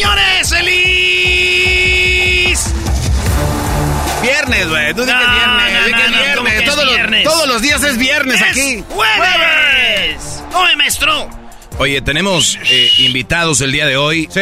[0.00, 1.90] Señores, feliz.
[4.22, 4.94] Viernes, güey.
[4.94, 5.72] Tú No, dices viernes.
[5.72, 6.60] no, di que no, es no, ¿cómo que viernes.
[6.60, 7.24] es Todos, los- viernes?
[7.24, 8.84] todos los días es viernes ¡Es aquí.
[8.88, 10.42] ¡Jueves!
[10.54, 11.28] ¡Oye, maestro!
[11.78, 14.28] Oye, tenemos eh, invitados el día de hoy.
[14.32, 14.40] Sí.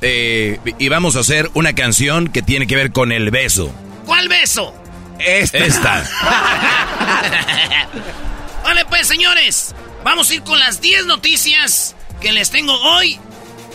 [0.00, 3.74] Eh, y vamos a hacer una canción que tiene que ver con el beso.
[4.06, 4.74] ¿Cuál beso?
[5.18, 5.58] Esta.
[5.58, 6.04] Esta.
[8.64, 13.18] Vale, pues, señores, vamos a ir con las 10 noticias que les tengo hoy.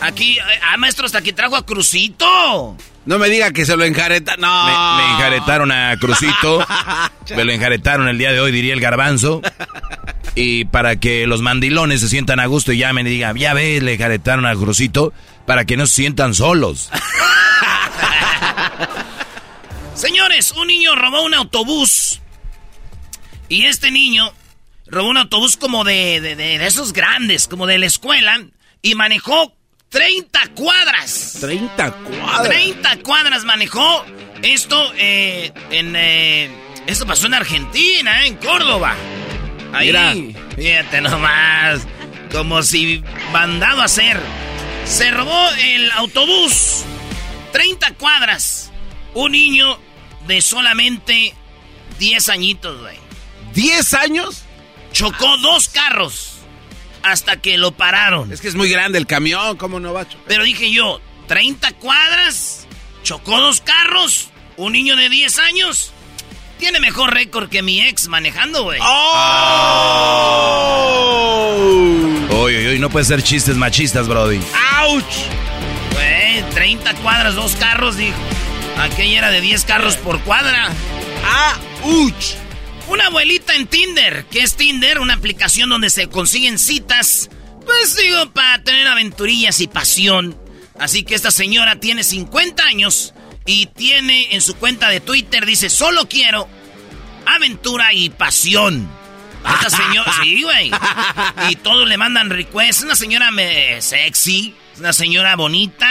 [0.00, 2.76] Aquí, ah, maestro, hasta aquí trajo a Crucito.
[3.06, 4.36] No me diga que se lo enjareta.
[4.36, 4.66] No.
[4.66, 6.66] Me, me enjaretaron a Crucito.
[7.36, 9.40] me lo enjaretaron el día de hoy, diría el garbanzo.
[10.34, 13.82] Y para que los mandilones se sientan a gusto y llamen y digan, ya ves,
[13.82, 15.12] le enjaretaron a Crucito,
[15.46, 16.90] para que no se sientan solos.
[19.94, 22.20] Señores, un niño robó un autobús.
[23.48, 24.32] Y este niño
[24.86, 28.38] robó un autobús como de, de, de- de esos grandes, como de la escuela.
[28.82, 29.54] Y manejó
[29.94, 31.36] 30 cuadras.
[31.40, 32.48] 30 cuadras.
[32.48, 34.04] 30 cuadras manejó.
[34.42, 35.94] Esto eh, en...
[35.96, 36.50] eh,
[36.88, 38.96] esto pasó en Argentina, eh, en Córdoba.
[39.72, 40.12] Ahí, Mira.
[40.56, 41.86] fíjate nomás.
[42.32, 44.20] Como si mandado a hacer.
[44.84, 46.82] Se robó el autobús.
[47.52, 48.72] 30 cuadras.
[49.14, 49.78] Un niño
[50.26, 51.34] de solamente
[52.00, 52.98] 10 añitos, güey.
[53.54, 54.42] ¿10 años?
[54.92, 56.33] Chocó dos carros.
[57.04, 58.32] Hasta que lo pararon.
[58.32, 59.58] Es que es muy grande el camión.
[59.58, 60.24] ¿Cómo no va a chocar?
[60.26, 62.66] Pero dije yo, 30 cuadras,
[63.02, 65.92] chocó dos carros, un niño de 10 años.
[66.58, 68.80] Tiene mejor récord que mi ex manejando, güey.
[68.82, 68.94] ¡Oh!
[72.30, 74.40] Oye, oye, no puede ser chistes machistas, Brody.
[74.78, 75.04] ¡Auch!
[75.92, 78.16] Güey, 30 cuadras, dos carros, dijo.
[78.78, 80.70] Aquella era de 10 carros por cuadra.
[81.82, 82.43] ¡Auch!
[82.88, 84.26] Una abuelita en Tinder.
[84.30, 84.98] ¿Qué es Tinder?
[85.00, 87.30] Una aplicación donde se consiguen citas.
[87.64, 90.38] Pues digo, para tener aventurillas y pasión.
[90.78, 93.14] Así que esta señora tiene 50 años
[93.46, 96.48] y tiene en su cuenta de Twitter, dice, solo quiero
[97.26, 98.88] aventura y pasión.
[99.46, 100.70] Esta señora, sí, güey.
[101.50, 102.82] Y todos le mandan requests.
[102.82, 105.88] Una señora me- sexy, una señora bonita,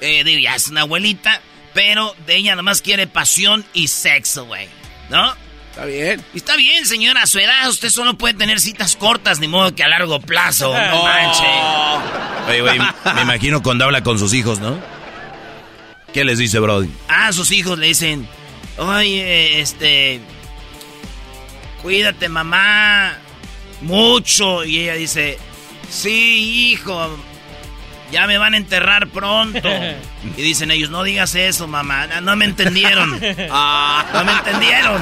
[0.00, 1.40] eh, digo, ya es una abuelita,
[1.74, 4.68] pero de ella nomás quiere pasión y sexo, güey.
[5.10, 5.34] ¿No?
[5.76, 6.24] Está bien.
[6.34, 9.84] Está bien, señora, a su edad usted solo puede tener citas cortas, ni modo que
[9.84, 10.72] a largo plazo.
[10.72, 11.44] No manche.
[12.48, 12.78] Oye, güey,
[13.14, 14.80] me imagino cuando habla con sus hijos, ¿no?
[16.14, 16.88] ¿Qué les dice, Brody?
[17.08, 18.26] Ah, sus hijos le dicen,
[18.78, 20.22] oye, este,
[21.82, 23.18] cuídate mamá,
[23.82, 24.64] mucho.
[24.64, 25.38] Y ella dice,
[25.90, 27.18] sí, hijo,
[28.12, 29.68] ya me van a enterrar pronto.
[30.36, 33.20] Y dicen ellos, no digas eso, mamá, no me entendieron.
[33.50, 34.04] Ah.
[34.12, 35.00] No me entendieron.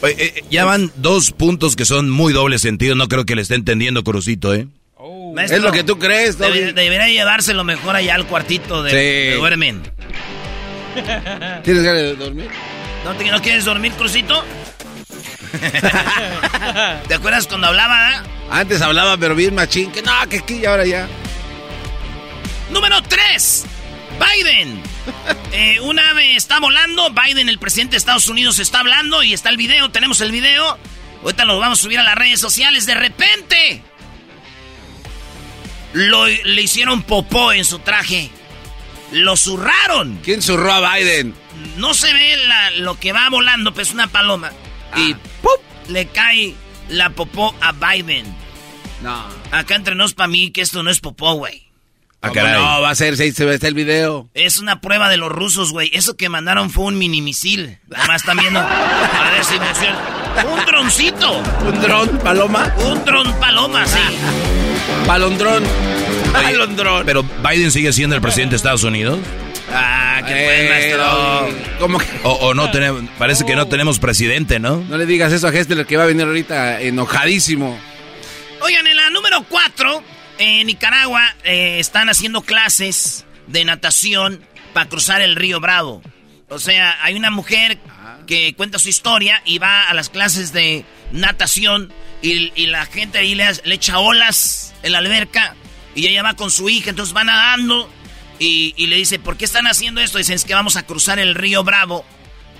[0.00, 2.94] Oye, eh, ya van dos puntos que son muy doble sentido.
[2.94, 4.66] No creo que le esté entendiendo Crucito, ¿eh?
[5.34, 8.96] Maestro, Es lo que tú crees, debe- debería llevárselo mejor allá al cuartito de, Sí.
[8.96, 9.82] de duermen.
[11.64, 12.48] ¿Tienes ganas de dormir?
[13.04, 14.44] ¿No, te- no quieres dormir, Crucito?
[17.08, 18.08] ¿Te acuerdas cuando hablaba?
[18.18, 18.22] ah?
[18.50, 19.90] Antes hablaba, pero bien machín.
[19.92, 21.08] Que no, que aquí y ahora ya.
[22.70, 23.64] Número 3.
[24.18, 24.82] Biden.
[25.52, 27.10] Eh, un ave está volando.
[27.10, 29.90] Biden, el presidente de Estados Unidos, está hablando y está el video.
[29.90, 30.78] Tenemos el video.
[31.22, 32.84] Ahorita lo vamos a subir a las redes sociales.
[32.86, 33.82] De repente,
[35.92, 38.30] lo, le hicieron popó en su traje.
[39.12, 40.20] Lo zurraron.
[40.22, 41.34] ¿Quién zurró a Biden?
[41.76, 44.52] no se ve la- lo que va volando, pues una paloma.
[44.96, 45.22] Y ¡pup!
[45.88, 46.54] Le cae
[46.88, 48.24] la popó a Biden.
[49.02, 49.24] No.
[49.50, 51.68] Acá entre nos, para mí, que esto no es popó, güey.
[52.20, 52.60] Ah, ¿Cómo caray.
[52.60, 54.28] no, va a ser, se, se ve el video.
[54.34, 55.88] Es una prueba de los rusos, güey.
[55.92, 57.78] Eso que mandaron fue un minimisil.
[57.94, 58.58] Además están viendo.
[58.58, 59.98] A ver si funciona.
[60.52, 61.38] Un droncito.
[61.64, 62.74] ¿Un dron, paloma?
[62.84, 64.00] Un dron paloma, sí.
[65.06, 65.62] Palondrón.
[66.32, 67.06] Palondrón.
[67.06, 69.20] Pero Biden sigue siendo el presidente de Estados Unidos.
[69.72, 71.78] Ah, qué buen maestro.
[71.78, 72.06] ¿Cómo que?
[72.24, 74.76] O, o no tenemos, parece que no tenemos presidente, ¿no?
[74.88, 77.78] No le digas eso a Hessler que va a venir ahorita enojadísimo.
[78.60, 80.02] Oigan, en la número 4,
[80.38, 84.42] en Nicaragua, eh, están haciendo clases de natación
[84.72, 86.02] para cruzar el río Bravo.
[86.48, 87.78] O sea, hay una mujer
[88.26, 91.92] que cuenta su historia y va a las clases de natación
[92.22, 95.54] y, y la gente ahí le, le echa olas en la alberca
[95.94, 97.90] y ella va con su hija, entonces va nadando
[98.38, 100.18] y, y le dice, ¿por qué están haciendo esto?
[100.18, 102.04] Dicen, es que vamos a cruzar el río Bravo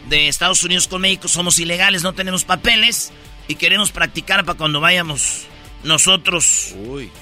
[0.08, 3.12] de Estados Unidos con México, somos ilegales, no tenemos papeles
[3.46, 5.46] y queremos practicar para cuando vayamos
[5.84, 6.74] nosotros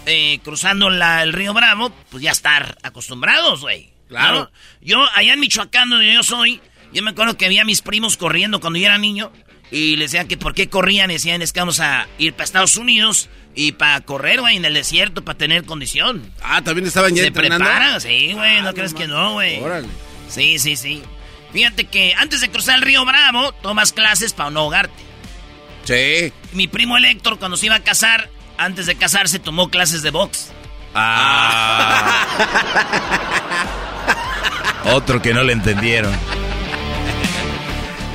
[0.06, 3.90] eh, cruzando la- el río Bravo, pues ya estar acostumbrados, güey.
[4.08, 4.38] Claro.
[4.40, 4.50] ¿no?
[4.80, 6.60] Yo, allá en Michoacán, donde yo soy,
[6.92, 9.32] yo me acuerdo que había mis primos corriendo cuando yo era niño
[9.70, 12.44] y les decían que por qué corrían, y decían es que vamos a ir para
[12.44, 16.30] Estados Unidos y para correr, güey, en el desierto, para tener condición.
[16.42, 17.64] Ah, también estaban ya Se entrenando.
[17.64, 19.60] preparan, sí, güey, no Ah, crees que no, güey.
[19.60, 19.88] Órale.
[20.28, 21.02] Sí, sí, sí.
[21.52, 25.02] Fíjate que antes de cruzar el río Bravo, tomas clases para no ahogarte.
[25.84, 26.32] Sí.
[26.52, 28.28] Mi primo el Héctor, cuando se iba a casar,
[28.58, 30.52] antes de casarse, tomó clases de box.
[30.94, 32.26] Ah.
[34.92, 36.12] Otro que no le entendieron.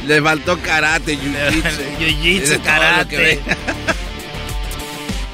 [0.08, 2.62] Le faltó karate, jiu-jitsu.
[2.64, 3.40] Karate.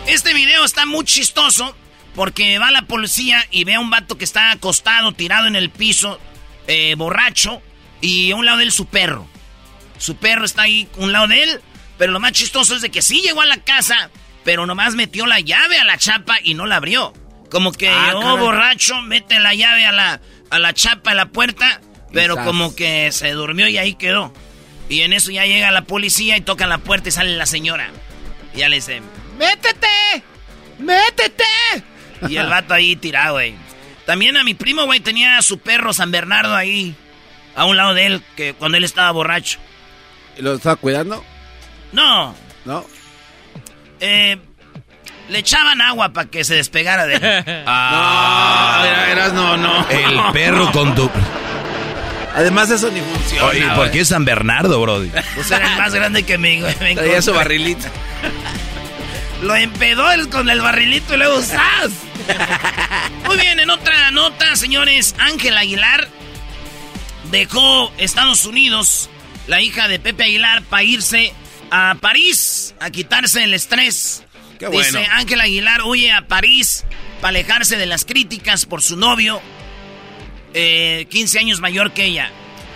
[0.07, 1.75] Este video está muy chistoso
[2.15, 5.69] porque va la policía y ve a un vato que está acostado, tirado en el
[5.69, 6.17] piso,
[6.67, 7.61] eh, borracho,
[7.99, 9.27] y a un lado de él su perro.
[9.97, 11.61] Su perro está ahí a un lado de él,
[11.97, 14.09] pero lo más chistoso es de que sí llegó a la casa,
[14.45, 17.13] pero nomás metió la llave a la chapa y no la abrió.
[17.51, 18.37] Como que Ah, caray.
[18.37, 21.81] borracho, mete la llave a la, a la chapa, a la puerta,
[22.13, 22.47] pero Quizás.
[22.47, 24.33] como que se durmió y ahí quedó.
[24.89, 27.89] Y en eso ya llega la policía y toca la puerta y sale la señora.
[28.53, 29.01] Y ya le dice,
[29.37, 30.23] ¡métete!
[30.79, 31.43] ¡Métete!
[32.29, 33.55] Y el vato ahí tirado, güey.
[34.05, 36.95] También a mi primo, güey, tenía a su perro San Bernardo ahí,
[37.55, 39.59] a un lado de él, que cuando él estaba borracho.
[40.37, 41.23] ¿Lo estaba cuidando?
[41.91, 42.33] No,
[42.65, 42.85] ¿No?
[43.99, 44.37] eh,
[45.29, 47.63] le echaban agua para que se despegara de él.
[47.67, 49.89] Ah, era- eras no, no.
[49.89, 51.09] El perro con tu...
[52.37, 53.45] Además eso ni funciona.
[53.47, 55.09] Oye, ¿por qué San Bernardo, Brody?
[55.35, 56.61] Pues era el más grande que me
[56.95, 57.87] Traía su barrilito.
[59.41, 61.91] Lo empedó el- con el barrilito y luego ¡zas!
[63.25, 66.07] Muy bien, en otra nota, señores, Ángel Aguilar
[67.31, 69.09] dejó Estados Unidos,
[69.47, 71.33] la hija de Pepe Aguilar, para irse
[71.71, 74.23] a París a quitarse el estrés.
[74.59, 75.07] Qué Dice bueno.
[75.13, 76.85] Ángel Aguilar huye a París
[77.21, 79.41] para alejarse de las críticas por su novio,
[80.53, 82.31] eh, 15 años mayor que ella.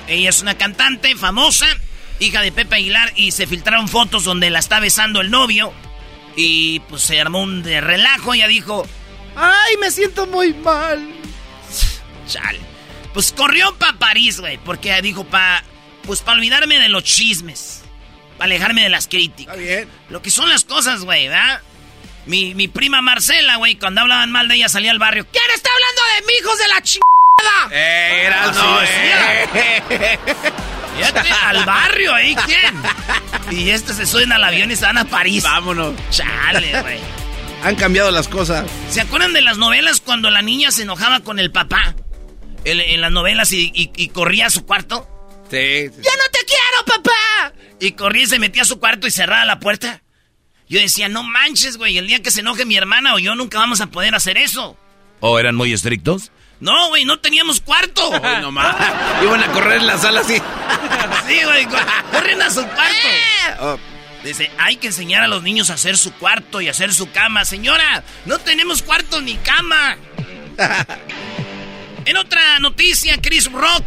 [0.07, 1.67] Ella es una cantante famosa,
[2.19, 5.73] hija de Pepe Aguilar, y se filtraron fotos donde la está besando el novio.
[6.35, 8.33] Y pues se armó un de relajo.
[8.33, 8.87] Ella dijo:
[9.35, 11.13] ¡Ay, me siento muy mal!
[12.27, 12.59] Chale.
[13.13, 15.63] Pues corrió para París, güey, porque dijo: pa,
[16.03, 17.83] Pues para olvidarme de los chismes,
[18.37, 19.55] para alejarme de las críticas.
[19.55, 19.89] Está bien.
[20.09, 21.61] Lo que son las cosas, güey, ¿verdad?
[22.25, 25.25] Mi, mi prima Marcela, güey, cuando hablaban mal de ella salía al barrio.
[25.31, 27.20] ¿Quién está hablando de mi hijos de la chingada?
[27.71, 28.29] Eh,
[28.81, 29.43] decía.
[29.89, 30.19] eh.
[30.97, 32.81] Fíjate, al barrio ahí, ¿quién?
[33.59, 35.43] Y estos se suben al avión y se van a París.
[35.43, 35.95] Vámonos.
[36.09, 36.99] Chale, güey.
[37.63, 38.69] Han cambiado las cosas.
[38.89, 41.95] ¿Se acuerdan de las novelas cuando la niña se enojaba con el papá?
[42.65, 45.07] En, en las novelas y, y- y corría a su cuarto.
[45.49, 45.87] Sí.
[45.89, 46.01] sí.
[46.01, 47.53] ¡Ya no te quiero, papá!
[47.79, 50.01] Y corría y se metía a su cuarto y cerraba la puerta.
[50.69, 53.57] Yo decía, no manches, güey, el día que se enoje mi hermana o yo nunca
[53.59, 54.77] vamos a poder hacer eso.
[55.19, 56.31] ¿O eran muy estrictos?
[56.61, 58.07] No, güey, no teníamos cuarto.
[58.11, 58.75] Hoy nomás.
[59.23, 60.41] Iban a correr en la sala así.
[61.27, 61.77] Sí, güey, co-
[62.11, 63.07] corren a su cuarto.
[63.59, 63.79] Oh,
[64.23, 67.43] Dice, hay que enseñar a los niños a hacer su cuarto y hacer su cama.
[67.45, 69.97] Señora, no tenemos cuarto ni cama.
[72.05, 73.85] en otra noticia, Chris Rock,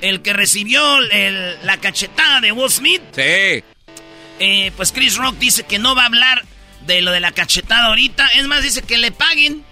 [0.00, 3.62] el que recibió el- la cachetada de Will Smith, sí.
[4.38, 6.44] eh, pues Chris Rock dice que no va a hablar
[6.82, 8.26] de lo de la cachetada ahorita.
[8.34, 9.64] Es más, dice que le paguen.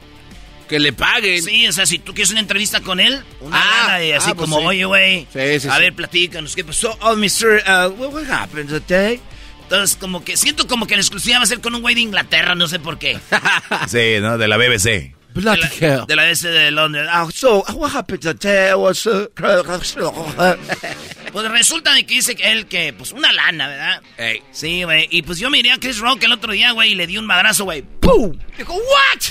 [0.69, 1.43] Que le paguen.
[1.43, 4.31] Sí, o sea, si tú quieres una entrevista con él, una Ah, lana y así
[4.31, 4.67] ah, pues como, sí.
[4.67, 5.81] oye, güey, Sí, sí, a sí.
[5.81, 6.97] ver, platícanos, ¿qué pasó?
[7.03, 9.21] Oh, Mr., uh, what, what happened today?
[9.65, 12.03] Entonces, como que, siento como que la exclusiva va a ser con un güey de
[12.03, 13.19] Inglaterra, no sé por qué.
[13.89, 14.39] Sí, ¿no?
[14.39, 15.15] De la BBC.
[15.35, 16.07] Bloody de la, hell.
[16.07, 17.09] de la S de Londres.
[17.11, 19.27] Ah, so, what happened today was, uh,
[21.33, 24.03] Pues resulta de que dice que él que, pues, una lana, ¿verdad?
[24.17, 24.43] Ey.
[24.53, 25.09] Sí, güey.
[25.11, 27.27] Y pues yo miré a Chris Rock el otro día, güey, y le di un
[27.27, 27.83] madrazo, güey.
[27.83, 28.39] ¡Pum!
[28.57, 29.23] Dijo, ¿what?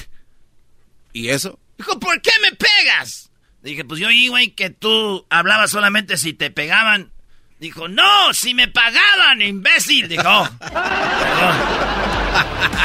[1.14, 1.60] ¿Y eso?
[1.78, 3.32] Dijo, ¿por qué me pegas?
[3.62, 7.12] Dije, pues yo oí, güey, que tú hablabas solamente si te pegaban.
[7.60, 10.10] Dijo, no, si me pagaban, imbécil.
[10.10, 10.74] Dijo, "Oh, perdón.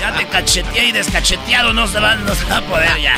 [0.01, 3.17] Ya te cacheteé y descacheteado no se va, no se va a poder ya.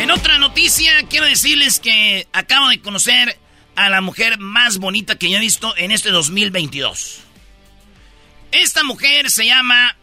[0.00, 3.38] En otra noticia, quiero decirles que acabo de conocer
[3.76, 7.20] a la mujer más bonita que yo he visto en este 2022.
[8.52, 9.96] Esta mujer se llama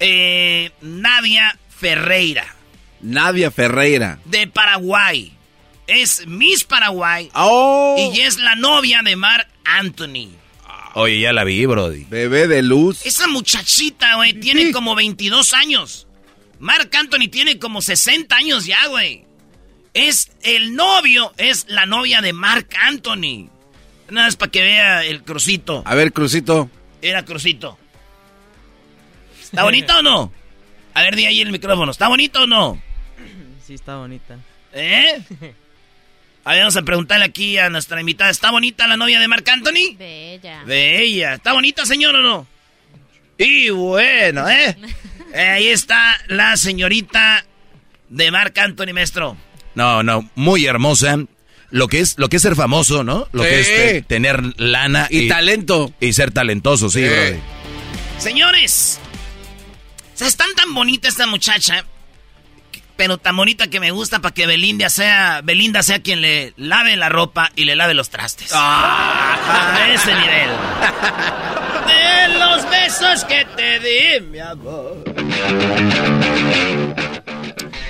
[0.00, 2.46] eh, Nadia Ferreira,
[3.02, 4.18] Nadia Ferreira.
[4.24, 5.30] de Paraguay.
[5.86, 8.10] Es Miss Paraguay ¡Oh!
[8.14, 10.30] y es la novia de Mark Anthony.
[10.94, 12.06] Oye, ya la vi, Brody.
[12.08, 13.04] Bebé de luz.
[13.04, 16.06] Esa muchachita, güey, tiene como 22 años.
[16.58, 19.26] Mark Anthony tiene como 60 años ya, güey.
[19.92, 23.50] Es el novio, es la novia de Mark Anthony.
[24.08, 25.82] Nada más para que vea el crucito.
[25.84, 26.70] A ver, Crucito.
[27.02, 27.76] Era crucito.
[29.42, 30.32] ¿Está bonito o no?
[30.94, 31.90] A ver, di ahí el micrófono.
[31.90, 32.80] ¿Está bonito o no?
[33.66, 34.38] Sí, está bonita.
[34.72, 35.20] ¿Eh?
[36.46, 38.30] A ver, vamos a preguntarle aquí a nuestra invitada.
[38.30, 39.96] ¿Está bonita la novia de Marc Anthony?
[39.98, 40.62] Bella.
[40.64, 41.34] Bella.
[41.34, 42.46] ¿Está bonita, señor, o no?
[43.38, 44.76] Y bueno, ¿eh?
[45.34, 47.46] Ahí está la señorita
[48.10, 49.38] de Marc Anthony, maestro.
[49.74, 51.16] No, no, muy hermosa.
[51.70, 53.26] Lo que es, lo que es ser famoso, ¿no?
[53.32, 55.94] Lo que es te- tener lana Y, talento.
[55.98, 57.38] y ser talentoso, sí, Sí.
[58.18, 59.00] Señores,
[60.14, 61.84] o sea, es tan tan bonita esta muchacha,
[62.96, 66.96] pero tan bonita que me gusta para que Belinda sea, Belinda sea quien le lave
[66.96, 68.52] la ropa y le lave los trastes.
[68.54, 70.50] A ese nivel.
[71.88, 75.02] De los besos que te di, mi amor.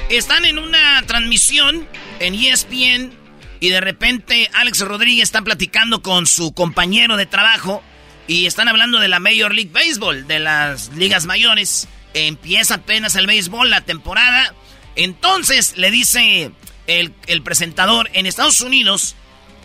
[0.09, 1.87] Están en una transmisión
[2.21, 3.13] en ESPN
[3.61, 7.83] y de repente Alex Rodríguez está platicando con su compañero de trabajo
[8.27, 11.89] y están hablando de la Major League Baseball, de las ligas mayores.
[12.15, 14.55] Empieza apenas el béisbol, la temporada.
[14.97, 16.53] Entonces le dice
[16.87, 19.17] el, el presentador, en Estados Unidos,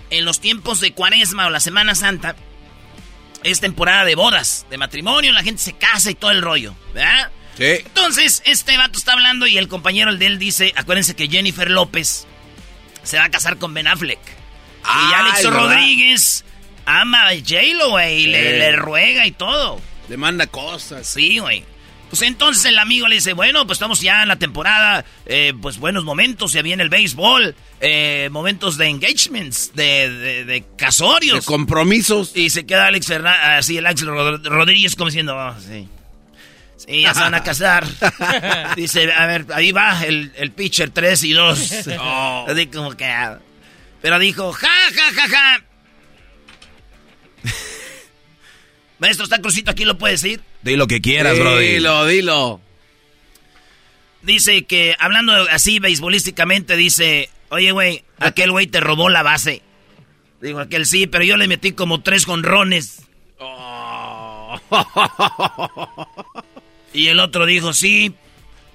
[0.10, 2.36] en los tiempos de Cuaresma o la Semana Santa,
[3.44, 7.32] es temporada de bodas, de matrimonio, la gente se casa y todo el rollo, ¿verdad?
[7.58, 7.66] Sí.
[7.86, 12.26] Entonces, este vato está hablando y el compañero de él dice, acuérdense que Jennifer López
[13.04, 14.20] se va a casar con Ben Affleck.
[14.84, 15.60] y Alex ¿verdad?
[15.60, 16.46] Rodríguez
[16.86, 19.80] ama a J-Lo, güey, y le, le ruega y todo.
[20.10, 21.06] Le manda cosas.
[21.08, 21.64] Sí, güey.
[22.10, 25.78] Pues entonces el amigo le dice, bueno, pues estamos ya en la temporada, eh, pues
[25.78, 31.42] buenos momentos, ya viene el béisbol, eh, momentos de engagements, de, de, de casorios.
[31.42, 32.32] De compromisos.
[32.36, 35.88] Y se queda Alex Fernández, así el Alex Rod- Rodríguez como diciendo, "Oh, sí.
[36.78, 37.86] Sí, ya se van a casar.
[38.76, 41.72] Dice, a ver, ahí va el, el pitcher 3 y 2.
[42.48, 43.06] Así como que...
[43.06, 43.38] ah.
[44.02, 45.64] Pero dijo, ja, ja, ja, ja.
[48.98, 50.42] Maestro, está crucito aquí, ¿lo puede decir?
[50.62, 51.68] Di lo que quieras, Brody.
[51.68, 52.62] Dilo, dilo.
[54.22, 59.62] Dice que, hablando así beisbolísticamente, dice, oye, güey, aquel güey te robó la base.
[60.42, 63.04] Digo, aquel sí, pero yo le metí como tres jonrones.
[66.92, 68.16] Y el otro dijo, sí,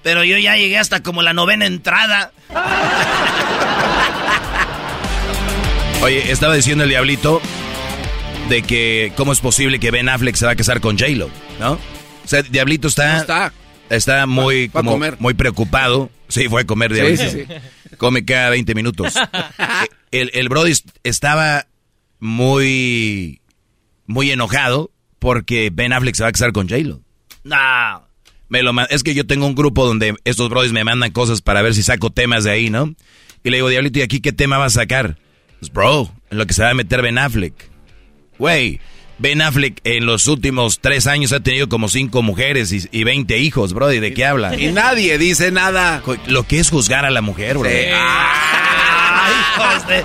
[0.01, 2.31] pero yo ya llegué hasta como la novena entrada.
[6.01, 7.41] Oye, estaba diciendo el diablito
[8.49, 11.73] de que cómo es posible que Ben Affleck se va a casar con J-Lo, ¿no?
[11.73, 13.53] O sea, Diablito está, No está.
[13.89, 16.09] está muy, como muy preocupado.
[16.27, 17.23] Sí, fue a comer Diablito.
[17.29, 17.95] sí, sí.
[17.97, 19.13] Come cada 20 minutos.
[20.11, 20.73] el, el Brody
[21.03, 21.67] estaba
[22.19, 23.41] muy,
[24.05, 27.01] muy enojado porque Ben Affleck se va a casar con J-Lo.
[27.43, 28.05] No.
[28.49, 31.61] Me lo es que yo tengo un grupo donde estos brodis me mandan cosas para
[31.61, 32.93] ver si saco temas de ahí, ¿no?
[33.43, 35.17] Y le digo, Diablito, ¿y aquí qué tema vas a sacar?
[35.59, 37.53] Pues, bro, en lo que se va a meter Ben Affleck.
[38.37, 38.79] Güey,
[39.17, 43.37] Ben Affleck en los últimos tres años ha tenido como cinco mujeres y, y 20
[43.37, 43.99] hijos, brody.
[43.99, 44.55] ¿De qué habla?
[44.59, 46.01] Y nadie dice nada.
[46.27, 47.69] Lo que es juzgar a la mujer, bro.
[47.69, 47.75] Sí.
[47.93, 50.03] Ay, hijos de-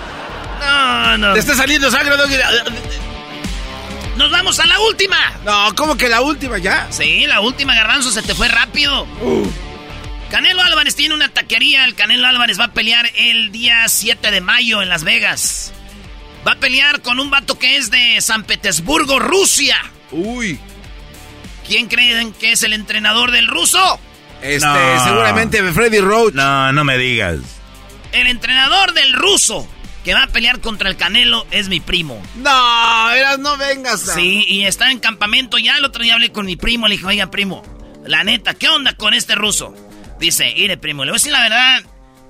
[0.61, 1.33] No, no.
[1.35, 2.15] Te está saliendo sangre.
[4.17, 5.17] Nos vamos a la última.
[5.45, 6.87] No, ¿cómo que la última ya?
[6.91, 9.07] Sí, la última, Garbanzo, se te fue rápido.
[10.31, 11.85] Canelo Álvarez tiene una taquería.
[11.85, 15.73] El Canelo Álvarez va a pelear el día 7 de mayo en Las Vegas.
[16.47, 19.77] Va a pelear con un vato que es de San Petersburgo, Rusia.
[20.11, 20.59] Uy.
[21.67, 24.01] ¿Quién creen que es el entrenador del ruso?
[24.43, 25.05] Este, No.
[25.05, 26.35] seguramente Freddy Roach.
[26.35, 27.39] No, no me digas.
[28.13, 29.69] El entrenador del ruso
[30.03, 32.21] que va a pelear contra el Canelo es mi primo.
[32.37, 34.09] No, eras no vengas.
[34.09, 35.59] a- Sí, y está en campamento.
[35.59, 36.89] Ya el otro día hablé con mi primo.
[36.89, 37.63] Le dije, oiga, primo,
[38.07, 39.75] la neta, ¿qué onda con este ruso?
[40.19, 41.83] Dice, mire, primo, le voy a decir la verdad.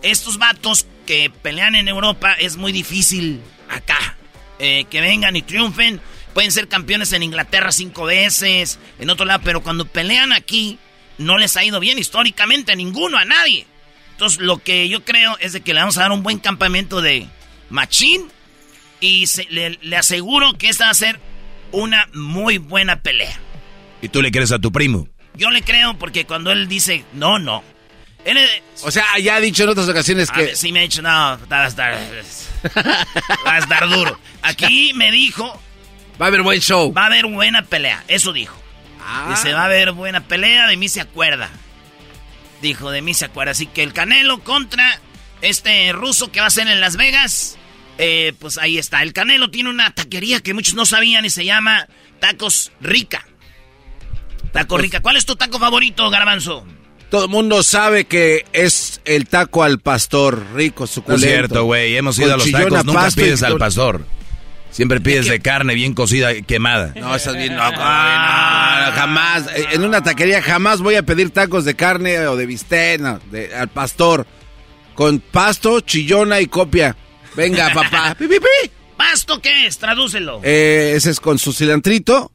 [0.03, 3.41] Estos vatos que pelean en Europa es muy difícil
[3.71, 4.17] acá.
[4.59, 6.01] Eh, que vengan y triunfen.
[6.35, 10.79] Pueden ser campeones en Inglaterra cinco veces, en otro lado, pero cuando pelean aquí,
[11.19, 13.67] no les ha ido bien históricamente a ninguno, a nadie.
[14.13, 17.01] Entonces, lo que yo creo es de que le vamos a dar un buen campamento
[17.01, 17.27] de
[17.71, 18.31] machín
[19.01, 21.19] y le, aseguro que esta va a ser
[21.73, 23.39] una muy buena pelea.
[24.03, 25.09] ¿Y tú le crees a tu primo?
[25.35, 27.65] Yo le creo porque cuando él dice no, no.
[28.83, 30.57] O sea, ya ha dicho en otras ocasiones que.
[30.57, 31.95] sí, me ha dicho, no, va a estar.
[33.47, 34.19] va a estar duro.
[34.43, 35.61] Aquí me dijo.
[36.21, 36.93] Va a haber buen show.
[36.93, 38.61] Va a haber buena pelea, eso dijo.
[39.03, 39.27] Ah.
[39.31, 41.51] Dice, va a haber buena pelea, de mí se acuerda.
[42.61, 43.53] Dijo, de mí se acuerda.
[43.53, 45.01] Así que el Canelo contra
[45.41, 47.57] este ruso que va a ser en Las Vegas.
[47.97, 49.03] Eh, pues ahí está.
[49.03, 53.27] El Canelo tiene una taquería que muchos no sabían y se llama Tacos Rica.
[54.53, 55.01] Taco Rica.
[55.01, 56.67] ¿Cuál es tu taco favorito, Garbanzo?
[57.11, 61.27] Todo el mundo sabe que es el taco al pastor, rico, suculento.
[61.27, 61.97] es cierto, güey.
[61.97, 64.07] Hemos ido a los tacos, nunca pides al pastor.
[64.71, 66.93] Siempre pides de carne bien cocida, quemada.
[66.95, 67.75] No, estás bien loco.
[67.77, 68.93] Ah.
[68.95, 69.47] jamás.
[69.73, 73.69] En una taquería jamás voy a pedir tacos de carne o de bistec, de, al
[73.69, 74.29] pastor.
[74.95, 76.97] Con pasto, chillona y copia.
[77.35, 78.17] Venga, papá.
[78.97, 79.79] ¿Pasto qué es?
[79.79, 80.41] Tradúcelo.
[80.45, 82.31] Eh, ese es con su cilantrito.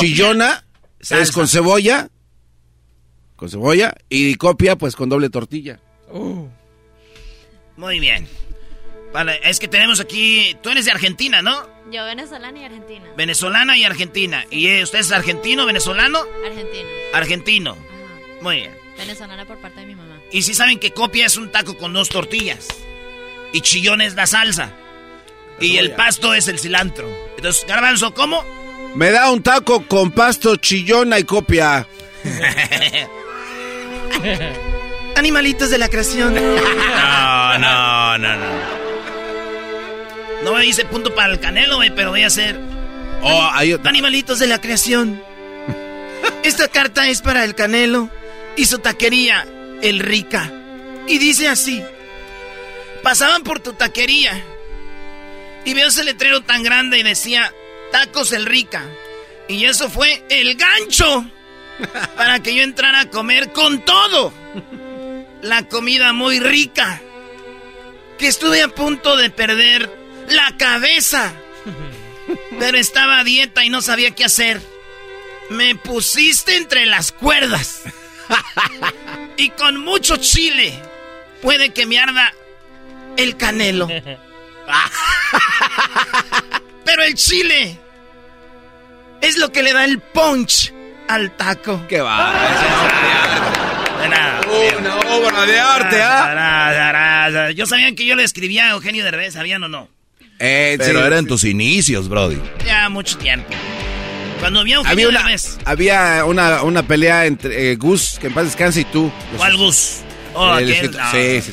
[0.00, 0.64] Chillona
[0.98, 2.08] es con cebolla.
[3.36, 3.94] Con cebolla.
[4.08, 5.78] Y copia, pues con doble tortilla.
[6.10, 6.48] Uh.
[7.76, 8.26] Muy bien.
[9.12, 10.56] Vale, es que tenemos aquí.
[10.62, 11.66] Tú eres de Argentina, ¿no?
[11.90, 13.04] Yo, venezolana y argentina.
[13.16, 14.44] Venezolana y argentina.
[14.50, 16.20] ¿Y eh, usted es argentino, venezolano?
[16.44, 16.88] Argentino.
[17.14, 17.76] Argentino.
[18.42, 18.74] Muy bien.
[18.98, 20.20] Venezolana por parte de mi mamá.
[20.32, 22.68] Y si saben que copia es un taco con dos tortillas.
[23.52, 24.72] Y chillón es la salsa.
[25.60, 27.08] Y el pasto es el cilantro.
[27.36, 28.44] Entonces, Garbanzo, ¿cómo?
[28.94, 31.86] Me da un taco con pasto, chillona y copia.
[35.16, 36.34] Animalitos de la creación.
[36.34, 38.76] No, no, no, no.
[40.44, 42.60] No me dice punto para el canelo, pero voy a hacer.
[43.22, 43.50] Oh,
[43.84, 45.22] Animalitos de la creación.
[46.42, 48.10] Esta carta es para el canelo
[48.56, 49.46] y su taquería,
[49.82, 50.52] el rica.
[51.08, 51.82] Y dice así
[53.06, 54.44] pasaban por tu taquería
[55.64, 57.54] y veo ese letrero tan grande y decía
[57.92, 58.82] Tacos el Rica.
[59.46, 61.24] Y eso fue el gancho
[62.16, 64.32] para que yo entrara a comer con todo.
[65.42, 67.00] La comida muy rica.
[68.18, 69.90] Que estuve a punto de perder
[70.28, 71.34] la cabeza.
[72.58, 74.60] Pero estaba a dieta y no sabía qué hacer.
[75.50, 77.82] Me pusiste entre las cuerdas.
[79.38, 80.72] Y con mucho chile.
[81.42, 82.32] Puede que me arda
[83.18, 83.86] el canelo.
[86.84, 87.78] Pero el chile
[89.20, 90.72] es lo que le da el punch
[91.08, 91.82] al taco.
[91.88, 92.32] ¡Qué va!
[94.02, 94.40] De nada.
[94.78, 97.50] Una obra de arte, ¿ah?
[97.54, 99.88] Yo sabían que yo le escribía a Eugenio Derbez, ¿sabían o no?
[100.38, 102.40] Eh, Pero eran tus inicios, Brody.
[102.64, 103.48] Ya mucho tiempo.
[104.40, 105.58] Cuando había Eugenio había una, Derbez.
[105.64, 109.10] Había una, una pelea entre eh, Gus, que en paz descanse, y tú.
[109.36, 110.00] ¿Cuál Gus?
[110.34, 110.74] Oh, sí,
[111.12, 111.52] sí, sí.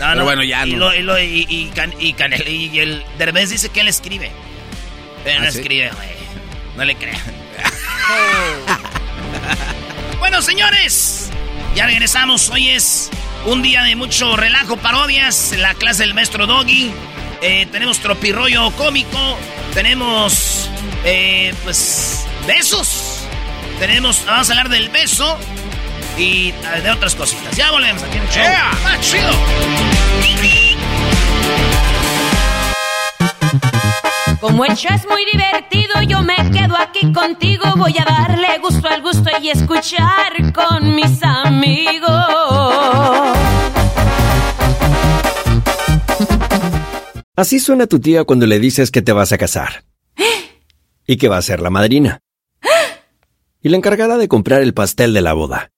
[0.00, 0.92] No, no, bueno, ya y no.
[1.02, 4.30] Lo, y, y, y, el Derbez dice que él escribe.
[5.24, 6.08] Pero no ¿Ah, escribe, güey.
[6.76, 7.20] No le crean.
[10.18, 11.30] bueno, señores.
[11.74, 12.50] Ya regresamos.
[12.50, 13.10] Hoy es
[13.46, 15.54] un día de mucho relajo, parodias.
[15.56, 16.92] La clase del maestro Doggy.
[17.40, 19.38] Eh, tenemos tropirroyo cómico.
[19.74, 20.68] Tenemos,
[21.04, 23.24] eh, pues, besos.
[23.78, 25.38] Tenemos, vamos a hablar del beso
[26.16, 27.56] y de otras cositas.
[27.56, 28.42] Ya volvemos aquí en el show.
[28.44, 29.30] ¡Ah, chido!
[34.40, 37.64] Como el show es muy divertido, yo me quedo aquí contigo.
[37.76, 42.08] Voy a darle gusto al gusto y escuchar con mis amigos.
[47.34, 49.84] Así suena tu tía cuando le dices que te vas a casar.
[51.04, 52.20] Y que va a ser la madrina.
[53.60, 55.72] Y la encargada de comprar el pastel de la boda.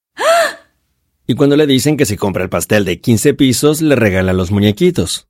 [1.27, 4.51] Y cuando le dicen que si compra el pastel de 15 pisos, le regala los
[4.51, 5.30] muñequitos.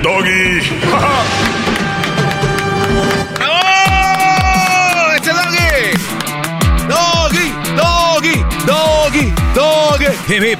[0.00, 0.60] el doggy.
[3.36, 5.12] ¡Bravo!
[5.16, 5.92] ¡Ese doggy!
[6.88, 7.52] ¡Doggy!
[8.66, 9.32] ¡Doggy!
[9.54, 10.06] ¡Doggy!
[10.28, 10.58] Hip hip.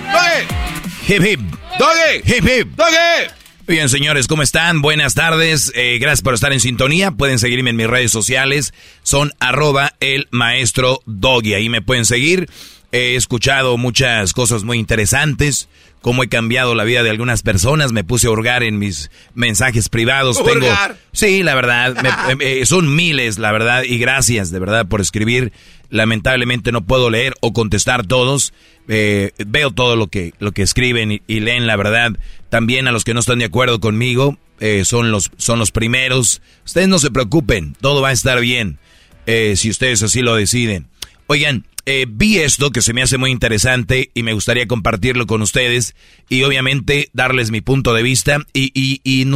[1.08, 1.40] Hip hip.
[1.78, 2.22] ¡Doggy!
[2.24, 2.68] Hip hip.
[2.76, 3.30] ¡Doggy!
[3.66, 4.82] Bien, señores, ¿cómo están?
[4.82, 5.72] Buenas tardes.
[5.74, 7.12] Eh, gracias por estar en sintonía.
[7.12, 8.74] Pueden seguirme en mis redes sociales.
[9.02, 11.54] Son arroba el maestro Doggy.
[11.54, 12.48] Ahí me pueden seguir.
[12.92, 15.68] He escuchado muchas cosas muy interesantes,
[16.00, 17.92] cómo he cambiado la vida de algunas personas.
[17.92, 20.36] Me puse a hurgar en mis mensajes privados.
[20.42, 20.96] Tengo, ¿Hurgar?
[21.12, 21.96] sí, la verdad,
[22.36, 25.52] me- eh, son miles, la verdad, y gracias de verdad por escribir.
[25.90, 28.52] Lamentablemente no puedo leer o contestar todos.
[28.88, 32.12] Eh, veo todo lo que, lo que escriben y, y leen, la verdad.
[32.48, 36.42] También a los que no están de acuerdo conmigo, eh, son, los, son los primeros.
[36.64, 38.78] Ustedes no se preocupen, todo va a estar bien,
[39.26, 40.86] eh, si ustedes así lo deciden.
[41.26, 45.42] Oigan, eh, vi esto que se me hace muy interesante y me gustaría compartirlo con
[45.42, 45.94] ustedes
[46.28, 49.26] y obviamente darles mi punto de vista y, y, y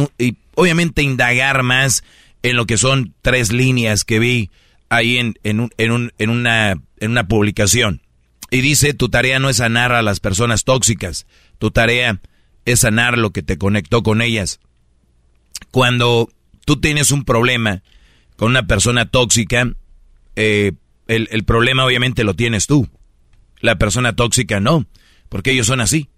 [0.55, 2.03] obviamente indagar más
[2.43, 4.51] en lo que son tres líneas que vi
[4.89, 8.01] ahí en, en, un- en, un- en una, en una publicación.
[8.51, 11.25] Y dice, tu tarea no es sanar a las personas tóxicas,
[11.57, 12.21] tu tarea
[12.65, 14.59] es sanar lo que te conectó con ellas.
[15.71, 16.29] Cuando
[16.65, 17.81] tú tienes un problema
[18.37, 19.71] con una persona tóxica,
[20.35, 20.73] eh,
[21.07, 22.89] el, el problema obviamente lo tienes tú.
[23.59, 24.85] La persona tóxica no,
[25.29, 26.09] porque ellos son así.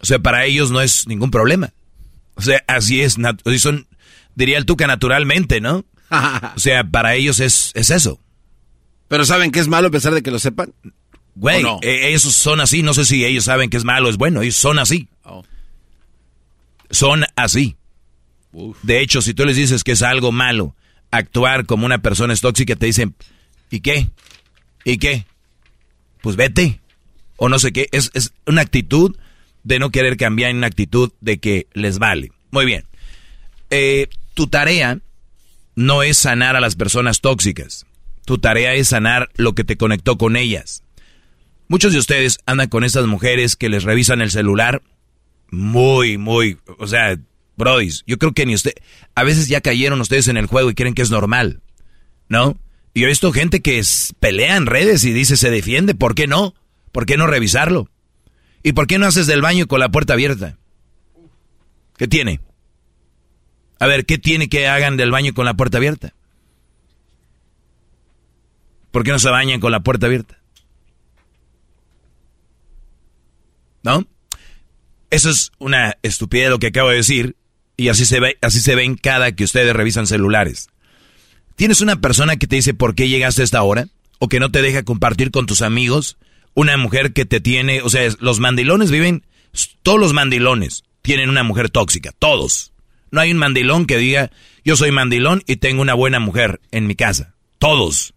[0.00, 1.72] O sea, para ellos no es ningún problema.
[2.34, 3.16] O sea, así es,
[3.58, 3.88] son,
[4.34, 5.84] diría el Tuca naturalmente, ¿no?
[6.56, 8.20] O sea, para ellos es, es eso.
[9.08, 10.72] Pero ¿saben que es malo a pesar de que lo sepan?
[11.34, 11.78] Güey, ¿O no?
[11.82, 14.42] eh, ellos son así, no sé si ellos saben que es malo o es bueno,
[14.42, 15.08] ellos son así.
[15.24, 15.44] Oh.
[16.90, 17.76] Son así.
[18.82, 20.74] De hecho, si tú les dices que es algo malo
[21.10, 23.14] actuar como una persona es tóxica, te dicen,
[23.70, 24.10] ¿y qué?
[24.84, 25.26] ¿Y qué?
[26.20, 26.80] Pues vete.
[27.36, 27.88] O no sé qué.
[27.92, 29.16] Es, es una actitud
[29.64, 32.32] de no querer cambiar una actitud de que les vale.
[32.50, 32.84] Muy bien.
[33.70, 34.98] Eh, tu tarea
[35.74, 37.86] no es sanar a las personas tóxicas.
[38.24, 40.82] Tu tarea es sanar lo que te conectó con ellas.
[41.68, 44.82] Muchos de ustedes andan con estas mujeres que les revisan el celular
[45.50, 47.18] muy, muy, o sea,
[47.56, 48.72] brodis, yo creo que ni usted,
[49.14, 51.60] a veces ya cayeron ustedes en el juego y creen que es normal,
[52.28, 52.56] ¿no?
[52.98, 53.80] Yo he visto gente que
[54.18, 56.54] pelea en redes y dice se defiende, ¿por qué no?
[56.90, 57.88] ¿Por qué no revisarlo?
[58.64, 60.58] ¿Y por qué no haces del baño con la puerta abierta?
[61.96, 62.40] ¿Qué tiene?
[63.78, 66.12] A ver, ¿qué tiene que hagan del baño con la puerta abierta?
[68.90, 70.40] ¿Por qué no se bañan con la puerta abierta?
[73.84, 74.04] ¿No?
[75.10, 77.36] Eso es una estupidez lo que acabo de decir.
[77.76, 80.68] Y así se ve, así se ven cada que ustedes revisan celulares.
[81.58, 83.88] ¿Tienes una persona que te dice por qué llegaste a esta hora?
[84.20, 86.16] ¿O que no te deja compartir con tus amigos?
[86.54, 89.26] Una mujer que te tiene, o sea, los mandilones viven,
[89.82, 92.72] todos los mandilones tienen una mujer tóxica, todos.
[93.10, 94.30] No hay un mandilón que diga,
[94.64, 97.34] yo soy mandilón y tengo una buena mujer en mi casa.
[97.58, 98.14] Todos.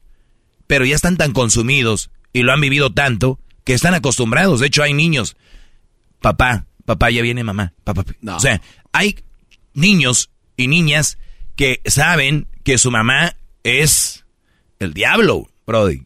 [0.67, 4.59] Pero ya están tan consumidos y lo han vivido tanto que están acostumbrados.
[4.59, 5.35] De hecho, hay niños
[6.21, 8.05] papá, papá, ya viene mamá, papá.
[8.27, 9.15] O sea, hay
[9.73, 11.17] niños y niñas
[11.55, 14.25] que saben que su mamá es
[14.79, 16.03] el diablo, Brody.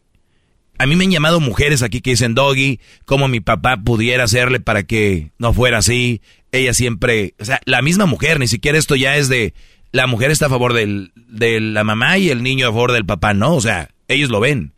[0.78, 4.60] A mí me han llamado mujeres aquí que dicen, Doggy, cómo mi papá pudiera hacerle
[4.60, 6.20] para que no fuera así.
[6.52, 9.54] Ella siempre, o sea, la misma mujer, ni siquiera esto ya es de,
[9.92, 13.06] la mujer está a favor del, de la mamá y el niño a favor del
[13.06, 14.72] papá, no, o sea, ellos lo ven.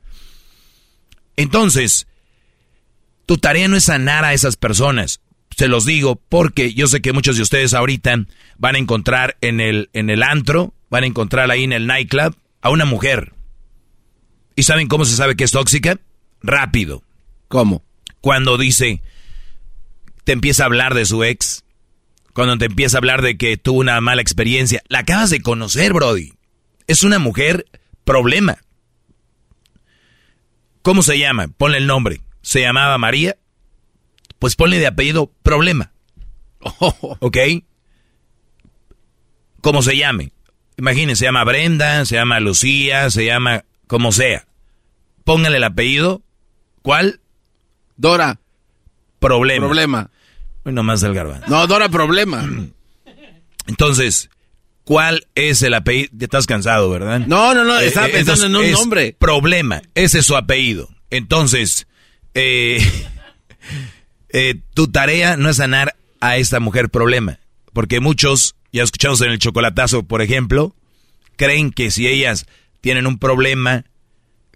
[1.36, 2.06] Entonces,
[3.26, 5.20] tu tarea no es sanar a esas personas.
[5.56, 8.26] Se los digo porque yo sé que muchos de ustedes ahorita
[8.58, 12.36] van a encontrar en el, en el antro, van a encontrar ahí en el nightclub
[12.60, 13.32] a una mujer
[14.58, 16.00] ¿Y saben cómo se sabe que es tóxica?
[16.42, 17.04] Rápido.
[17.46, 17.84] ¿Cómo?
[18.20, 19.02] Cuando dice,
[20.24, 21.62] te empieza a hablar de su ex,
[22.32, 25.92] cuando te empieza a hablar de que tuvo una mala experiencia, la acabas de conocer,
[25.92, 26.32] Brody.
[26.88, 27.66] Es una mujer
[28.02, 28.58] problema.
[30.82, 31.46] ¿Cómo se llama?
[31.56, 32.20] Ponle el nombre.
[32.42, 33.36] ¿Se llamaba María?
[34.40, 35.92] Pues ponle de apellido problema.
[37.20, 37.38] ¿Ok?
[39.60, 40.32] ¿Cómo se llame?
[40.78, 44.46] Imagínense, se llama Brenda, se llama Lucía, se llama como sea.
[45.24, 46.22] Póngale el apellido.
[46.82, 47.20] ¿Cuál?
[47.96, 48.38] Dora.
[49.18, 49.66] Problema.
[49.66, 50.10] Problema.
[50.62, 51.48] Bueno, más del garbanzo.
[51.48, 52.48] No, Dora Problema.
[53.66, 54.30] Entonces,
[54.84, 56.10] ¿cuál es el apellido?
[56.12, 57.20] Ya estás cansado, ¿verdad?
[57.26, 59.16] No, no, no, estaba pensando en un nombre.
[59.18, 59.82] Problema.
[59.94, 60.88] Ese es su apellido.
[61.10, 61.88] Entonces,
[62.34, 62.78] eh,
[64.28, 67.40] eh, tu tarea no es sanar a esta mujer problema.
[67.72, 70.74] Porque muchos, ya escuchamos en el chocolatazo, por ejemplo,
[71.36, 72.46] creen que si ellas
[72.80, 73.84] tienen un problema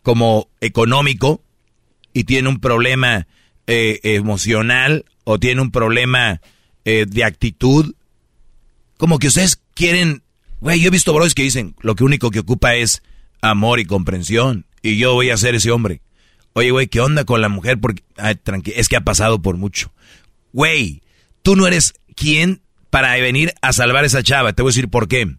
[0.02, 1.42] como económico
[2.12, 3.26] y tienen un problema
[3.66, 6.40] eh, emocional o tienen un problema
[6.84, 7.94] eh, de actitud,
[8.96, 10.22] como que ustedes quieren,
[10.60, 13.02] güey, yo he visto bros que dicen, lo que único que ocupa es
[13.40, 16.02] amor y comprensión y yo voy a ser ese hombre.
[16.54, 17.80] Oye, güey, ¿qué onda con la mujer?
[17.80, 18.02] Porque,
[18.76, 19.92] es que ha pasado por mucho.
[20.52, 21.02] Güey,
[21.42, 22.61] tú no eres quien
[22.92, 24.52] para venir a salvar a esa chava.
[24.52, 25.36] Te voy a decir por qué.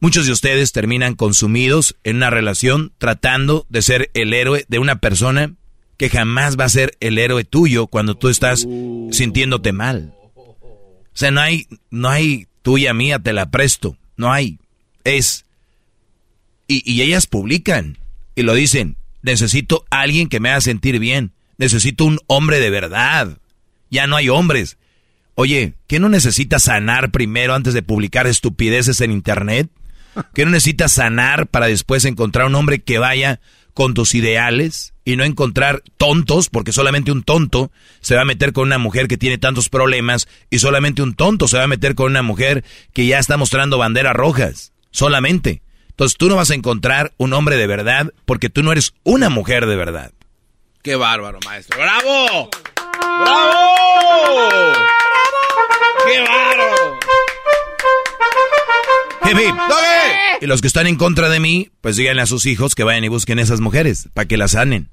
[0.00, 4.98] Muchos de ustedes terminan consumidos en una relación tratando de ser el héroe de una
[4.98, 5.54] persona
[5.96, 8.66] que jamás va a ser el héroe tuyo cuando tú estás
[9.12, 10.12] sintiéndote mal.
[10.34, 13.96] O sea, no hay, no hay tuya mía, te la presto.
[14.16, 14.58] No hay.
[15.04, 15.44] Es.
[16.66, 17.96] Y, y ellas publican
[18.34, 18.96] y lo dicen.
[19.22, 21.30] Necesito alguien que me haga sentir bien.
[21.58, 23.38] Necesito un hombre de verdad.
[23.88, 24.78] Ya no hay hombres.
[25.34, 29.68] Oye, ¿qué no necesitas sanar primero antes de publicar estupideces en internet?
[30.34, 33.40] que no necesitas sanar para después encontrar un hombre que vaya
[33.72, 38.52] con tus ideales y no encontrar tontos, porque solamente un tonto se va a meter
[38.52, 41.94] con una mujer que tiene tantos problemas y solamente un tonto se va a meter
[41.94, 45.62] con una mujer que ya está mostrando banderas rojas, solamente.
[45.90, 49.28] Entonces tú no vas a encontrar un hombre de verdad porque tú no eres una
[49.28, 50.12] mujer de verdad.
[50.82, 51.78] ¡Qué bárbaro, maestro!
[51.78, 52.50] ¡Bravo!
[53.20, 54.72] ¡Bravo!
[56.06, 56.98] ¡Qué bárbaro!
[60.40, 63.04] Y los que están en contra de mí, pues díganle a sus hijos que vayan
[63.04, 64.90] y busquen esas mujeres para que las sanen.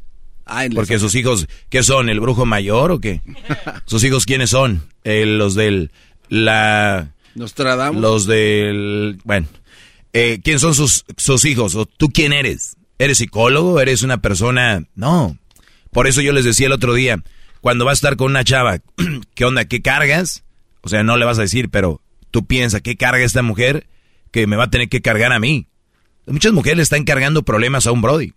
[0.74, 2.10] Porque sus hijos, ¿qué son?
[2.10, 3.22] ¿El brujo mayor o qué?
[3.86, 4.84] ¿Sus hijos quiénes son?
[5.04, 5.92] Eh, los del...
[6.30, 7.12] la...
[7.36, 8.02] Nostradamus.
[8.02, 9.20] Los del...
[9.24, 9.48] Bueno.
[10.14, 11.76] Eh, ¿Quién son sus, sus hijos?
[11.76, 12.76] ¿O tú quién eres?
[13.00, 13.80] ¿Eres psicólogo?
[13.80, 14.84] ¿Eres una persona...?
[14.96, 15.38] No.
[15.92, 17.24] Por eso yo les decía el otro día,
[17.62, 18.80] cuando vas a estar con una chava,
[19.36, 19.66] ¿qué onda?
[19.66, 20.44] ¿Qué cargas?
[20.82, 23.88] O sea, no le vas a decir, pero tú piensas, ¿qué carga esta mujer?
[24.32, 25.68] que me va a tener que cargar a mí.
[26.26, 28.34] Muchas mujeres le están cargando problemas a un Brody.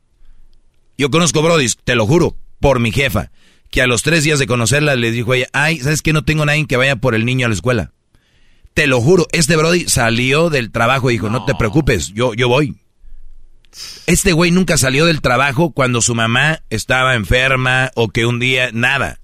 [0.98, 3.30] Yo conozco Brody, te lo juro, por mi jefa,
[3.70, 6.12] que a los tres días de conocerla le dijo ella, ay, ¿sabes qué?
[6.12, 7.92] No tengo nadie que vaya por el niño a la escuela.
[8.74, 12.48] Te lo juro, este Brody salió del trabajo y dijo, no, te preocupes, yo, yo
[12.48, 12.76] voy.
[14.07, 18.70] Este güey nunca salió del trabajo cuando su mamá estaba enferma o que un día,
[18.72, 19.20] nada.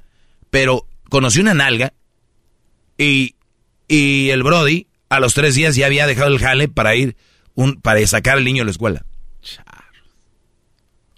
[0.51, 1.93] Pero conoció una nalga
[3.01, 3.35] y,
[3.89, 7.17] y el Brody a los tres días ya había dejado el jale para ir
[7.55, 9.07] un, para sacar al niño a la escuela.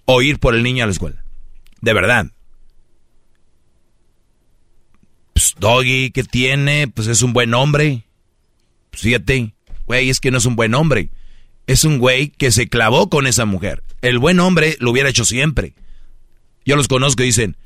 [0.05, 1.23] O ir por el niño a la escuela.
[1.81, 2.27] De verdad.
[5.33, 6.87] Pues, Doggy, ¿qué tiene?
[6.87, 8.05] Pues es un buen hombre.
[8.89, 9.53] Pues, fíjate,
[9.85, 11.09] güey, es que no es un buen hombre.
[11.67, 13.83] Es un güey que se clavó con esa mujer.
[14.01, 15.75] El buen hombre lo hubiera hecho siempre.
[16.65, 17.57] Yo los conozco y dicen,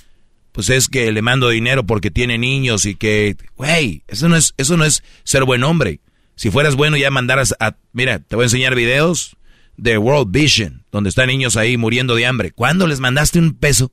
[0.57, 4.55] pues es que le mando dinero porque tiene niños y que, güey, eso no es,
[4.57, 5.99] eso no es ser buen hombre.
[6.35, 7.75] Si fueras bueno ya mandaras a...
[7.93, 9.37] Mira, te voy a enseñar videos
[9.75, 12.49] de World Vision, donde están niños ahí muriendo de hambre.
[12.49, 13.91] ¿Cuándo les mandaste un peso?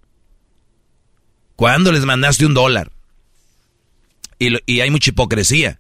[1.54, 2.92] ¿Cuándo les mandaste un dólar?
[4.38, 5.78] Y, hay mucha hipocresía.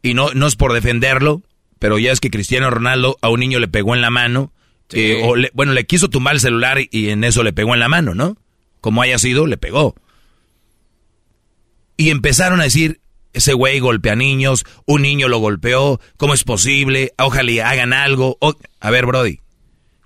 [0.00, 1.42] Y no, no es por defenderlo,
[1.78, 4.54] pero ya es que Cristiano Ronaldo a un niño le pegó en la mano.
[4.90, 7.90] Eh, o bueno, le quiso tumbar el celular y en eso le pegó en la
[7.90, 8.38] mano, ¿no?
[8.80, 9.94] Como haya sido, le pegó.
[11.96, 13.00] Y empezaron a decir,
[13.34, 17.12] ese güey golpea niños, un niño lo golpeó, ¿cómo es posible?
[17.18, 18.38] Ojalá hagan algo.
[18.80, 19.40] a ver, Brody,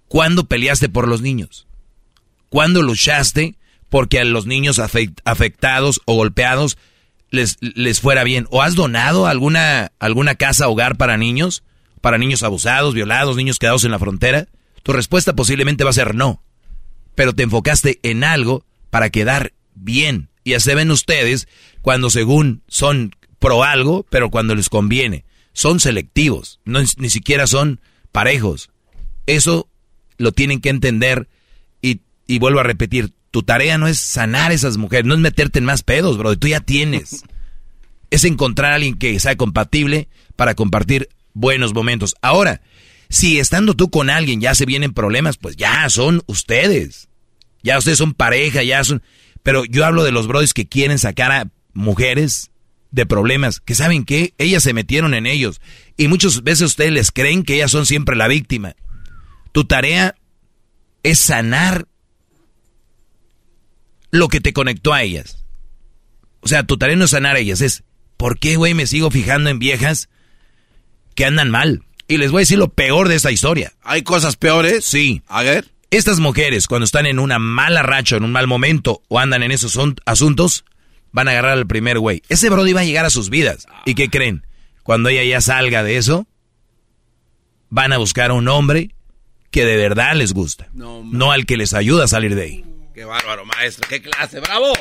[0.09, 1.67] ¿cuándo peleaste por los niños?
[2.49, 3.57] ¿Cuándo luchaste
[3.89, 6.79] porque a los niños afectados o golpeados
[7.31, 8.47] les, les fuera bien?
[8.51, 11.63] ¿O has donado alguna, alguna casa hogar para niños?
[12.01, 14.49] ¿Para niños abusados, violados, niños quedados en la frontera?
[14.83, 16.43] Tu respuesta posiblemente va a ser no.
[17.15, 20.31] Pero te enfocaste en algo para quedar bien.
[20.49, 21.47] Y así ven ustedes
[21.83, 25.27] cuando según son pro algo, pero cuando les conviene.
[25.53, 27.83] Son selectivos, no, ni siquiera son
[28.13, 28.71] parejos.
[29.27, 29.69] Eso
[30.17, 31.29] lo tienen que entender
[31.83, 35.21] y, y vuelvo a repetir, tu tarea no es sanar a esas mujeres, no es
[35.21, 37.25] meterte en más pedos, bro, tú ya tienes.
[38.11, 42.17] Es encontrar a alguien que sea compatible para compartir buenos momentos.
[42.23, 42.63] Ahora,
[43.11, 47.11] si estando tú con alguien ya se vienen problemas, pues ya son ustedes.
[47.63, 49.03] Ya ustedes son pareja, ya son...
[49.49, 52.51] Pero yo hablo de los brothers que quieren sacar a mujeres
[52.91, 55.63] de problemas, que saben que ellas se metieron en ellos.
[55.97, 58.77] Y muchas veces ustedes les creen que ellas son siempre la víctima.
[59.53, 60.17] Tu tarea
[61.03, 61.89] es sanar
[64.11, 65.47] lo que te conectó a ellas.
[66.41, 67.85] O sea, tu tarea no es sanar a ellas, es
[68.19, 70.11] ¿por qué, güey, me sigo fijando en viejas
[71.15, 71.85] que andan mal?
[72.07, 73.73] Y les voy a decir lo peor de esta historia.
[73.81, 74.85] ¿Hay cosas peores?
[74.85, 75.23] Sí.
[75.27, 75.71] A ver.
[75.91, 79.53] Estas mujeres, cuando están en una mala racha, en un mal momento, o andan en
[79.53, 80.67] esos asuntos,
[81.13, 82.23] van a agarrar al primer güey.
[82.29, 83.67] Ese Brody va a llegar a sus vidas.
[83.87, 84.47] ¿Y qué creen?
[84.83, 86.27] Cuando ella ya salga de eso,
[87.71, 88.91] van a buscar a un hombre
[89.51, 90.69] que de verdad les gusta.
[90.75, 92.65] No, al que les ayuda a salir de ahí.
[92.95, 93.89] ¡Qué bárbaro, maestro!
[93.89, 94.41] ¡Qué clase!
[94.41, 94.73] ¡Bravo!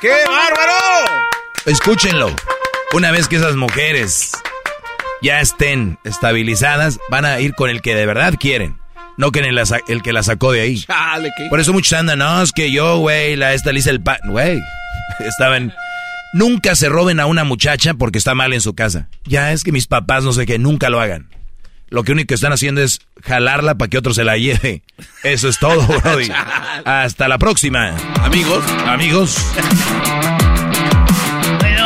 [0.00, 1.26] ¡Qué bárbaro!
[1.66, 2.34] Escúchenlo.
[2.92, 4.30] Una vez que esas mujeres
[5.22, 8.77] ya estén estabilizadas, van a ir con el que de verdad quieren.
[9.18, 10.84] No que el, el que la sacó de ahí.
[11.50, 14.18] Por eso muchos andan, no, es que yo, güey, la esta le hice el pan.
[14.24, 14.58] Güey,
[15.18, 15.74] estaban...
[16.34, 19.08] Nunca se roben a una muchacha porque está mal en su casa.
[19.24, 21.28] Ya es que mis papás no sé qué, nunca lo hagan.
[21.88, 24.82] Lo que único que están haciendo es jalarla para que otro se la lleve.
[25.24, 26.30] Eso es todo, Brody.
[26.84, 27.96] Hasta la próxima.
[28.22, 28.64] Amigos.
[28.86, 29.36] Amigos.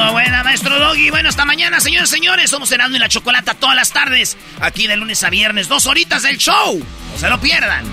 [0.02, 1.10] Bueno, buena, maestro Doggy.
[1.10, 2.50] Bueno, hasta mañana, señores señores.
[2.50, 4.36] Somos Cenando y la Chocolata todas las tardes.
[4.60, 6.76] Aquí de lunes a viernes, dos horitas del show.
[7.12, 7.84] No se lo pierdan.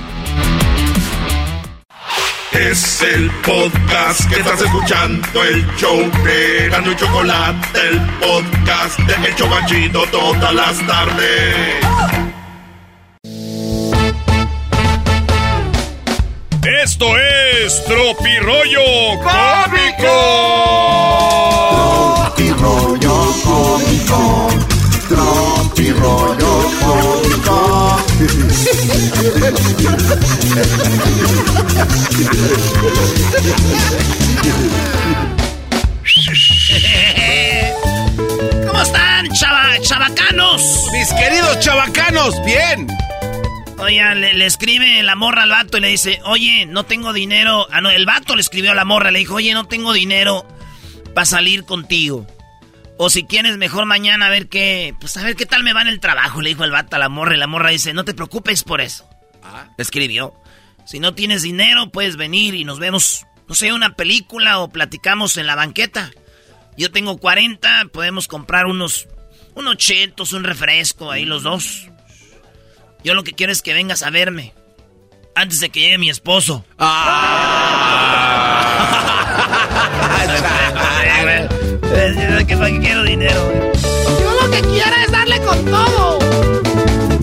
[2.51, 9.27] Es el podcast que estás escuchando, el show de Gano y Chocolate, el podcast de
[9.27, 11.75] El Chocachito todas las tardes.
[16.83, 18.81] Esto es Tropirollo
[19.21, 20.69] Cómico.
[23.79, 24.49] Cómico.
[25.07, 27.97] Tropirollo Cómico.
[38.67, 40.61] ¿Cómo están, chava, chavacanos?
[40.91, 42.87] Mis queridos chavacanos, bien.
[43.77, 47.67] Oigan, le, escribe la morra al vato y le dice, oye, no tengo dinero.
[47.71, 50.45] Ah, no, el vato le escribió a la morra, le dijo, oye, no tengo dinero
[51.13, 52.27] para salir contigo.
[53.01, 55.81] O si quieres, mejor mañana a ver qué, pues a ver qué tal me va
[55.81, 57.33] en el trabajo, le dijo el vato a la morra.
[57.33, 59.07] Y la morra dice, no te preocupes por eso.
[59.41, 59.69] Ah.
[59.77, 60.33] Escribió.
[60.85, 65.37] Si no tienes dinero, puedes venir y nos vemos, no sé, una película o platicamos
[65.37, 66.11] en la banqueta.
[66.75, 69.07] Yo tengo 40, podemos comprar unos,
[69.55, 71.87] unos chetos, un refresco, ahí los dos.
[73.01, 74.53] Yo lo que quiero es que vengas a verme.
[75.35, 76.65] Antes de que llegue mi esposo.
[82.69, 83.73] Que quiero dinero.
[84.19, 86.19] Yo lo que quiero es darle con todo.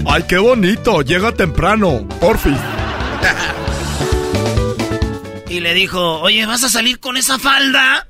[0.06, 1.02] Ay, qué bonito.
[1.02, 2.06] Llega temprano.
[2.20, 2.56] Porfis.
[5.48, 8.08] y le dijo, oye, ¿vas a salir con esa falda?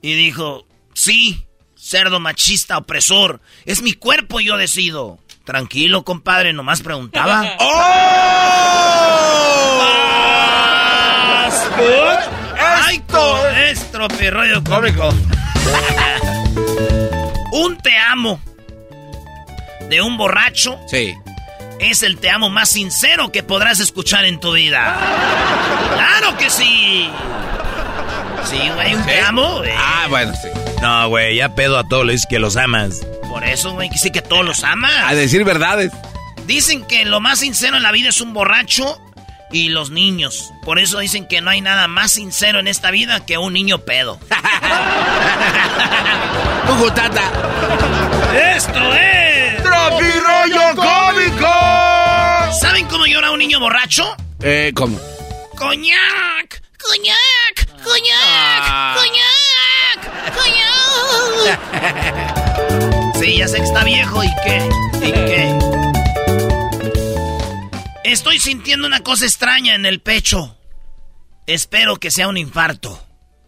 [0.00, 3.40] Y dijo, sí, cerdo machista opresor.
[3.64, 5.18] Es mi cuerpo y yo decido.
[5.44, 7.56] Tranquilo, compadre, nomás preguntaba.
[7.58, 8.12] ¡Oh!
[12.58, 13.02] ¡Ay,
[14.08, 15.08] maestro rollo cómico!
[17.52, 18.40] un te amo
[19.88, 20.78] de un borracho.
[20.88, 21.14] Sí.
[21.78, 24.96] Es el te amo más sincero que podrás escuchar en tu vida.
[25.94, 27.08] ¡Claro que sí!
[28.44, 29.62] Sí, güey, un te amo.
[29.76, 30.48] Ah, bueno, sí.
[30.80, 33.06] No, güey, ya pedo a todos les que los amas.
[33.28, 34.92] Por eso, güey, que sí que todos los amas.
[35.06, 35.92] A decir verdades.
[36.46, 39.00] Dicen que lo más sincero en la vida es un borracho
[39.52, 40.50] y los niños.
[40.64, 43.78] Por eso dicen que no hay nada más sincero en esta vida que un niño
[43.78, 44.18] pedo.
[46.94, 47.30] Tata.
[48.56, 49.62] ¡Esto es!
[49.62, 51.52] ¡Tropirollo cómico!
[52.60, 54.16] ¿Saben cómo llora un niño borracho?
[54.40, 54.98] Eh, ¿cómo?
[55.56, 56.60] ¡Coñac!
[56.78, 57.82] ¡Coñac!
[57.84, 58.64] ¡Coñac!
[58.64, 58.96] Ah.
[58.98, 59.32] ¡Coñac!
[63.20, 64.68] Sí, ya sé que está viejo y qué.
[65.02, 65.71] ¿Y qué?
[68.12, 70.58] Estoy sintiendo una cosa extraña en el pecho.
[71.46, 73.02] Espero que sea un infarto.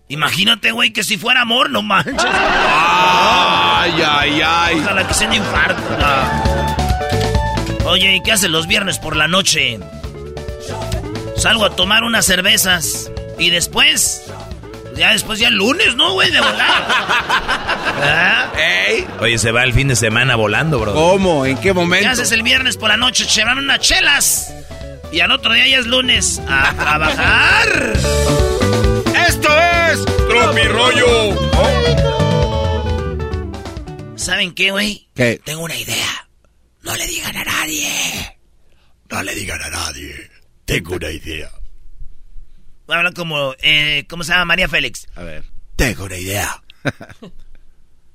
[0.08, 2.14] Imagínate, güey, que si fuera amor, no manches.
[2.26, 4.80] Ay, ay, ay.
[4.80, 5.82] Ojalá que sea un infarto.
[5.98, 7.90] no.
[7.90, 9.78] Oye, ¿y qué haces los viernes por la noche?
[11.36, 14.22] Salgo a tomar unas cervezas y después...
[14.96, 16.30] Ya después ya el lunes, ¿no, güey?
[16.30, 16.86] De volar.
[16.88, 18.52] ¿Ah?
[18.88, 20.94] Ey, Oye, se va el fin de semana volando, bro.
[20.94, 21.46] ¿Cómo?
[21.46, 22.04] ¿En qué momento?
[22.04, 23.24] ¿Qué haces el viernes por la noche?
[23.24, 24.54] Se van unas chelas.
[25.10, 26.40] Y al otro día ya es lunes.
[26.48, 27.92] A trabajar.
[29.28, 30.04] ¡Esto es!
[30.28, 31.34] ¡Tropirollo!
[34.16, 35.08] ¿Saben qué, güey?
[35.14, 35.40] ¿Qué?
[35.44, 36.28] Tengo una idea.
[36.82, 37.88] No le digan a nadie.
[39.10, 40.30] No le digan a nadie.
[40.64, 41.50] Tengo una idea.
[42.86, 44.44] Voy a hablar como, eh, ¿cómo se llama?
[44.46, 45.06] María Félix.
[45.16, 45.44] A ver,
[45.76, 46.62] Tengo una idea.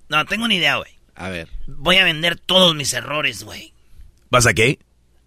[0.10, 0.92] No, tengo una idea, güey.
[1.16, 1.48] a ver.
[1.68, 3.74] Voy a vender todos mis errores, güey.
[4.32, 4.80] ¿Vas a qué?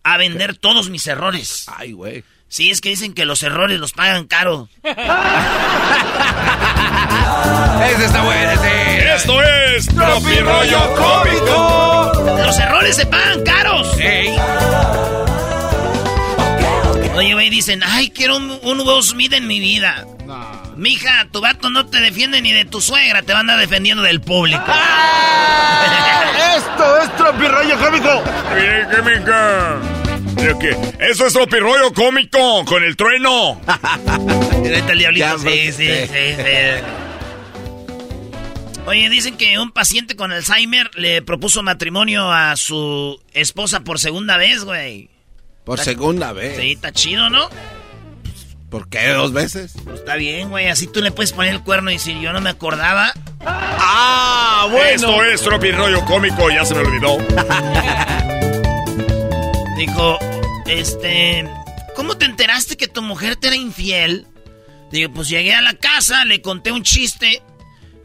[0.03, 1.67] A vender todos mis errores.
[1.69, 2.25] Ay, güey.
[2.49, 4.69] Sí, es que dicen que los errores los pagan caro.
[4.83, 4.91] Ese
[8.07, 8.69] está bueno, sí.
[9.15, 12.13] Esto es Tropirollo Cómico.
[12.45, 13.97] Los errores se pagan caros.
[13.99, 14.35] Ey.
[17.23, 20.05] Oye, güey, dicen, ay, quiero un, un Will Smith en mi vida.
[20.75, 24.03] Mija, tu vato no te defiende ni de tu suegra, te va a andar defendiendo
[24.03, 24.65] del público.
[26.57, 28.25] ¡Esto es Tropirollo Cómico!
[28.57, 29.79] Bien, química.
[30.35, 33.61] Mira que Eso es Tropirollo Cómico con el trueno.
[34.65, 35.39] El diablito.
[35.39, 35.87] Sí, sí.
[35.87, 36.83] sí, sí.
[38.85, 44.37] Oye, dicen que un paciente con Alzheimer le propuso matrimonio a su esposa por segunda
[44.37, 45.12] vez, güey.
[45.65, 46.57] Por segunda vez.
[46.59, 47.49] Sí, está chido, ¿no?
[48.69, 49.75] ¿Por qué dos veces?
[49.85, 50.69] Pues está bien, güey.
[50.69, 53.13] Así tú le puedes poner el cuerno y si yo no me acordaba.
[53.45, 57.19] ¡Ah, Esto es Tropirollo Cómico, ya se me olvidó.
[59.77, 60.19] Dijo,
[60.67, 61.49] este,
[61.95, 64.27] ¿cómo te enteraste que tu mujer te era infiel?
[64.91, 67.43] Digo, pues llegué a la casa, le conté un chiste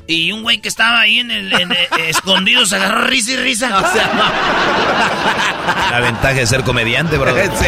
[0.07, 3.37] y un güey que estaba ahí en el, en el- escondido se agarró risa y
[3.37, 3.69] risa.
[5.91, 7.35] La ventaja de ser comediante, bro.
[7.57, 7.67] Sí.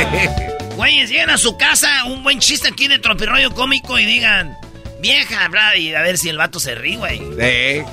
[0.76, 4.56] Güeyes, lleguen a su casa, un buen chiste aquí de tropirroyo cómico y digan,
[5.02, 7.18] vieja, bra, y a ver si el vato se ríe, güey.
[7.20, 7.84] Sí.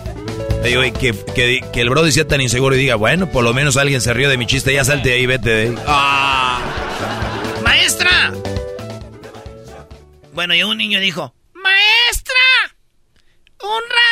[0.63, 4.01] Que, que, que el Brody sea tan inseguro y diga, bueno, por lo menos alguien
[4.01, 5.75] se rió de mi chiste, ya salte de ahí, vete de ahí.
[5.87, 6.61] Ah.
[7.65, 8.33] ¡Maestra!
[10.33, 12.77] Bueno, y un niño dijo, ¡Maestra!
[13.63, 14.06] ¿Un ratón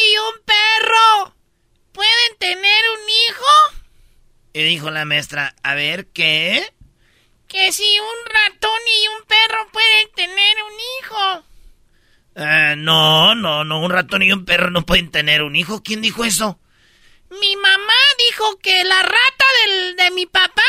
[0.00, 1.34] y un perro
[1.92, 3.46] pueden tener un hijo?
[4.52, 6.72] Y dijo la maestra, a ver, ¿qué?
[7.46, 11.44] Que si un ratón y un perro pueden tener un hijo.
[12.36, 15.82] Eh, no, no, no, un ratón y un perro no pueden tener un hijo.
[15.82, 16.60] ¿Quién dijo eso?
[17.30, 20.62] Mi mamá dijo que la rata del, de mi papá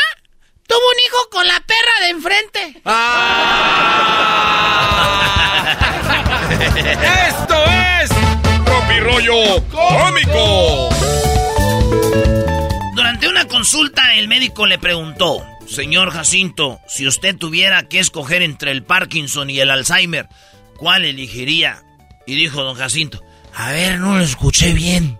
[0.66, 2.82] tuvo un hijo con la perra de enfrente.
[7.28, 8.11] ¡Esto es!
[8.92, 10.88] Tropirollo Cómico.
[12.94, 18.70] Durante una consulta, el médico le preguntó, Señor Jacinto, si usted tuviera que escoger entre
[18.70, 20.28] el Parkinson y el Alzheimer,
[20.76, 21.82] ¿cuál elegiría?
[22.26, 23.22] Y dijo don Jacinto,
[23.54, 25.18] a ver, no lo escuché bien.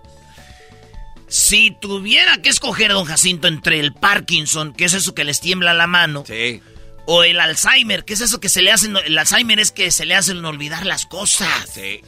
[1.27, 5.73] Si tuviera que escoger, don Jacinto, entre el Parkinson, que es eso que les tiembla
[5.73, 6.61] la mano, Sí.
[7.07, 8.95] o el Alzheimer, que es eso que se le hacen...
[9.03, 11.49] El Alzheimer es que se le hacen olvidar las cosas.
[11.73, 12.01] Sí.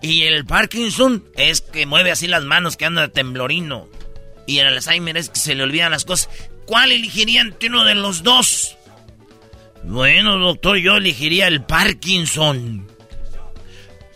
[0.00, 3.88] Y el Parkinson es que mueve así las manos, que anda de temblorino.
[4.46, 6.30] Y el Alzheimer es que se le olvidan las cosas.
[6.66, 8.76] ¿Cuál elegiría entre uno de los dos?
[9.84, 12.86] Bueno, doctor, yo elegiría el Parkinson.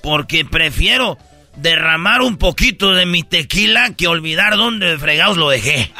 [0.02, 1.18] Porque prefiero
[1.56, 5.92] derramar un poquito de mi tequila que olvidar dónde fregados lo dejé.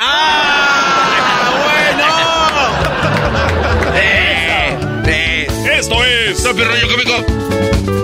[5.83, 6.47] Esto es
[6.89, 8.02] Cómico.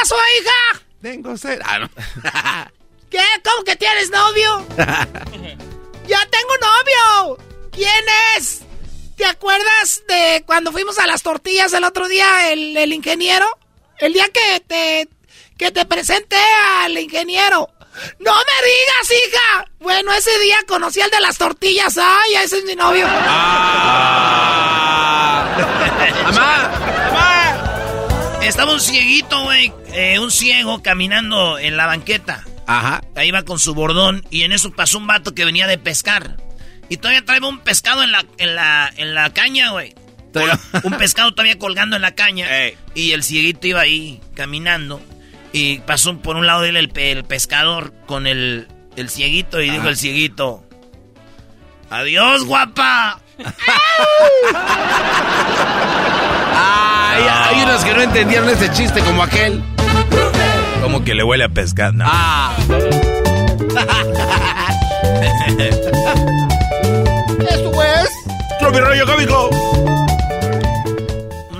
[0.00, 0.82] Pasó, hija?
[1.02, 1.60] Tengo sed.
[1.64, 1.90] Ah, no.
[3.10, 3.22] ¿Qué?
[3.44, 4.66] ¿Cómo que tienes novio?
[6.06, 7.38] ¡Ya tengo novio!
[7.72, 8.04] ¿Quién
[8.36, 8.60] es?
[9.16, 13.46] ¿Te acuerdas de cuando fuimos a las tortillas el otro día, el, el ingeniero?
[13.98, 15.08] El día que te,
[15.58, 16.40] que te presenté
[16.82, 17.68] al ingeniero.
[18.18, 19.66] ¡No me digas, hija!
[19.80, 21.98] Bueno, ese día conocí al de las tortillas.
[21.98, 23.06] ¡Ay, ese es mi novio!
[23.06, 23.26] ¡Mamá!
[26.24, 26.89] ¡Mamá!
[28.42, 29.72] Estaba un cieguito, güey.
[29.92, 32.44] eh, un ciego caminando en la banqueta.
[32.66, 33.02] Ajá.
[33.16, 36.36] Ahí va con su bordón y en eso pasó un vato que venía de pescar.
[36.88, 39.94] Y todavía trae un pescado en la, en la, en la caña, güey.
[40.84, 42.48] un pescado todavía colgando en la caña.
[42.94, 45.00] Y el cieguito iba ahí caminando.
[45.52, 48.66] Y pasó por un lado de él el, pe- el pescador con el,
[48.96, 50.64] el cieguito y dijo el cieguito:
[51.88, 53.20] Adiós, guapa.
[53.38, 53.54] Ay,
[57.12, 59.62] hay unos que no entendieron este chiste como aquel.
[60.80, 61.92] Como que le huele a pescado.
[61.92, 62.04] No.
[62.06, 62.56] Ah.
[67.48, 68.10] Esto es
[68.58, 69.50] Tropirollo Cómico.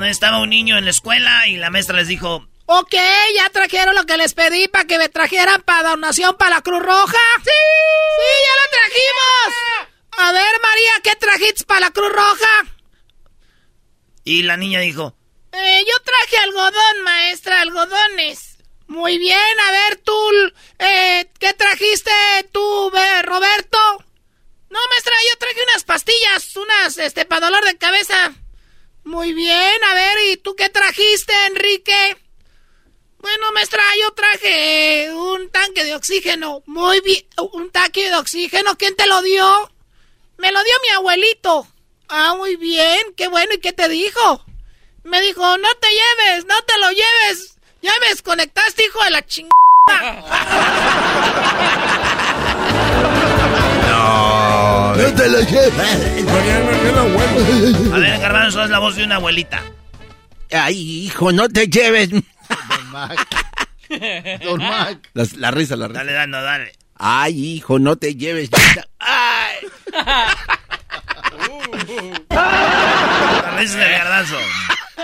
[0.04, 2.94] Estaba un niño en la escuela y la maestra les dijo: Ok,
[3.36, 6.82] ya trajeron lo que les pedí para que me trajeran para donación para la Cruz
[6.82, 7.18] Roja.
[7.44, 7.50] ¡Sí!
[8.16, 9.54] ¡Sí, ya lo trajimos!
[10.18, 12.66] A ver, María, ¿qué trajiste para la Cruz Roja?
[14.24, 15.14] Y la niña dijo:
[15.52, 18.58] Eh, yo traje algodón, maestra, algodones.
[18.86, 20.18] Muy bien, a ver tú,
[20.78, 22.10] eh, ¿qué trajiste
[22.52, 22.90] tú,
[23.22, 23.78] Roberto?
[24.68, 28.32] No, maestra, yo traje unas pastillas, unas, este, para dolor de cabeza.
[29.04, 32.16] Muy bien, a ver, ¿y tú qué trajiste, Enrique?
[33.18, 36.62] Bueno, maestra, yo traje eh, un tanque de oxígeno.
[36.66, 39.70] Muy bien, un tanque de oxígeno, ¿quién te lo dio?
[40.38, 41.66] Me lo dio mi abuelito.
[42.08, 44.44] Ah, muy bien, qué bueno, ¿y qué te dijo?
[45.04, 47.56] Me dijo, no te lleves, no te lo lleves.
[47.82, 49.50] Ya me desconectaste, hijo de la chingada.
[53.88, 54.94] No.
[54.96, 55.72] No te lo lleves.
[57.92, 59.62] A ver, Garbanzo, es la voz de una abuelita.
[60.52, 60.76] Ay,
[61.06, 62.10] hijo, no te lleves.
[62.10, 62.22] Don
[62.90, 63.26] Mac.
[64.42, 65.08] Don Mac.
[65.14, 66.00] La, la risa, la risa.
[66.00, 66.72] Dale, dale, dale.
[66.96, 68.50] Ay, hijo, no te lleves.
[68.98, 69.56] Ay.
[72.30, 74.36] La risa del garbanzo.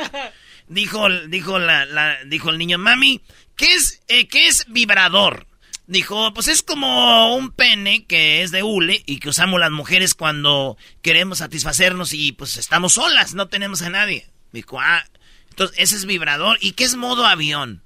[0.68, 3.22] Dijo, dijo, la, dijo el niño, mami,
[3.54, 5.46] ¿qué es, eh, ¿qué es vibrador?
[5.86, 10.14] Dijo, pues es como un pene que es de hule y que usamos las mujeres
[10.14, 14.26] cuando queremos satisfacernos y pues estamos solas, no tenemos a nadie.
[14.50, 15.04] Dijo, ah,
[15.50, 16.58] entonces ese es vibrador.
[16.60, 17.84] ¿Y qué es modo avión?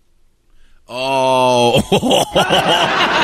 [0.87, 1.83] Oh.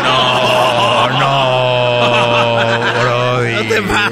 [0.03, 3.53] No, no, Brody.
[3.55, 4.11] No te va.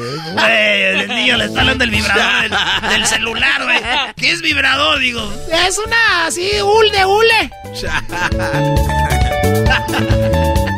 [0.48, 3.80] El niño le está hablando del vibrador del, del celular, güey.
[4.16, 4.98] ¿Qué es vibrador?
[4.98, 5.32] Digo,
[5.66, 7.50] Es una así, hul de hule.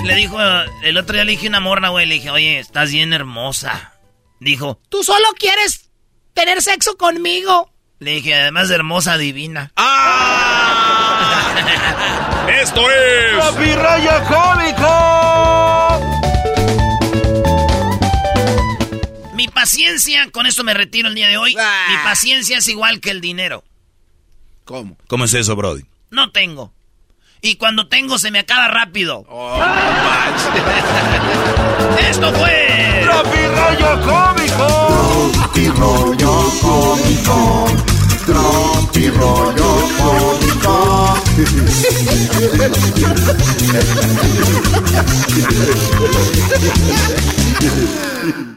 [0.05, 0.39] le dijo,
[0.83, 3.93] el otro día le dije una morra, güey, le dije, oye, estás bien hermosa.
[4.41, 5.91] Dijo, Tú solo quieres
[6.35, 7.71] tener sexo conmigo.
[7.99, 9.73] le dije, además de hermosa, divina.
[12.61, 13.39] Esto es.
[13.39, 15.36] Tropirollo Cómico.
[19.57, 21.57] Paciencia, con esto me retiro el día de hoy.
[21.59, 21.87] Ah.
[21.89, 23.65] Mi paciencia es igual que el dinero.
[24.67, 24.99] ¿Cómo?
[25.09, 25.87] ¿Cómo es eso, Brody?
[26.11, 26.75] No tengo.
[27.41, 29.25] Y cuando tengo se me acaba rápido.
[29.31, 29.59] Oh.
[32.01, 33.01] Esto fue.
[33.03, 35.33] Tropirollo Cómico.
[35.41, 37.67] Tropirollo Cómico.
[38.27, 41.17] Tropirollo Cómico.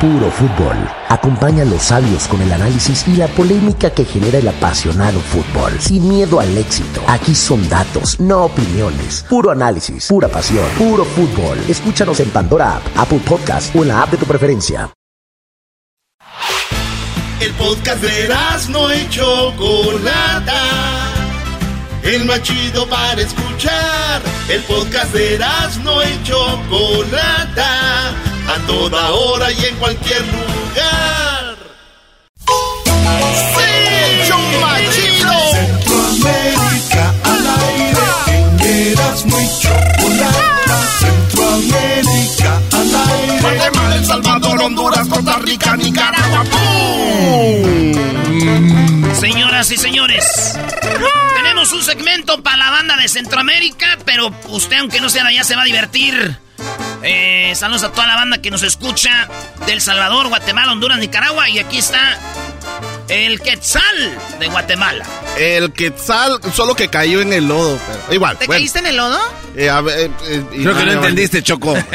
[0.00, 0.76] Puro fútbol.
[1.08, 5.72] Acompaña a los sabios con el análisis y la polémica que genera el apasionado fútbol.
[5.80, 7.02] Sin miedo al éxito.
[7.08, 9.24] Aquí son datos, no opiniones.
[9.28, 11.58] Puro análisis, pura pasión, puro fútbol.
[11.68, 14.88] Escúchanos en Pandora App, Apple Podcast o en la app de tu preferencia.
[17.40, 18.28] El podcast de
[18.70, 20.62] no y Chocolata.
[22.04, 24.22] El más chido para escuchar.
[24.48, 25.40] El podcast de
[25.82, 28.27] no y Chocolata.
[28.48, 31.56] A toda hora y en cualquier lugar.
[33.54, 33.70] ¡Sí!
[34.08, 34.40] ¡El show!
[35.52, 38.06] Centroamérica al aire.
[38.28, 38.60] En
[38.92, 40.76] Erasmo y Chocolata.
[40.98, 43.40] Centroamérica al aire.
[43.42, 46.44] Guatemala, El Salvador, Honduras, Costa Rica, Nicaragua.
[46.50, 48.27] ¡Pum!
[49.20, 50.56] Señoras y señores,
[51.34, 55.42] tenemos un segmento para la banda de Centroamérica, pero usted, aunque no sea de allá,
[55.42, 56.38] se va a divertir.
[57.02, 59.28] Eh, saludos a toda la banda que nos escucha
[59.66, 61.48] del Salvador, Guatemala, Honduras, Nicaragua.
[61.50, 62.16] Y aquí está
[63.08, 65.04] el Quetzal de Guatemala.
[65.36, 68.38] El Quetzal, solo que cayó en el lodo, pero igual.
[68.38, 68.60] ¿Te bueno.
[68.60, 69.18] caíste en el lodo?
[69.56, 71.76] Eh, a ver, eh, eh, Creo que no ah, entendiste, Choco.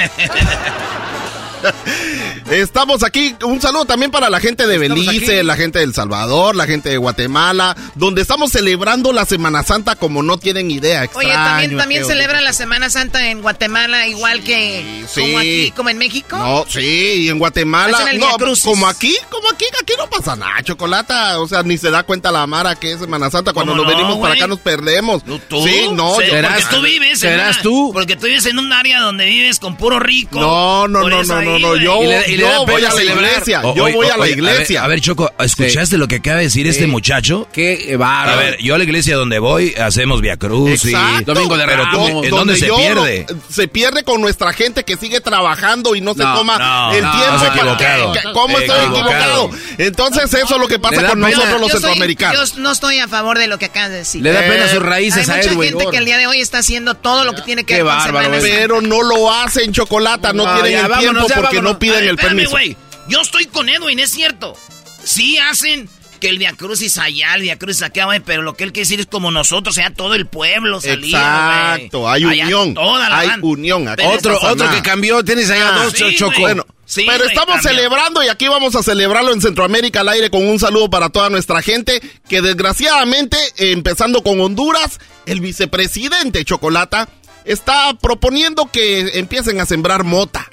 [2.52, 3.36] Estamos aquí.
[3.44, 6.89] Un saludo también para la gente de Belice, la gente de El Salvador, la gente
[6.89, 11.08] de Guatemala, donde estamos celebrando la Semana Santa como no tienen idea.
[11.14, 12.10] Oye, Extraño, también, también feo.
[12.10, 15.22] celebran la Semana Santa en Guatemala, igual que sí.
[15.22, 16.38] como aquí, como en México.
[16.38, 16.80] No, sí,
[17.26, 17.98] y en Guatemala.
[18.12, 18.28] El No,
[18.64, 21.39] como aquí, como aquí, aquí no pasa nada, chocolata.
[21.39, 23.54] O sea, ni se da cuenta la Mara que es Semana Santa.
[23.54, 25.24] Cuando ¿Cómo nos no, venimos para acá nos perdemos.
[25.24, 25.39] ¿Tú?
[25.66, 27.89] Sí, no, Se- yo- porque tú vives en serás una- tú.
[27.94, 30.39] Porque tú vives en un área donde vives con puro rico.
[30.39, 32.94] No, no, no, no, no, no, yo- Y le- y le yo da voy a
[32.94, 33.62] la iglesia.
[33.64, 34.80] O- yo voy a la oye, iglesia.
[34.84, 37.48] A ver, a ver, Choco, ¿escuchaste lo que acaba de decir este muchacho?
[37.52, 38.32] Qué bárbaro.
[38.40, 41.22] A ver, yo a la iglesia donde voy hacemos Via Cruz Exacto.
[41.22, 42.24] y Domingo de Ramos.
[42.26, 43.26] ¿En dónde se pierde?
[43.30, 46.92] no- se pierde con nuestra gente que sigue trabajando y no se No, toma no,
[46.94, 47.16] el tiempo.
[47.40, 48.12] para- equivocado.
[48.14, 49.50] que- que- ¿Cómo estoy Equivocado.
[49.50, 49.50] equivocado?
[49.78, 51.30] Entonces eso es lo que pasa con pena.
[51.30, 52.54] nosotros los yo, soy- centroamericanos.
[52.56, 54.22] yo no estoy a favor de lo que acabas de decir.
[54.22, 55.70] Le da pena Eh, sus raíces Hay a mucha Edwin.
[55.70, 57.94] gente que el día de hoy está haciendo todo lo que tiene que güey.
[57.94, 58.30] Santa.
[58.42, 62.49] Pero no lo hacen, chocolata, no, No, tienen el tiempo porque no piden el espérame,
[62.49, 62.78] güey.
[63.07, 64.55] Yo estoy con Edwin, es cierto.
[65.03, 65.89] Sí hacen
[66.21, 68.86] que el Via Crucis allá, el Via Crucis acá, güey, pero lo que él quiere
[68.86, 72.74] decir es como nosotros, o sea, todo el pueblo salía, Exacto, hay Allá unión.
[72.74, 73.45] toda la Hay banda.
[73.47, 73.88] unión.
[73.89, 76.32] Aquí Otro, otro que cambió, tienes allá Ah, dos, sí, Choco.
[76.32, 76.41] güey.
[76.43, 77.69] Bueno, Sí, pero estamos cambió.
[77.71, 81.30] celebrando y aquí vamos a celebrarlo en Centroamérica al aire con un saludo para toda
[81.30, 87.09] nuestra gente que desgraciadamente, empezando con Honduras, el vicepresidente Chocolata
[87.45, 90.47] está proponiendo que empiecen a sembrar mota.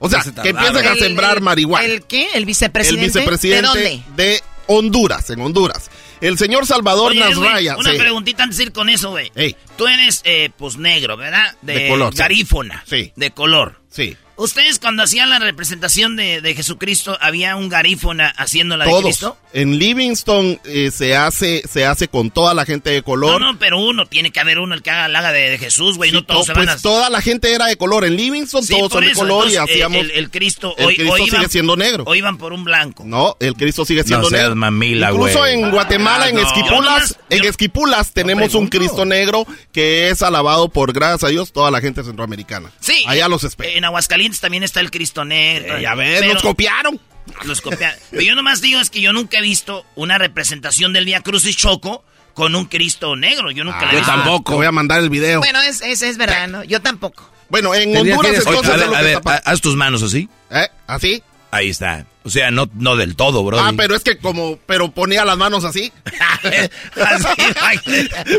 [0.00, 1.84] O sea, se que empiecen a El- sembrar el- marihuana.
[1.86, 2.28] ¿El qué?
[2.34, 3.04] ¿El vicepresidente?
[3.06, 4.02] El vicepresidente ¿De dónde?
[4.16, 5.90] de Honduras, en Honduras.
[6.20, 7.76] El señor Salvador Oye, Nasraya.
[7.76, 7.98] una sí.
[7.98, 9.30] preguntita antes de ir con eso, güey.
[9.34, 9.56] Ey.
[9.76, 11.54] Tú eres, eh, pues, negro, ¿verdad?
[11.62, 12.18] De color, sí.
[12.18, 12.84] Garífona.
[12.86, 13.12] Sí.
[13.16, 13.80] De color.
[13.90, 14.16] Sí.
[14.40, 19.04] Ustedes cuando hacían la representación de, de Jesucristo, ¿había un garífona haciendo la de Todos.
[19.04, 19.36] Cristo?
[19.52, 23.40] En Livingston eh, se hace se hace con toda la gente de No, color.
[23.40, 25.96] no, pero uno, tiene que haber uno el que haga la haga de, de Jesús,
[25.96, 26.82] güey, no todos To- se van pues a...
[26.82, 28.04] toda la gente era de color.
[28.04, 29.98] En Livingston Sí, todos son de color entonces, y hacíamos.
[29.98, 32.04] El, el Cristo, el hoy, Cristo hoy sigue iban- siendo negro.
[32.06, 33.02] O iban por un blanco.
[33.04, 34.56] No, el Cristo sigue siendo No negro.
[34.56, 36.42] mamila, Incluso en Guatemala, Ah, en no.
[36.42, 38.68] Esquipulas, en yo- Esquipulas tenemos un.
[38.70, 42.70] Cristo negro que es alabado por gracias a Dios toda la gente centroamericana.
[42.80, 43.02] Sí.
[43.06, 43.70] Allá los espero.
[43.76, 45.78] En Aguascalientes también está el Cristo negro.
[45.78, 47.00] Eh, ya ves, Pero- nos copiaron.
[47.44, 47.98] Los copiaron.
[48.10, 51.56] Pero yo nomás digo es que yo nunca he visto una representación del Via Crucis
[51.56, 52.04] Choco
[52.34, 53.50] con un Cristo negro.
[53.50, 54.12] Yo nunca la he yo visto.
[54.12, 54.52] tampoco.
[54.52, 55.40] Te voy a mandar el video.
[55.40, 56.62] Bueno, es, es, es verdad, ¿no?
[56.64, 57.30] Yo tampoco.
[57.48, 60.28] Bueno, en Honduras entonces a ver, a ver, haz tus manos así.
[60.50, 60.68] ¿Eh?
[60.86, 61.22] ¿Así?
[61.50, 62.06] Ahí está.
[62.22, 63.58] O sea, no, no del todo, bro.
[63.58, 65.90] Ah, pero es que como, pero ponía las manos así.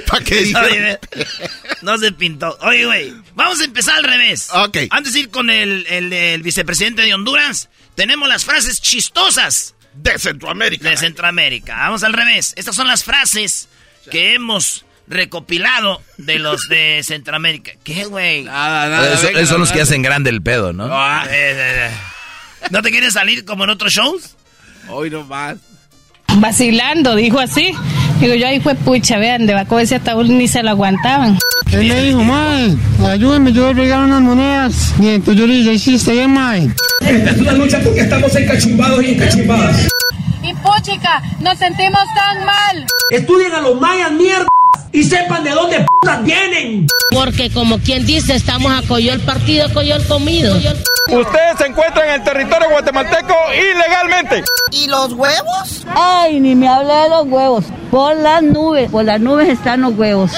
[0.07, 0.99] ¿Para qué
[1.81, 2.57] No se pintó.
[2.61, 4.49] Oye, güey, vamos a empezar al revés.
[4.53, 4.77] Ok.
[4.89, 10.17] Antes de ir con el, el, el vicepresidente de Honduras, tenemos las frases chistosas De
[10.19, 10.89] Centroamérica.
[10.89, 11.75] de Centroamérica.
[11.77, 12.53] Vamos al revés.
[12.57, 13.67] Estas son las frases
[14.11, 17.71] que hemos recopilado de los de Centroamérica.
[17.83, 18.43] ¿Qué, güey?
[18.43, 19.13] Nada, nada.
[19.13, 20.87] Esos son los que hacen grande el pedo, ¿no?
[20.89, 21.91] Ah, Eh, eh, eh.
[22.69, 24.35] ¿No te quieres salir como en otros shows?
[24.89, 25.57] Hoy no más.
[26.37, 27.73] Vacilando, dijo así.
[28.19, 31.37] Digo yo, ahí fue pucha, vean, de Baco ese ataúd ni se lo aguantaban.
[31.71, 32.75] Él me dijo, mae,
[33.07, 34.93] ayúdame, yo voy a regalar unas monedas.
[34.99, 36.69] Y entonces yo le dije, hiciste bien, mae.
[37.01, 39.87] Esta es una lucha porque estamos encachumbados y encachumbadas.
[40.43, 42.85] Y puchica, nos sentimos tan mal.
[43.09, 44.47] Estudien a los mayas, mierda,
[44.91, 45.85] y sepan de dónde
[46.23, 46.87] vienen.
[47.11, 50.55] Porque como quien dice, estamos a coyol partido, coyol comido.
[50.55, 54.43] Ustedes se encuentran en el territorio guatemalteco ilegalmente.
[54.71, 55.85] ¿Y los huevos?
[55.93, 57.65] Ay, ni me hable de los huevos.
[57.89, 60.31] Por las nubes, por las nubes están los huevos.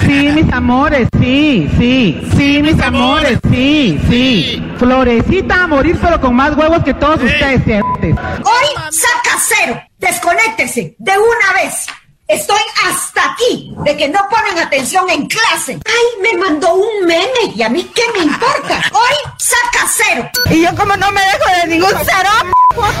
[0.00, 2.20] Sí, mis amores, sí, sí.
[2.36, 4.62] Sí, mis amores, sí, sí.
[4.78, 7.82] Florecita a morir, pero con más huevos que todos ustedes.
[8.02, 9.80] Hoy saca cero.
[9.98, 11.86] Desconéctese de una vez.
[12.28, 15.78] Estoy hasta aquí de que no ponen atención en clase.
[15.86, 18.82] Ay, me mandó un meme y a mí qué me importa.
[18.92, 20.30] Hoy saca cero.
[20.50, 22.28] Y yo como no me dejo de ningún cero,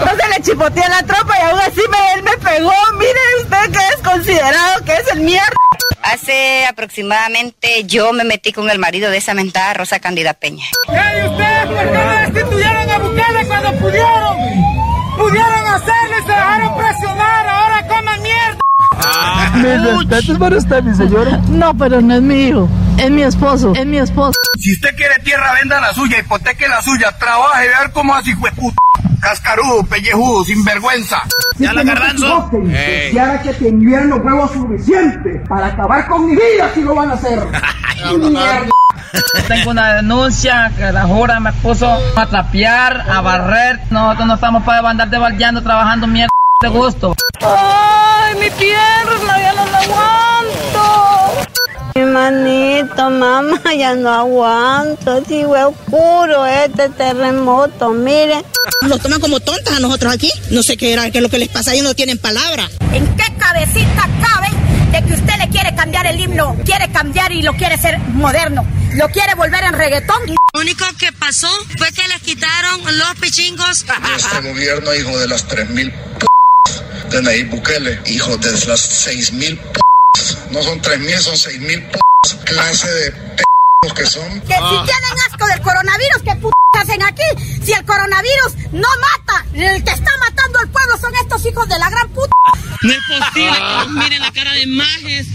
[0.00, 2.72] entonces le chipoteé la tropa y aún así me, él me pegó.
[2.94, 5.52] Mire usted que es considerado que es el mierda.
[6.04, 10.64] Hace aproximadamente yo me metí con el marido de esa mentada Rosa Cándida Peña.
[10.86, 14.38] ¿Y ustedes por qué no destituyeron a Bukele cuando pudieron?
[15.18, 18.58] Pudieron hacerlo y se dejaron presionar, ahora coman mierda.
[19.54, 21.40] Mis respetos para usted, mi señora.
[21.48, 22.68] No, pero no es mi hijo,
[22.98, 24.38] es mi esposo, es mi esposo.
[24.58, 28.34] Si usted quiere tierra, venda la suya, hipoteque la suya, trabaje, a ver cómo así,
[28.34, 28.76] puta.
[29.20, 31.22] Cascarudo, pellejudo, sinvergüenza.
[31.58, 32.50] Ya la garbanzo.
[32.52, 33.06] Ey.
[33.06, 37.14] Quisiera que tuvieran los huevos suficientes para acabar con mi vida si lo van a
[37.14, 37.40] hacer.
[39.48, 43.80] Tengo una denuncia que la jura me puso a trapear, a barrer.
[43.90, 46.30] Nosotros no estamos para andar devaldeando, trabajando mierda
[46.60, 47.14] de gusto.
[47.40, 49.40] ¡Ay, mi pierna!
[49.40, 51.46] ¡Ya no la aguanto!
[51.94, 55.24] Mi manito, mamá, ya no aguanto.
[55.24, 58.44] Si fue oscuro este terremoto, miren.
[58.82, 60.32] Nos toman como tontas a nosotros aquí.
[60.50, 62.68] No sé qué era, qué es lo que les pasa, ellos no tienen palabra.
[62.92, 64.48] ¿En qué cabecita cabe
[64.90, 66.56] de que usted le quiere cambiar el himno?
[66.64, 68.66] Quiere cambiar y lo quiere hacer moderno.
[68.94, 70.22] Lo quiere volver en reggaetón.
[70.26, 73.84] Lo único que pasó fue que les quitaron los pichingos.
[74.16, 76.27] Este gobierno, hijo de las 3.000 p
[77.10, 79.80] de Nayib Bukele, hijo de las 6.000 p
[80.50, 81.98] no son 3.000, son 6.000 p
[82.44, 83.44] clase de p
[83.94, 84.40] que son.
[84.40, 87.22] Que si tienen asco del coronavirus, ¿qué p hacen aquí?
[87.64, 91.78] Si el coronavirus no mata, el que está matando al pueblo son estos hijos de
[91.78, 92.27] la gran puta.
[92.82, 95.26] No es posible que nos miren la cara de majes.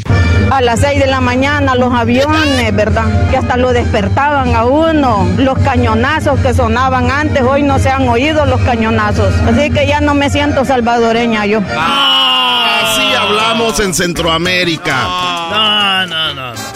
[0.51, 3.29] A las 6 de la mañana los aviones, ¿verdad?
[3.29, 5.27] Que hasta lo despertaban a uno.
[5.37, 9.33] Los cañonazos que sonaban antes, hoy no se han oído los cañonazos.
[9.47, 11.59] Así que ya no me siento salvadoreña yo.
[11.59, 15.03] Así hablamos en Centroamérica.
[15.03, 16.53] No, no, no.
[16.53, 16.72] no.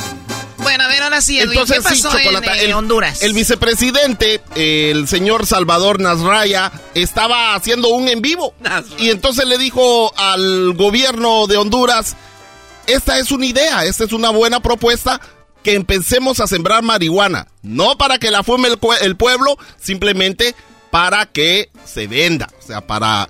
[0.67, 3.21] Bueno, a ver, ahora sí, Edwin, Entonces, ¿qué pasó sí, en, eh, el, Honduras?
[3.21, 8.53] El vicepresidente, el señor Salvador Nasraya, estaba haciendo un en vivo.
[8.97, 12.17] Y entonces le dijo al gobierno de Honduras,
[12.85, 15.21] esta es una idea, esta es una buena propuesta,
[15.63, 17.47] que empecemos a sembrar marihuana.
[17.61, 18.67] No para que la fume
[19.01, 20.53] el pueblo, simplemente
[20.91, 22.49] para que se venda.
[22.61, 23.29] O sea, para...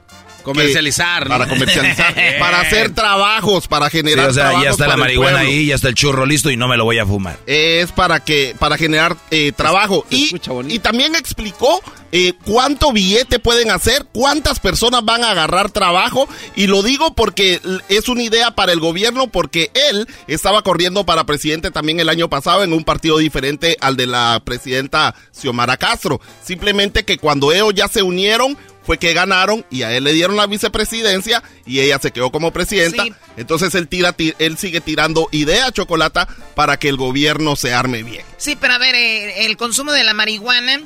[0.54, 1.38] Comercializar, que- ¿no?
[1.38, 2.16] Para comercializar.
[2.40, 5.76] para hacer trabajos, para Sí, generar o sea, trabajos ya está la marihuana ahí, ya
[5.76, 7.38] está el churro listo y no me lo voy a fumar.
[7.46, 10.30] es para que para generar eh, trabajo y,
[10.70, 11.82] y también explicó
[12.12, 17.60] eh, cuánto billete pueden hacer cuántas personas van a agarrar trabajo y lo digo porque
[17.90, 22.30] es una idea para el gobierno porque él estaba corriendo para presidente también el año
[22.30, 27.74] pasado en un partido diferente al de la presidenta Xiomara Castro simplemente que cuando ellos
[27.76, 28.58] ya se unieron
[28.88, 32.52] fue que ganaron y a él le dieron la vicepresidencia y ella se quedó como
[32.52, 33.04] presidenta.
[33.04, 33.14] Sí.
[33.36, 38.02] Entonces él tira, ti- él sigue tirando idea chocolata para que el gobierno se arme
[38.02, 38.24] bien.
[38.38, 40.82] Sí, pero a ver, eh, el consumo de la marihuana,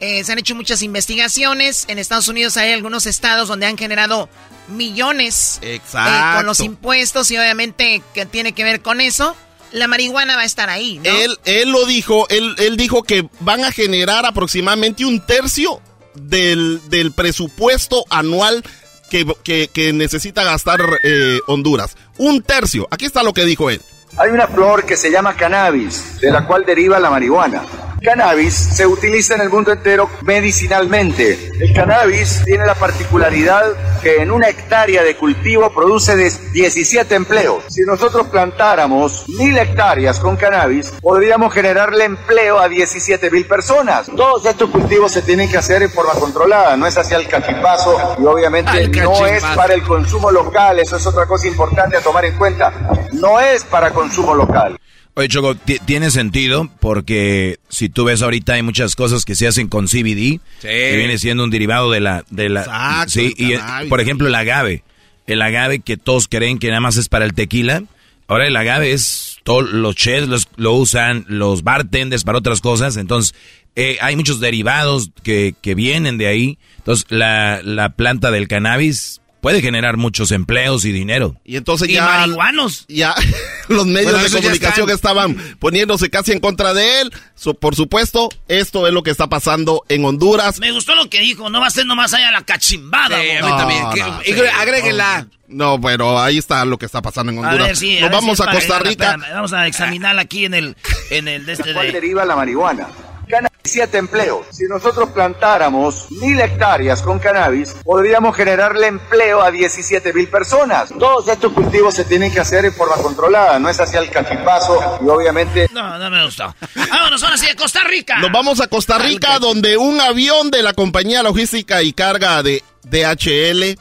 [0.00, 1.84] eh, se han hecho muchas investigaciones.
[1.88, 4.28] En Estados Unidos hay algunos estados donde han generado
[4.68, 9.36] millones eh, con los impuestos y obviamente que tiene que ver con eso.
[9.72, 11.08] La marihuana va a estar ahí, ¿no?
[11.10, 15.80] Él, él lo dijo, él, él dijo que van a generar aproximadamente un tercio
[16.14, 18.62] del, del presupuesto anual
[19.10, 19.26] que,
[19.72, 21.96] que- necesita gastar eh, Honduras.
[22.18, 22.88] Un tercio.
[22.90, 23.80] Aquí está lo que dijo él.
[24.16, 27.62] Hay una flor que se llama cannabis, de la cual deriva la marihuana.
[28.02, 31.50] Cannabis se utiliza en el mundo entero medicinalmente.
[31.60, 33.64] El cannabis tiene la particularidad
[34.02, 37.64] que en una hectárea de cultivo produce de 17 empleos.
[37.68, 44.10] Si nosotros plantáramos mil hectáreas con cannabis, podríamos generarle empleo a 17 mil personas.
[44.16, 48.16] Todos estos cultivos se tienen que hacer en forma controlada, no es hacia el cachipazo
[48.20, 52.24] y obviamente no es para el consumo local, eso es otra cosa importante a tomar
[52.24, 52.72] en cuenta.
[53.12, 54.76] No es para consumo local.
[55.14, 59.46] Oye, Choco, ti- tiene sentido porque si tú ves ahorita hay muchas cosas que se
[59.46, 62.24] hacen con CBD, que viene siendo un derivado de la...
[62.30, 63.88] De la Exacto, sí, y cannabis.
[63.90, 64.84] por ejemplo el agave.
[65.26, 67.82] El agave que todos creen que nada más es para el tequila.
[68.26, 69.36] Ahora el agave es...
[69.44, 72.96] Todos los chefs los- lo usan, los bartenders para otras cosas.
[72.96, 73.34] Entonces,
[73.76, 76.58] eh, hay muchos derivados que, que vienen de ahí.
[76.78, 81.36] Entonces, la, la planta del cannabis puede generar muchos empleos y dinero.
[81.44, 82.06] Y entonces Y ya...
[82.06, 82.86] marihuanos.
[82.88, 83.14] Ya
[83.68, 87.12] los medios Bueno, de comunicación estaban poniéndose casi en contra de él.
[87.34, 90.60] So, por supuesto, esto es lo que está pasando en Honduras.
[90.60, 93.20] Me gustó lo que dijo, no va a ser nomás allá la cachimbada.
[93.20, 93.46] Sí, a bo.
[93.48, 93.82] mí también.
[93.82, 94.40] No, Que- no, y sí.
[94.58, 95.26] agréguenla.
[95.48, 97.66] No, pero ahí está lo que está pasando en A Honduras.
[97.66, 99.04] ver, sí, Nos ver vamos si a Costa para- Rica.
[99.10, 100.76] espérame, vamos a examinarla aquí en el,
[101.10, 101.92] en el de este ¿De cuál de...
[101.92, 102.86] deriva la marihuana?
[103.32, 104.46] Cannabis, 17 empleos.
[104.50, 110.90] Si nosotros plantáramos mil hectáreas con cannabis, podríamos generarle empleo a 17 mil personas.
[110.98, 114.98] Todos estos cultivos se tienen que hacer en forma controlada, no es hacia el cachipazo
[115.02, 115.70] y obviamente...
[115.72, 116.54] No, no me gustó.
[116.74, 118.18] Vámonos ahora sí a Costa Rica.
[118.18, 122.62] Nos vamos a Costa Rica, donde un avión de la compañía logística y carga de
[122.82, 123.80] DHL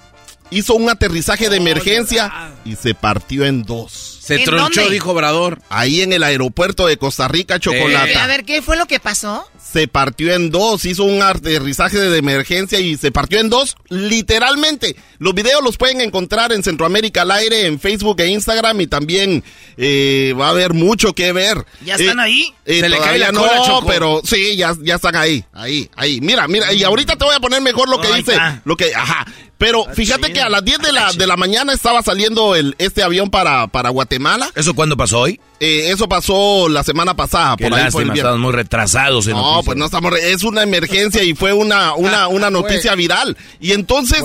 [0.49, 4.11] hizo un aterrizaje de emergencia y se partió en dos.
[4.38, 4.94] Se ¿En tronchó, dónde?
[4.94, 5.60] dijo Obrador.
[5.70, 8.24] Ahí en el aeropuerto de Costa Rica, Eh, Chocolata.
[8.24, 9.46] a ver, ¿qué fue lo que pasó?
[9.64, 14.95] Se partió en dos, hizo un aterrizaje de emergencia y se partió en dos, literalmente.
[15.20, 19.43] Los videos los pueden encontrar en Centroamérica al aire, en Facebook e Instagram y también
[19.78, 21.66] eh, va a haber mucho que ver.
[21.86, 22.53] ¿Ya están Eh, ahí?
[22.66, 23.88] eh, Se le cae la cola, no, Choco.
[23.88, 26.20] pero sí, ya, ya están ahí, ahí, ahí.
[26.22, 28.62] Mira, mira, y ahorita te voy a poner mejor lo que dice, está.
[28.66, 29.26] lo que, ajá.
[29.57, 30.34] Pero fíjate chido.
[30.34, 33.68] que a las 10 de la, de la mañana estaba saliendo el, este avión para,
[33.68, 34.49] para Guatemala.
[34.55, 35.39] ¿Eso cuándo pasó hoy?
[35.59, 37.55] Eh, eso pasó la semana pasada.
[37.57, 39.66] Qué por ahí fue el lástima, estamos muy retrasados en No, noticias.
[39.66, 40.20] pues no estamos.
[40.20, 43.38] Es una emergencia y fue una, una, una noticia viral.
[43.60, 44.22] Y entonces,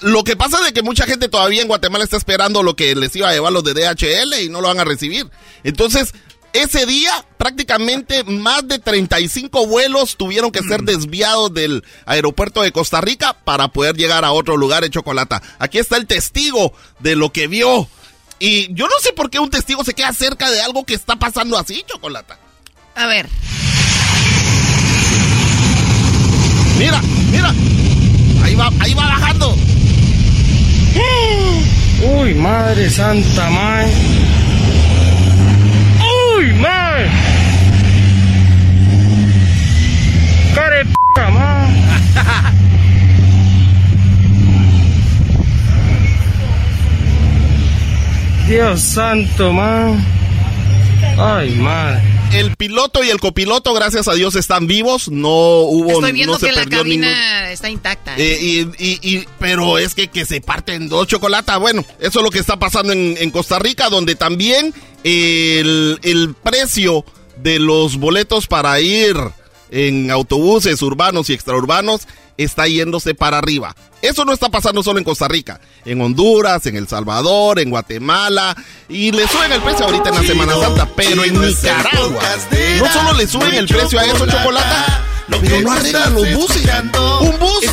[0.00, 2.94] lo que pasa es de que mucha gente todavía en Guatemala está esperando lo que
[2.94, 5.26] les iba a llevar los de DHL y no lo van a recibir.
[5.64, 6.12] Entonces,
[6.52, 13.00] ese día prácticamente más de 35 vuelos tuvieron que ser desviados del aeropuerto de Costa
[13.00, 15.42] Rica para poder llegar a otro lugar en Chocolata.
[15.58, 17.88] Aquí está el testigo de lo que vio.
[18.38, 21.16] Y yo no sé por qué un testigo se queda cerca de algo que está
[21.16, 22.38] pasando así, Chocolata.
[22.94, 23.28] A ver.
[26.78, 27.00] Mira,
[27.32, 27.54] mira.
[28.44, 29.56] Ahí va, ahí va bajando.
[32.02, 33.86] Uy, madre santa, mae.
[36.36, 37.06] Uy, mae.
[40.54, 41.66] Care p***, mae.
[48.48, 50.15] Dios santo, mae.
[51.18, 52.02] Ay, madre.
[52.32, 55.08] El piloto y el copiloto, gracias a Dios, están vivos.
[55.08, 57.02] No hubo, Estoy viendo no se que la perdió ningún.
[57.08, 58.14] cabina está intacta.
[58.18, 61.56] Eh, y, y- y- pero es que, que se parten dos chocolates.
[61.58, 66.34] Bueno, eso es lo que está pasando en, en Costa Rica, donde también el, el
[66.42, 67.04] precio
[67.42, 69.16] de los boletos para ir
[69.70, 72.06] en autobuses urbanos y extraurbanos
[72.36, 73.74] está yéndose para arriba.
[74.02, 78.54] Eso no está pasando solo en Costa Rica, en Honduras, en El Salvador, en Guatemala,
[78.88, 82.22] y le suben el precio ahorita en la Semana Santa, pero en Nicaragua
[82.78, 84.92] no solo le suben el precio a eso chocolate,
[85.40, 86.68] pero no arreglan los buses.
[87.20, 87.64] Un bus,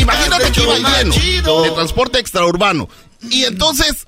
[0.00, 2.88] imagínate que iba lleno de transporte extraurbano.
[3.30, 4.06] Y entonces,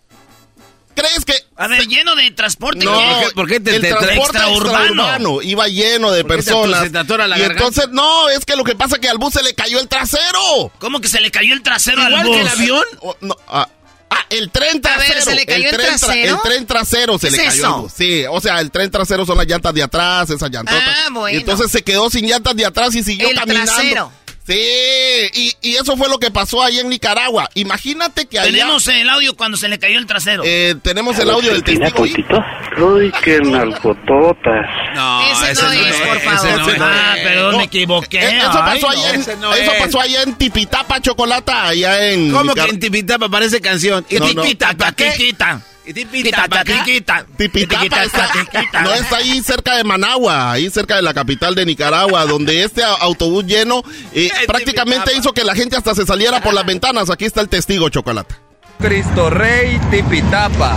[0.97, 2.85] ¿crees que A ver, lleno de transporte.
[2.85, 3.27] no, ¿qué?
[3.35, 4.85] ¿por qué te- el te- transporte extraurbano?
[4.87, 6.83] extraurbano iba lleno de ¿Por qué te- personas.
[6.83, 7.65] se te atora la y garganta?
[7.67, 9.87] entonces, no, es que lo que pasa es que al bus se le cayó el
[9.87, 10.73] trasero.
[10.81, 12.35] ¿Cómo que se le cayó el trasero Igual al bus?
[12.37, 12.85] que el avión.
[13.01, 13.69] O- no, ah,
[14.11, 15.21] ah, el tren A ver, trasero.
[15.25, 16.35] ¿se le cayó el tren tra- trasero?
[16.37, 17.75] el tren trasero se ¿Qué le cayó eso?
[17.75, 17.93] al bus.
[17.97, 20.83] Sí, o sea, el tren trasero son las llantas de atrás, esas llantotas.
[20.87, 21.37] Ah, bueno.
[21.37, 23.73] Y entonces se quedó sin llantas de atrás y siguió El caminando.
[23.73, 24.13] trasero.
[24.47, 27.51] Sí, y, y eso fue lo que pasó ahí en Nicaragua.
[27.55, 28.51] Imagínate que allá...
[28.51, 30.43] Tenemos el audio cuando se le cayó el trasero.
[30.47, 32.05] Eh, tenemos el audio del ¿Tiene testigo.
[32.05, 32.83] ahí.
[32.83, 34.67] Uy, qué nalgototas.
[34.95, 36.59] No, Ese no es, por ese favor.
[36.61, 36.81] no es.
[36.81, 38.19] ah, perdón, me equivoqué.
[38.21, 38.89] Eh, Eso Ay, pasó, no.
[39.01, 39.83] allá en, ese no eso es.
[39.83, 42.31] pasó allá en Tipitapa, Chocolata, allá en...
[42.33, 44.07] ¿Cómo que Nicar- en Tipitapa parece canción?
[44.09, 44.43] ¿Y No, no.
[44.43, 45.11] Tipitapa qué?
[45.11, 45.61] Tiquita.
[45.87, 47.27] ¿Y Tiquita, tiquita.
[47.37, 48.83] Tipitapa está, tiquita.
[48.83, 52.83] no está ahí cerca de Managua, ahí cerca de la capital de Nicaragua, donde este
[52.83, 57.09] autobús lleno eh, En prácticamente hizo que la gente hasta se saliera por las ventanas.
[57.09, 58.37] Aquí está el testigo, Chocolata.
[58.81, 60.77] Cristo Rey Tipitapa.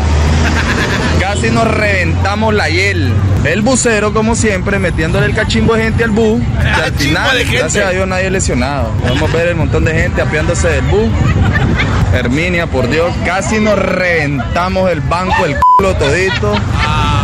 [1.20, 3.14] Casi nos reventamos la hiel.
[3.44, 6.42] El bucero, como siempre, metiéndole el cachimbo de gente al bus.
[6.60, 8.92] Que al final, gracias a Dios, nadie es lesionado.
[9.02, 11.10] Podemos ver el montón de gente apiándose del bus.
[12.14, 16.56] Herminia, por Dios, casi nos reventamos el banco, el culo todito.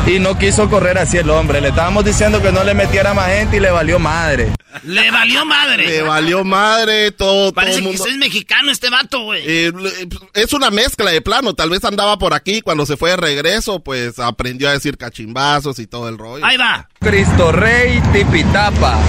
[0.08, 1.62] Y no quiso correr así el hombre.
[1.62, 4.52] Le estábamos diciendo que no le metiera más gente y le valió madre.
[4.84, 5.88] Le valió madre.
[5.88, 8.06] Le valió madre todo, todo Parece que mundo.
[8.06, 9.42] es mexicano este vato, güey.
[9.46, 9.72] Eh,
[10.34, 13.80] es una mezcla de plano, tal vez andaba por aquí cuando se fue de regreso,
[13.84, 16.46] pues aprendió a decir cachimbazos y todo el rollo.
[16.46, 16.88] Ahí va.
[17.00, 19.00] Cristo Rey Tipitapa.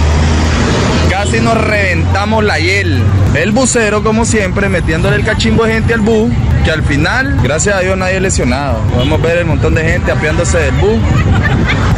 [1.10, 3.02] Casi nos reventamos la hiel.
[3.34, 6.30] El bucero, como siempre, metiéndole el cachimbo de gente al bus.
[6.64, 8.80] Que al final, gracias a Dios, nadie es lesionado.
[8.92, 10.98] Podemos ver el montón de gente apiándose del bus.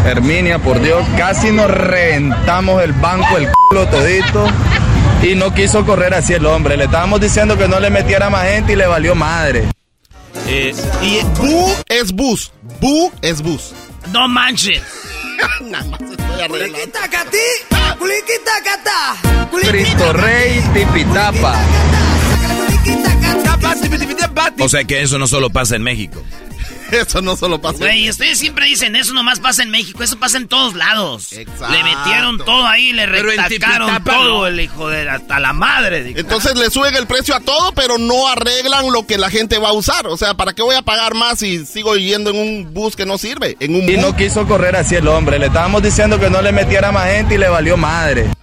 [0.05, 4.47] Herminia, por Dios, casi nos reventamos el banco, el culo todito.
[5.23, 6.77] Y no quiso correr así el hombre.
[6.77, 9.65] Le estábamos diciendo que no le metiera más gente y le valió madre.
[10.47, 13.73] Eh, y bu es bus, bu es bus.
[14.13, 14.83] No manches.
[15.63, 16.28] Nada más.
[19.69, 21.57] Cristo Rey Tipitapa.
[24.61, 26.23] O sea que eso no solo pasa en México.
[26.93, 27.79] Eso no solo pasa.
[27.79, 31.33] Güey, ustedes siempre dicen, eso nomás pasa en México, eso pasa en todos lados.
[31.33, 31.69] Exacto.
[31.71, 34.47] Le metieron todo ahí, le retacaron todo, no.
[34.47, 36.03] el hijo de hasta la madre.
[36.03, 36.19] dijo.
[36.19, 39.69] Entonces le suben el precio a todo, pero no arreglan lo que la gente va
[39.69, 40.07] a usar.
[40.07, 43.05] O sea, ¿para qué voy a pagar más si sigo yendo en un bus que
[43.07, 43.57] no sirve?
[43.61, 44.05] En un Y bus.
[44.05, 45.39] no quiso correr así el hombre.
[45.39, 48.31] Le estábamos diciendo que no le metiera más gente y le valió madre.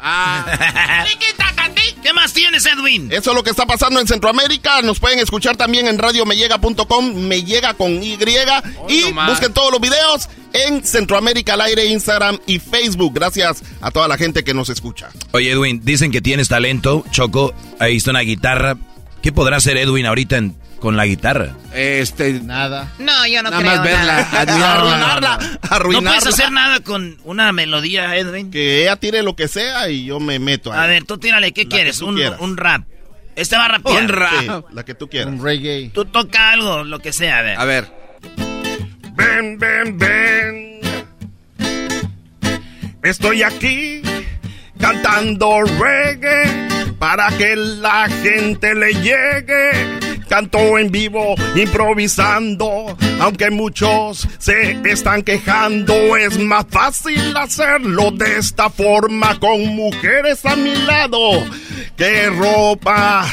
[2.04, 3.12] ¿Qué más tienes, Edwin?
[3.12, 4.82] Eso es lo que está pasando en Centroamérica.
[4.84, 8.14] Nos pueden escuchar también en radiomeyega.com, me llega con Y.
[8.14, 13.14] y no busquen todos los videos en Centroamérica al aire, Instagram y Facebook.
[13.16, 15.10] Gracias a toda la gente que nos escucha.
[15.32, 17.04] Oye, Edwin, dicen que tienes talento.
[17.12, 18.78] Choco, ahí está una guitarra.
[19.22, 20.56] ¿Qué podrá hacer Edwin ahorita en-
[20.86, 21.56] con la guitarra?
[21.74, 22.94] Este, nada.
[23.00, 24.42] No, yo no Nada creo más verla, nada.
[24.42, 24.94] admirarla.
[24.94, 26.10] Arruinarla, No arruinarla.
[26.12, 28.52] puedes hacer nada con una melodía, Edwin.
[28.52, 30.80] Que ella tire lo que sea y yo me meto ahí.
[30.80, 32.04] A ver, tú tírale, ¿qué La quieres?
[32.04, 32.84] Un, rap.
[33.36, 34.04] Este va a rapear.
[34.04, 34.32] Un rap.
[34.42, 35.34] Sí, la que tú quieras.
[35.34, 35.90] Un reggae.
[35.92, 37.60] Tú toca algo, lo que sea, a ver.
[37.60, 37.92] A ver.
[39.16, 40.82] Ven, ven, ven.
[43.02, 44.04] Estoy aquí
[44.80, 46.68] cantando reggae
[47.00, 52.98] para que la gente le llegue canto en vivo, improvisando.
[53.20, 60.56] Aunque muchos se están quejando, es más fácil hacerlo de esta forma con mujeres a
[60.56, 61.44] mi lado.
[61.98, 63.26] ¡Qué ropa!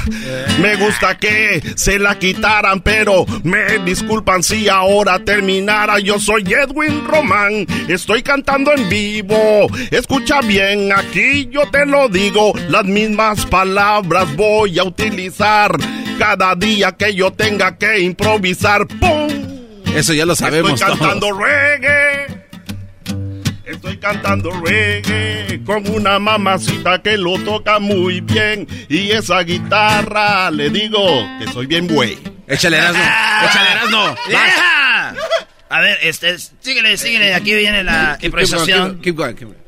[0.61, 5.99] Me gusta que se la quitaran, pero me disculpan si ahora terminara.
[5.99, 9.67] Yo soy Edwin Román, estoy cantando en vivo.
[9.91, 15.73] Escucha bien, aquí yo te lo digo, las mismas palabras voy a utilizar
[16.19, 18.87] cada día que yo tenga que improvisar.
[18.87, 19.29] ¡Pum!
[19.95, 20.81] Eso ya lo sabemos.
[20.81, 22.42] Estoy cantando reggae.
[23.73, 28.67] Estoy cantando reggae con una mamacita que lo toca muy bien.
[28.89, 32.19] Y esa guitarra le digo que soy bien güey.
[32.47, 33.03] Échale Erasmo,
[33.45, 34.15] échale Erasmo.
[34.29, 35.15] Yeah.
[35.71, 37.35] A ver, este, síguele, síguele.
[37.35, 39.01] Aquí viene la improvisación.
[39.01, 39.63] Keep going, keep going.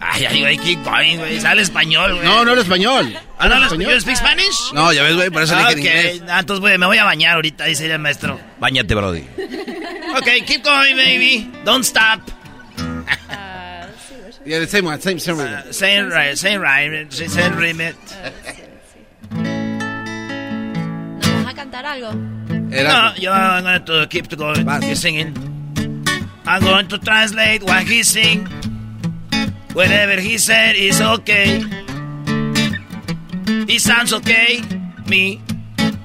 [0.00, 1.40] Ay, ay, güey, keep going, güey.
[1.40, 2.24] Sale español, güey.
[2.24, 3.16] No, no hablo español.
[3.38, 4.00] ¿Ah, no hablas español?
[4.00, 4.72] ¿Speak Spanish?
[4.72, 6.28] No, ya ves, güey, por eso ah, le dije en inglés.
[6.28, 8.40] Ah, entonces, güey, me voy a bañar ahorita, dice el maestro.
[8.58, 9.24] Báñate, Brody.
[10.16, 11.50] Ok, keep going, baby.
[11.64, 12.20] Don't stop.
[14.44, 15.54] Yeah, the same one, same, same rhythm.
[15.54, 17.96] Uh, same right, same right, same remit.
[19.30, 22.12] ¿Nos vas a cantar algo?
[22.14, 25.34] No, yo I'm going to keep to going, keep singing.
[26.46, 28.46] I'm going to translate what he sing.
[29.72, 31.62] Whatever he said is okay.
[33.66, 34.62] He sounds okay.
[35.08, 35.40] Me,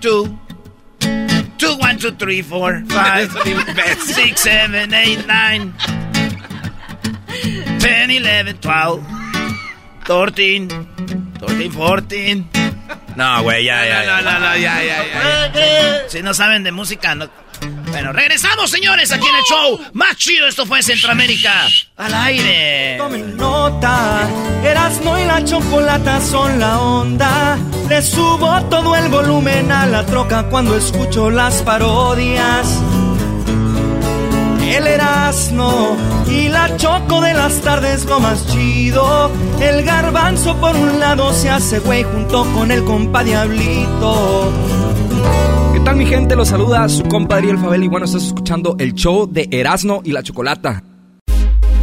[0.02, 0.38] too.
[1.58, 3.32] Two, one, two, three, four, five,
[4.00, 5.74] six, seven, eight, nine,
[7.82, 9.02] ten, eleven, twelve,
[10.06, 10.68] thirteen,
[11.40, 12.50] thirteen, fourteen.
[13.16, 15.06] No, güey, ya, ya, No, no, no, ya, ya,
[15.54, 16.10] ya.
[16.10, 17.30] Si no saben de música, no.
[17.92, 19.80] Bueno, regresamos, señores, aquí en el show.
[19.94, 21.68] Más chido, esto fue Centroamérica.
[21.98, 22.96] Al aire.
[22.98, 24.28] Tomen nota,
[24.64, 27.58] Erasmo y la chocolata son la onda.
[27.90, 32.82] Le subo todo el volumen a la troca cuando escucho las parodias.
[34.72, 35.98] El Erasmo
[36.28, 39.30] y la choco de las tardes lo más chido.
[39.60, 44.50] El garbanzo por un lado se hace güey junto con el compa Diablito.
[45.74, 46.38] ¿Qué tal mi gente?
[46.38, 50.14] Los saluda su compadre El Fabel y bueno, estás escuchando el show de Erasmo y
[50.14, 50.82] la Chocolata.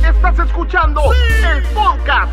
[0.03, 2.32] Estás escuchando el podcast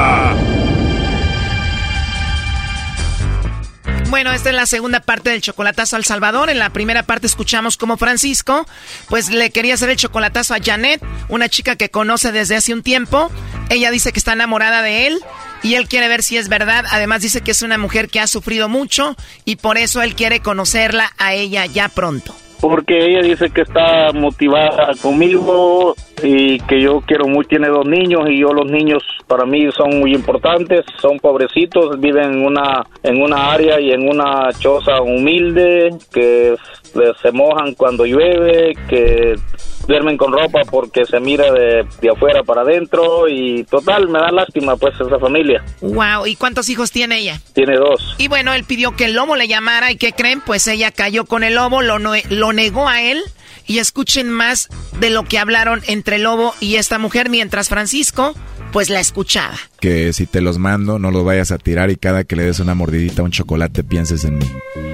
[4.11, 6.49] Bueno, esta es la segunda parte del chocolatazo al Salvador.
[6.49, 8.67] En la primera parte escuchamos cómo Francisco,
[9.07, 12.83] pues le quería hacer el chocolatazo a Janet, una chica que conoce desde hace un
[12.83, 13.31] tiempo.
[13.69, 15.21] Ella dice que está enamorada de él
[15.63, 16.83] y él quiere ver si es verdad.
[16.91, 20.41] Además dice que es una mujer que ha sufrido mucho y por eso él quiere
[20.41, 22.35] conocerla a ella ya pronto.
[22.61, 28.29] Porque ella dice que está motivada conmigo y que yo quiero mucho, tiene dos niños
[28.29, 33.21] y yo los niños para mí son muy importantes, son pobrecitos, viven en una, en
[33.21, 36.55] una área y en una choza humilde, que
[37.21, 39.35] se mojan cuando llueve, que
[39.87, 44.31] duermen con ropa porque se mira de, de afuera para adentro y total, me da
[44.31, 45.63] lástima pues esa familia.
[45.81, 47.41] Wow, ¿y cuántos hijos tiene ella?
[47.53, 48.15] Tiene dos.
[48.17, 50.41] Y bueno, él pidió que el lobo le llamara y ¿qué creen?
[50.45, 53.19] Pues ella cayó con el lobo, lo, no- lo negó a él
[53.67, 54.69] y escuchen más
[54.99, 58.33] de lo que hablaron entre el lobo y esta mujer mientras Francisco
[58.71, 59.55] pues la escuchaba.
[59.81, 62.59] Que si te los mando, no los vayas a tirar y cada que le des
[62.61, 64.45] una mordidita a un chocolate pienses en mí.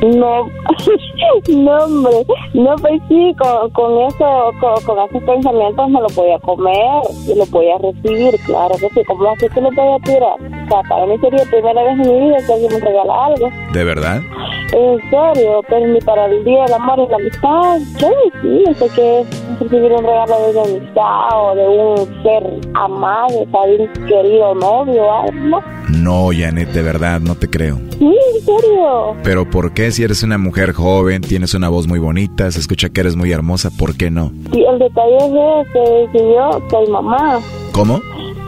[0.01, 0.49] No,
[1.49, 6.39] no, hombre, no, pues sí, con, con eso, con, con esos pensamientos me lo podía
[6.39, 10.37] comer y lo podía recibir, claro que sí, como así que lo podía tirar.
[10.39, 13.25] O sea, para mí sería la primera vez en mi vida que alguien me regala
[13.25, 13.49] algo.
[13.73, 14.21] ¿De verdad?
[14.73, 17.79] En serio, pero ni para el Día del Amor y la Amistad.
[17.99, 18.09] Yo
[18.41, 23.27] sí, sé que es recibir un regalo de una amistad o de un ser amado,
[23.29, 25.77] de un querido novio o algo, ¿no?
[25.89, 27.77] No, Janet, de verdad, no te creo.
[27.97, 29.15] Sí, en serio.
[29.23, 32.89] Pero ¿por qué si eres una mujer joven, tienes una voz muy bonita, se escucha
[32.89, 34.31] que eres muy hermosa, ¿por qué no?
[34.51, 35.67] Sí, el detalle es
[36.11, 37.39] que yo soy mamá.
[37.71, 37.99] ¿Cómo?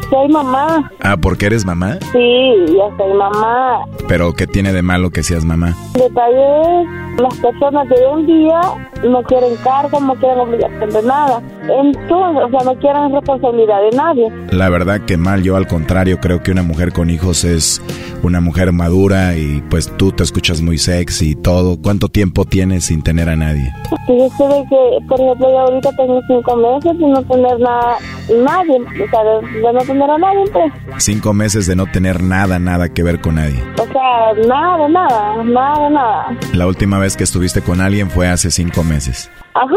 [0.10, 0.92] Soy mamá.
[1.02, 1.98] Ah, ¿porque eres mamá?
[2.12, 3.86] Sí, yo soy mamá.
[4.08, 5.76] Pero ¿qué tiene de malo que seas mamá?
[5.96, 8.62] El detalle es, las personas de hoy en día
[9.04, 11.42] no quieren cargo, no quieren obligación de nada.
[11.62, 14.32] Entonces, o sea, no quieren responsabilidad de nadie.
[14.52, 17.82] La verdad que mal, yo al contrario creo que una mujer con hijos es
[18.24, 21.78] una mujer madura y pues tú te escuchas muy sexy y todo.
[21.82, 23.72] ¿Cuánto tiempo tienes sin tener a nadie?
[24.08, 27.60] Sí, yo sé de que, por ejemplo, yo ahorita tengo cinco meses de no tener
[27.60, 27.98] nada,
[28.44, 30.72] nadie, o sea, de, de no tener a nadie, pues.
[30.98, 33.64] Cinco meses de no tener nada, nada que ver con nadie.
[33.78, 36.38] O sea, nada, nada, nada, nada.
[36.54, 39.30] La última vez que estuviste con alguien fue hace cinco meses.
[39.54, 39.76] Ajá,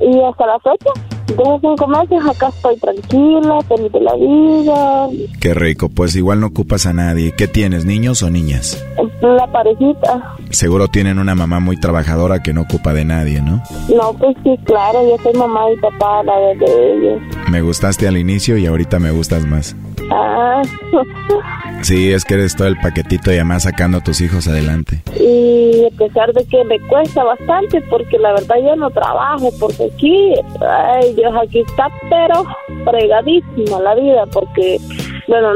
[0.00, 0.90] y hasta la fecha,
[1.26, 5.08] tengo cinco meses, acá estoy tranquila, feliz de la vida,
[5.40, 7.32] Qué rico, pues igual no ocupas a nadie.
[7.32, 8.84] ¿Qué tienes, niños o niñas?
[9.20, 10.34] la parejita.
[10.50, 13.62] Seguro tienen una mamá muy trabajadora que no ocupa de nadie, ¿no?
[13.94, 17.22] No, pues sí, claro, yo soy mamá y papá la de ellos.
[17.50, 19.76] Me gustaste al inicio y ahorita me gustas más.
[21.82, 25.02] Sí, es que eres todo el paquetito y además sacando a tus hijos adelante.
[25.18, 29.90] y a pesar de que me cuesta bastante, porque la verdad yo no trabajo, porque
[29.92, 32.44] aquí, ay Dios, aquí está, pero
[32.84, 34.78] fregadísima la vida, porque,
[35.26, 35.48] bueno,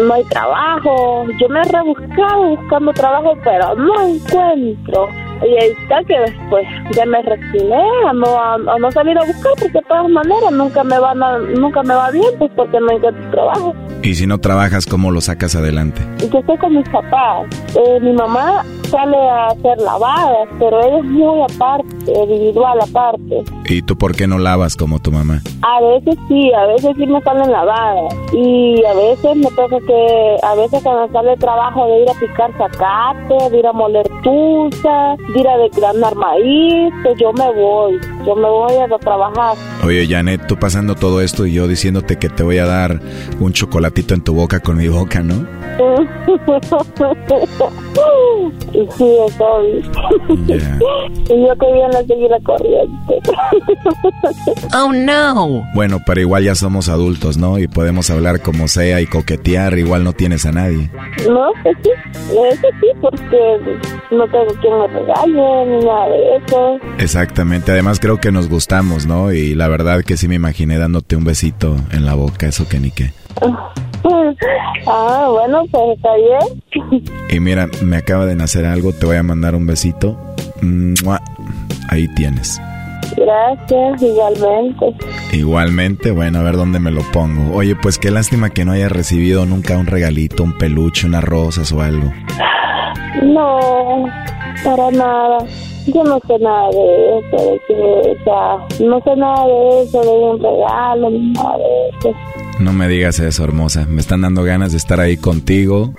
[0.00, 1.26] no hay trabajo.
[1.40, 5.08] Yo me he rebuscado buscando trabajo, pero no encuentro.
[5.44, 9.24] Y ahí está que después ya me resigné a no, a, a no salir a
[9.24, 12.78] buscar, porque de todas maneras nunca me, van a, nunca me va bien, pues porque
[12.80, 13.74] no encuentro trabajo.
[14.02, 16.02] Y si no trabajas, ¿cómo lo sacas adelante?
[16.32, 17.46] Yo estoy con mis papás.
[17.76, 23.44] Eh, mi mamá sale a hacer lavadas, pero ella es muy aparte, individual aparte.
[23.66, 25.40] ¿Y tú por qué no lavas como tu mamá?
[25.62, 28.14] A veces sí, a veces sí me salen lavadas.
[28.32, 32.14] Y a veces me toca que, a veces cuando sale el trabajo de ir a
[32.14, 37.52] picar zacate, de ir a moler tuza, de ir a desgranar maíz, pues yo me
[37.52, 38.00] voy.
[38.26, 39.56] Yo me voy a trabajar.
[39.84, 43.00] Oye, Janet, tú pasando todo esto y yo diciéndote que te voy a dar
[43.40, 45.34] un chocolatito en tu boca con mi boca, ¿no?
[48.72, 49.90] y sí, estoy.
[51.28, 53.20] y yo que bien a seguir la corriente.
[54.74, 55.64] Oh, no.
[55.74, 57.58] Bueno, pero igual ya somos adultos, ¿no?
[57.58, 60.90] Y podemos hablar como sea y coquetear, igual no tienes a nadie.
[61.28, 61.90] No, pues sí,
[62.30, 63.78] eso sí, porque
[64.10, 66.78] no tengo quien me regale ni nada de eso.
[66.98, 69.32] Exactamente, además creo que nos gustamos, ¿no?
[69.32, 72.80] Y la verdad que sí me imaginé dándote un besito en la boca, eso que
[72.80, 73.12] ni qué.
[74.86, 77.02] Ah, bueno, pues está bien.
[77.30, 80.18] Y mira, me acaba de nacer algo, te voy a mandar un besito.
[80.60, 81.20] ¡Mua!
[81.88, 82.60] Ahí tienes.
[83.16, 84.86] Gracias, igualmente.
[85.32, 87.54] Igualmente, bueno, a ver dónde me lo pongo.
[87.54, 91.70] Oye, pues qué lástima que no hayas recibido nunca un regalito, un peluche, unas rosas
[91.72, 92.12] o algo.
[93.22, 94.04] No,
[94.64, 95.38] para nada.
[95.86, 100.00] Yo no sé nada de eso, de que, o sea, no sé nada de eso,
[100.00, 102.16] de un regalo, ni nada de eso.
[102.60, 103.86] No me digas eso, hermosa.
[103.88, 105.92] Me están dando ganas de estar ahí contigo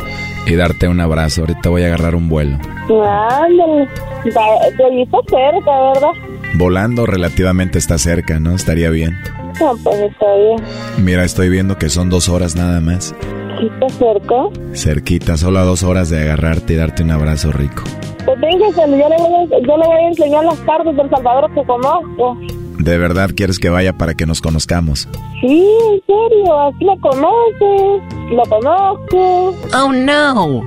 [0.45, 1.41] y darte un abrazo.
[1.41, 2.57] Ahorita voy a agarrar un vuelo.
[2.85, 3.87] Ándale,
[4.23, 6.11] de, de ahí está cerca, ¿verdad?
[6.55, 8.55] Volando relativamente está cerca, ¿no?
[8.55, 9.17] Estaría bien.
[9.59, 10.57] No, pues está bien.
[11.03, 13.13] Mira, estoy viendo que son dos horas nada más.
[13.59, 14.35] ¿Sí está cerca?
[14.73, 17.83] Cerquita, solo a dos horas de agarrarte y darte un abrazo rico.
[18.25, 21.53] Pues véngase, yo le voy a, yo le voy a enseñar las partes del Salvador
[21.53, 22.37] que conozco.
[22.79, 25.07] ¿De verdad quieres que vaya para que nos conozcamos?
[25.41, 28.01] Sí, en serio, aquí la conoces,
[28.31, 29.53] la conozco.
[29.77, 30.61] Oh, no.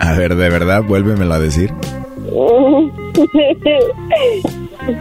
[0.00, 0.82] A ver, ¿de verdad?
[0.82, 1.72] Vuélvemelo a decir.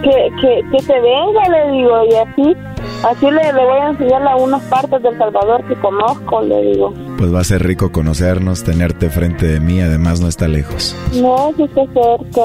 [0.03, 2.55] que, que, que se venga, le digo, y así,
[3.03, 6.93] así le, le voy a enseñar a unas partes del Salvador que conozco, le digo.
[7.17, 10.95] Pues va a ser rico conocernos, tenerte frente de mí, además no está lejos.
[11.21, 12.41] No, sí está cerca.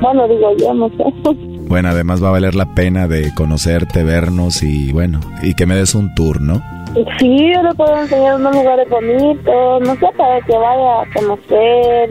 [0.00, 1.48] Bueno, digo yo, no sé.
[1.68, 5.74] Bueno, además va a valer la pena de conocerte, vernos y bueno, y que me
[5.76, 6.62] des un tour, ¿no?
[6.94, 12.10] Sí, yo le puedo enseñar unos lugares bonitos, no sé, para que vaya a conocer,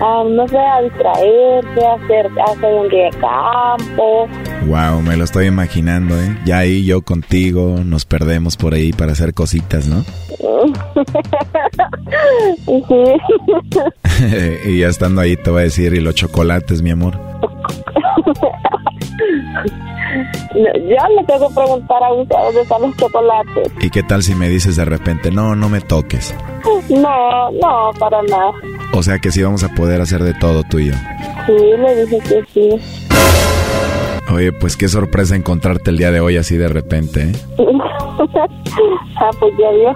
[0.00, 4.28] a, no sé, a distraerse, a hacer, a hacer un día de campo.
[4.66, 6.36] Wow, me lo estoy imaginando, ¿eh?
[6.44, 10.04] Ya ahí yo contigo nos perdemos por ahí para hacer cositas, ¿no?
[12.66, 13.04] sí.
[14.66, 17.18] y ya estando ahí te voy a decir, y los chocolates, mi amor.
[20.54, 23.72] Yo le tengo que preguntar a usted dónde están los chocolates.
[23.80, 26.34] ¿Y qué tal si me dices de repente, no, no me toques?
[26.90, 28.52] No, no, para nada.
[28.92, 30.94] O sea que sí vamos a poder hacer de todo tú y yo.
[31.46, 32.70] Sí, le dije que sí.
[34.32, 37.32] Oye, pues qué sorpresa encontrarte el día de hoy así de repente, ¿eh?
[39.16, 39.94] ah, pues ya vio.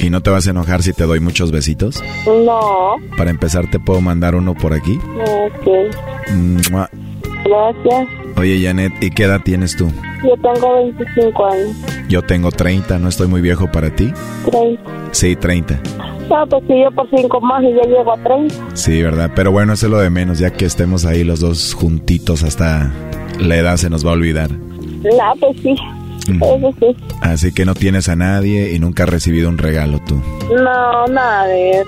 [0.00, 2.02] ¿Y no te vas a enojar si te doy muchos besitos?
[2.26, 2.96] No.
[3.16, 4.98] Para empezar, ¿te puedo mandar uno por aquí?
[4.98, 6.70] Ok.
[6.70, 6.88] Mua.
[7.46, 8.08] Gracias.
[8.36, 9.90] Oye, Janet, ¿y qué edad tienes tú?
[10.22, 11.76] Yo tengo 25 años.
[12.08, 14.12] Yo tengo 30, ¿no estoy muy viejo para ti?
[14.50, 14.82] 30.
[15.12, 15.80] Sí, 30.
[16.28, 18.54] No, pues si yo por 5 más y ya llego a 30.
[18.74, 19.30] Sí, ¿verdad?
[19.34, 22.90] Pero bueno, eso es lo de menos, ya que estemos ahí los dos juntitos hasta
[23.38, 24.50] la edad se nos va a olvidar.
[24.50, 25.74] No, pues sí.
[27.20, 30.20] Así que no tienes a nadie y nunca has recibido un regalo tú.
[30.54, 31.86] No, nada de eso.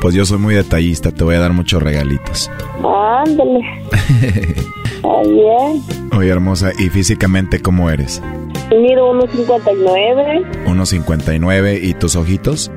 [0.00, 2.50] Pues yo soy muy detallista, te voy a dar muchos regalitos.
[2.78, 3.60] Ándale.
[4.96, 5.82] Está bien.
[6.16, 8.22] Oye, hermosa, ¿y físicamente cómo eres?
[8.70, 10.64] Mido 1.59.
[10.66, 12.70] 1.59 y tus ojitos?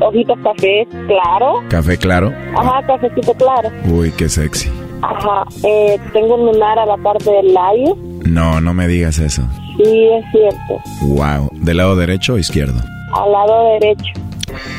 [0.00, 1.62] Ojitos café claro.
[1.68, 2.32] Café claro.
[2.56, 3.70] Ajá, cafecito claro.
[3.86, 4.68] Uy, qué sexy.
[5.02, 5.44] Ajá.
[5.64, 7.96] Eh, tengo un lunar a la parte del labio.
[8.24, 9.42] No, no me digas eso.
[9.76, 10.80] Sí, es cierto.
[11.02, 11.50] Wow.
[11.52, 12.80] ¿Del lado derecho o izquierdo?
[13.12, 14.12] Al lado derecho.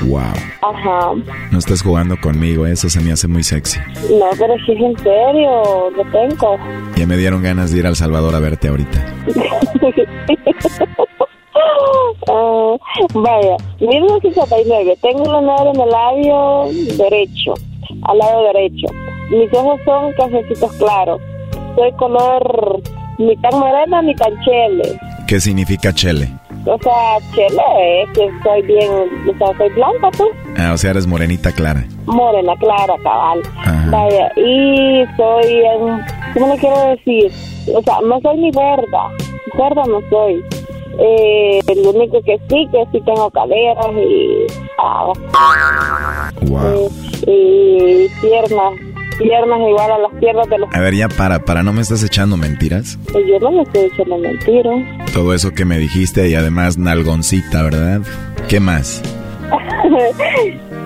[0.06, 0.22] Wow.
[0.62, 1.12] Ajá.
[1.52, 3.80] No estás jugando conmigo, eso se me hace muy sexy.
[4.10, 6.58] No, pero si es en serio, lo tengo.
[6.96, 9.06] Ya me dieron ganas de ir al Salvador a verte ahorita.
[12.30, 12.76] Ah,
[13.14, 14.98] vaya, 1959.
[15.02, 16.66] Tengo un lunar en el labio
[16.98, 17.54] derecho,
[18.04, 18.88] al lado derecho.
[19.30, 21.22] Mis ojos son cafecitos claros.
[21.76, 22.82] Soy color
[23.18, 25.00] ni tan morena ni tan chele.
[25.28, 26.30] ¿Qué significa chele?
[26.66, 28.90] O sea, chele es que soy bien,
[29.30, 30.30] o sea, soy blanca, pues.
[30.58, 31.84] Ah, o sea, eres morenita clara.
[32.06, 33.42] Morena, clara, cabal.
[33.90, 35.62] Vaya, y soy,
[36.34, 37.32] ¿cómo le quiero decir?
[37.76, 39.10] O sea, no soy ni gorda,
[39.56, 40.44] gorda no soy.
[41.00, 44.48] Eh, lo único que sí, que sí tengo caderas y,
[44.80, 45.14] ah,
[46.48, 46.90] Wow.
[47.28, 48.74] y piernas,
[49.18, 50.70] piernas igual a las piernas de los...
[50.74, 52.98] A ver, ya para, para, ¿no me estás echando mentiras?
[53.14, 55.12] Yo no me estoy echando mentiras.
[55.14, 58.02] Todo eso que me dijiste y además nalgoncita, ¿verdad?
[58.48, 59.02] ¿Qué más?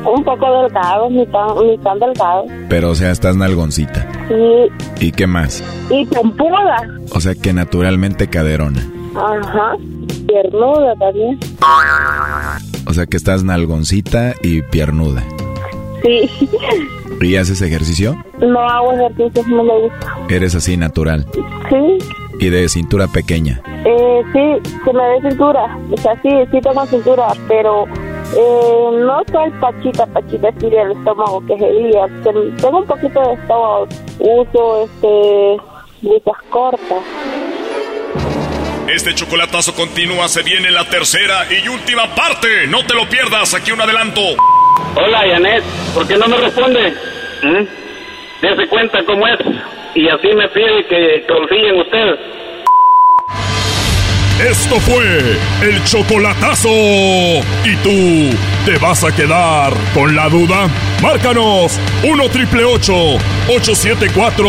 [0.05, 2.45] Un poco delgado, ni tan, ni tan delgado.
[2.69, 4.07] Pero, o sea, estás nalgoncita.
[4.99, 5.63] Y, ¿Y qué más?
[5.89, 6.77] y pompuda.
[7.11, 8.81] O sea, que naturalmente caderona.
[9.15, 9.75] Ajá.
[10.27, 11.37] Piernuda también.
[12.87, 15.23] O sea, que estás nalgoncita y piernuda.
[16.03, 16.29] Sí.
[17.21, 18.15] ¿Y haces ejercicio?
[18.39, 20.17] No hago ejercicios, no me gusta.
[20.29, 21.25] Eres así natural.
[21.69, 21.97] Sí.
[22.39, 23.61] Y de cintura pequeña.
[23.85, 25.77] Eh, sí, se me ve cintura.
[25.91, 31.43] O sea, sí, sí tengo cintura, pero eh, no soy pachita, pachita así del estómago
[31.45, 32.07] que sería.
[32.23, 33.87] Ten- Tengo un poquito de estómago.
[34.19, 35.61] Uso, este,
[36.01, 37.03] blusas cortas.
[38.93, 42.67] Este chocolatazo continúa, se viene la tercera y última parte.
[42.67, 44.21] No te lo pierdas, aquí un adelanto.
[44.95, 45.63] Hola, Janet,
[45.93, 46.93] ¿por qué no me responde?
[47.43, 47.65] ¿Mm?
[48.41, 49.39] Dese cuenta cómo es
[49.95, 52.19] y así me pide que confíe en usted.
[54.49, 56.69] Esto fue el chocolatazo.
[56.69, 58.35] ¿Y tú
[58.65, 60.67] te vas a quedar con la duda?
[61.01, 64.47] Márcanos 1 triple 874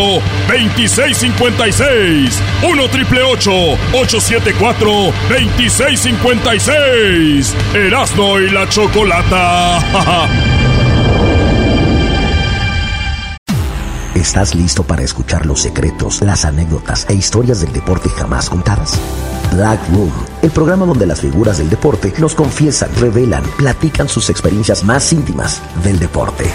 [0.48, 2.42] 2656.
[2.62, 7.56] 1 triple 874 2656.
[7.74, 10.28] Erasno y la chocolata.
[14.14, 19.00] ¿Estás listo para escuchar los secretos, las anécdotas e historias del deporte jamás contadas?
[19.52, 20.10] Black Room,
[20.40, 25.62] el programa donde las figuras del deporte nos confiesan, revelan, platican sus experiencias más íntimas
[25.84, 26.50] del deporte.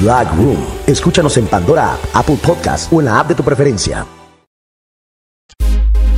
[0.00, 4.04] Black Room, escúchanos en Pandora, App, Apple Podcast o en la app de tu preferencia.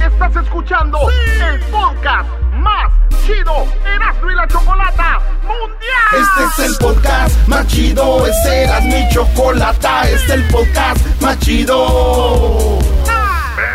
[0.01, 2.93] Estás escuchando el podcast más
[3.27, 6.23] chido Erasmo y la Chocolata Mundial.
[6.23, 11.39] Este es el podcast más chido, este era mi chocolata, este es el podcast más
[11.41, 12.79] chido.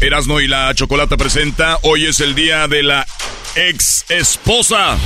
[0.00, 1.78] Erasno y la chocolata presenta.
[1.82, 3.06] Hoy es el día de la
[3.54, 4.96] ex esposa.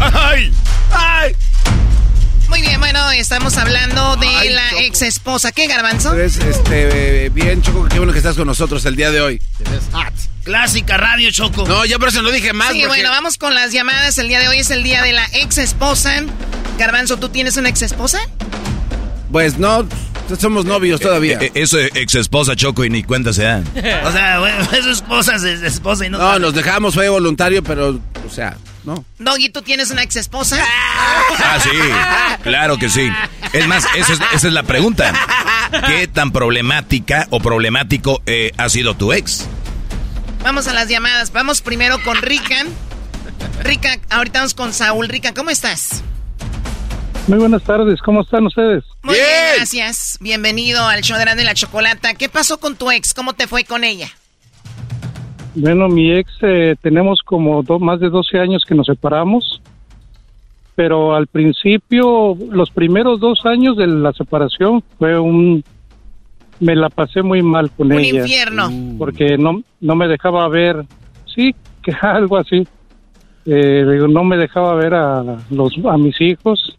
[0.00, 0.52] ¡Ay!
[0.92, 1.34] ¡Ay!
[2.48, 5.50] Muy bien, bueno, estamos hablando de la ex esposa.
[5.50, 6.12] ¿Qué, Garbanzo?
[6.12, 9.42] Pues, este, bien, Choco, qué bueno que estás con nosotros el día de hoy.
[10.44, 11.66] Clásica radio, Choco.
[11.66, 12.72] No, yo por eso no dije más.
[12.72, 14.16] Sí, bueno, vamos con las llamadas.
[14.18, 16.22] El día de hoy es el día de la ex esposa.
[16.78, 18.20] Garbanzo, ¿tú tienes una ex esposa?
[19.32, 19.88] Pues no,
[20.38, 21.38] somos novios todavía.
[21.40, 23.64] Eh, eh, eso ex esposa Choco y ni cuenta se dan.
[24.04, 26.18] o sea, bueno, es esposa, es esposa y no.
[26.18, 29.04] No, nos dejamos, fue voluntario, pero, o sea, no.
[29.18, 30.58] Doggy, ¿tú tienes una ex esposa?
[31.38, 31.70] Ah, sí,
[32.42, 33.08] claro que sí.
[33.52, 35.12] Es más, esa es, la pregunta.
[35.86, 39.46] ¿Qué tan problemática o problemático eh, ha sido tu ex?
[40.42, 41.32] Vamos a las llamadas.
[41.32, 42.64] Vamos primero con Rica.
[43.62, 45.08] Rica, ahorita vamos con Saúl.
[45.08, 46.02] Rica, ¿cómo estás?
[47.28, 48.84] Muy buenas tardes, ¿cómo están ustedes?
[49.02, 49.26] Muy bien,
[49.56, 50.16] gracias.
[50.20, 52.14] Bienvenido al show de la Chocolata.
[52.14, 53.14] ¿Qué pasó con tu ex?
[53.14, 54.06] ¿Cómo te fue con ella?
[55.56, 59.60] Bueno, mi ex eh, tenemos como más de 12 años que nos separamos,
[60.76, 65.64] pero al principio, los primeros dos años de la separación fue un...
[66.60, 68.20] Me la pasé muy mal con ella.
[68.20, 68.70] Un infierno.
[68.98, 70.84] Porque no, no me dejaba ver,
[71.34, 72.68] sí, que algo así.
[73.46, 76.76] Eh, no me dejaba ver a, los, a mis hijos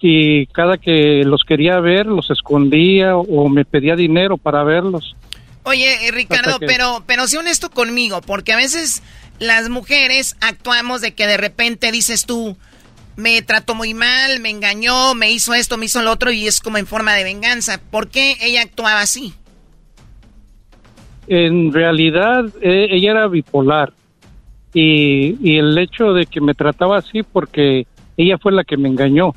[0.00, 5.16] y cada que los quería ver los escondía o me pedía dinero para verlos.
[5.64, 9.02] Oye, eh, Ricardo, pero pero sé honesto conmigo, porque a veces
[9.38, 12.56] las mujeres actuamos de que de repente dices tú,
[13.16, 16.60] me trató muy mal, me engañó, me hizo esto, me hizo lo otro y es
[16.60, 17.80] como en forma de venganza.
[17.90, 19.34] ¿Por qué ella actuaba así?
[21.26, 23.92] En realidad, e, ella era bipolar
[24.72, 28.88] y, y el hecho de que me trataba así porque ella fue la que me
[28.88, 29.34] engañó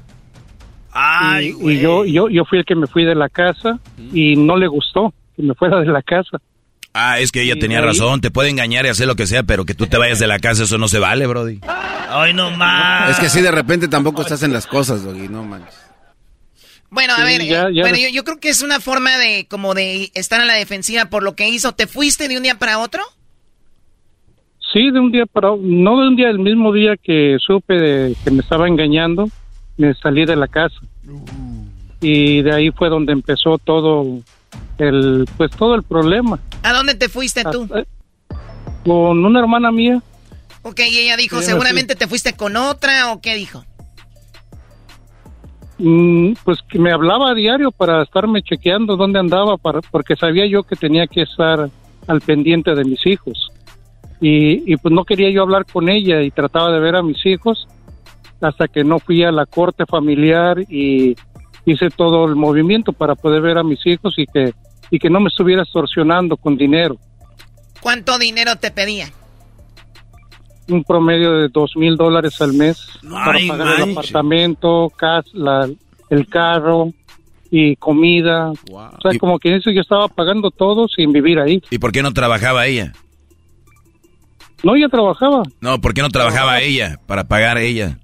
[1.41, 3.79] y, yo, yo, yo fui el que me fui de la casa
[4.13, 6.39] y no le gustó que me fuera de la casa.
[6.93, 9.65] Ah, es que ella tenía razón, te puede engañar y hacer lo que sea, pero
[9.65, 11.59] que tú te vayas de la casa, eso no se vale, Brody.
[12.09, 13.11] Ay, no más.
[13.11, 15.91] Es que si de repente tampoco estás en las cosas, Doggy, no manches.
[16.89, 20.41] Bueno, a ver, Bueno, yo, yo, creo que es una forma de, como de estar
[20.41, 21.71] a la defensiva por lo que hizo.
[21.71, 23.01] ¿Te fuiste de un día para otro?
[24.73, 25.65] Sí, de un día para otro.
[25.65, 29.29] No de un día, el mismo día que supe de que me estaba engañando,
[29.77, 30.79] me salí de la casa.
[31.99, 34.21] Y de ahí fue donde empezó todo
[34.77, 36.39] el, pues todo el problema.
[36.63, 37.67] ¿A dónde te fuiste tú?
[38.83, 40.01] con una hermana mía.
[40.63, 43.63] Ok, y ella dijo, seguramente te fuiste con otra o qué dijo?
[45.79, 50.45] Mm, pues que me hablaba a diario para estarme chequeando dónde andaba, para, porque sabía
[50.45, 51.69] yo que tenía que estar
[52.07, 53.51] al pendiente de mis hijos.
[54.19, 57.25] Y, y pues no quería yo hablar con ella y trataba de ver a mis
[57.25, 57.67] hijos
[58.41, 61.15] hasta que no fui a la corte familiar y
[61.65, 64.53] hice todo el movimiento para poder ver a mis hijos y que,
[64.89, 66.97] y que no me estuviera extorsionando con dinero.
[67.81, 69.09] ¿Cuánto dinero te pedía?
[70.67, 74.91] Un promedio de dos mil dólares al mes para pagar el apartamento,
[75.33, 75.69] la,
[76.09, 76.93] el carro
[77.49, 78.51] y comida.
[78.51, 81.61] O sea, como que dice, yo estaba pagando todo sin vivir ahí.
[81.69, 82.93] ¿Y por qué no trabajaba ella?
[84.63, 85.43] No, ella trabajaba.
[85.59, 87.97] No, ¿por qué no trabajaba ella para pagar ella?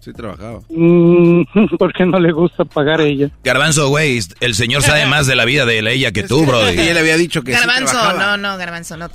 [0.00, 0.60] Sí, trabajaba.
[0.70, 1.42] Mm,
[1.78, 3.30] porque no le gusta pagar a ella.
[3.44, 6.66] Garbanzo, güey, el señor sabe más de la vida de ella que tú, bro.
[6.68, 9.08] Ella le había dicho que Garbanzo, no, no, Garbanzo, no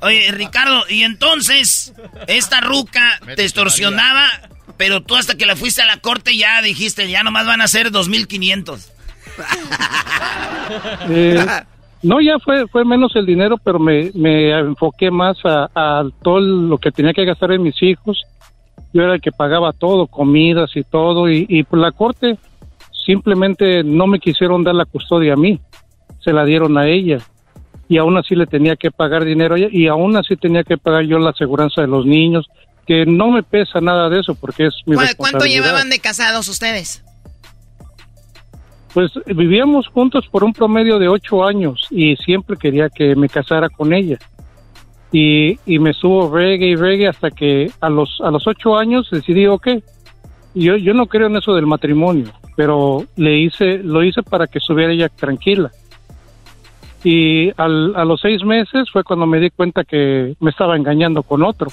[0.00, 1.94] Oye, Ricardo, y entonces,
[2.26, 4.26] esta ruca te extorsionaba,
[4.76, 7.68] pero tú hasta que la fuiste a la corte ya dijiste, ya nomás van a
[7.68, 8.86] ser 2.500.
[11.08, 11.46] Eh,
[12.02, 16.40] no, ya fue fue menos el dinero, pero me, me enfoqué más a, a todo
[16.40, 18.20] lo que tenía que gastar en mis hijos
[18.92, 22.38] yo era el que pagaba todo, comidas y todo, y, y por la corte
[23.06, 25.60] simplemente no me quisieron dar la custodia a mí,
[26.22, 27.18] se la dieron a ella.
[27.88, 30.76] Y aún así le tenía que pagar dinero a ella, y aún así tenía que
[30.76, 32.46] pagar yo la aseguranza de los niños,
[32.86, 37.02] que no me pesa nada de eso porque es mi ¿Cuánto llevaban de casados ustedes?
[38.94, 43.68] Pues vivíamos juntos por un promedio de ocho años y siempre quería que me casara
[43.68, 44.18] con ella
[45.18, 49.46] y, me subo reggae y reggae hasta que a los, a los ocho años decidí,
[49.46, 49.68] ok,
[50.54, 54.58] yo, yo no creo en eso del matrimonio, pero le hice, lo hice para que
[54.58, 55.70] estuviera ella tranquila.
[57.02, 61.22] Y al, a los seis meses fue cuando me di cuenta que me estaba engañando
[61.22, 61.68] con otro.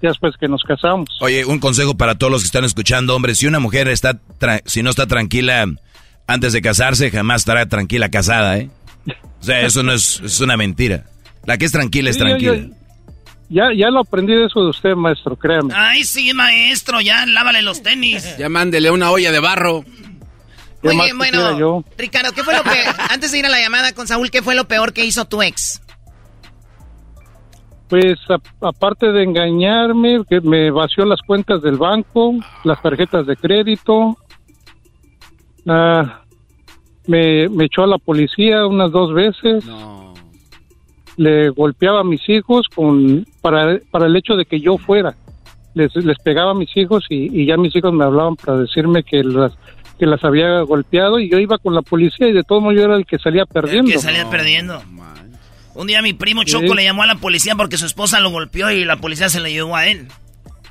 [0.00, 1.10] después que nos casamos.
[1.20, 4.18] Oye, un consejo para todos los que están escuchando, hombre, si una mujer está,
[4.64, 5.66] si no está tranquila
[6.26, 8.70] antes de casarse, jamás estará tranquila casada, ¿eh?
[9.40, 11.04] O sea, eso no es, es una mentira.
[11.44, 12.66] La que es tranquila es tranquila.
[13.48, 15.72] ya, ya lo aprendí de eso de usted, maestro, créame.
[15.74, 18.36] Ay, sí, maestro, ya lávale los tenis.
[18.38, 19.84] ya mándele una olla de barro.
[20.82, 22.70] Muy bien, bueno, Ricardo, ¿qué fue lo que,
[23.10, 25.42] antes de ir a la llamada con Saúl, qué fue lo peor que hizo tu
[25.42, 25.82] ex?
[27.88, 32.34] Pues a- aparte de engañarme, que me vació las cuentas del banco,
[32.64, 34.16] las tarjetas de crédito,
[35.66, 36.22] ah,
[37.06, 39.64] me, me echó a la policía unas dos veces,
[41.20, 45.14] le golpeaba a mis hijos con para, para el hecho de que yo fuera.
[45.74, 49.02] Les, les pegaba a mis hijos y, y ya mis hijos me hablaban para decirme
[49.04, 49.52] que las
[49.98, 52.84] que las había golpeado y yo iba con la policía y de todo modo yo
[52.84, 53.90] era el que salía perdiendo.
[53.92, 54.82] Que salía perdiendo.
[55.74, 56.74] Un día mi primo Choco Sí.
[56.74, 59.52] le llamó a la policía porque su esposa lo golpeó y la policía se le
[59.52, 60.08] llevó a él.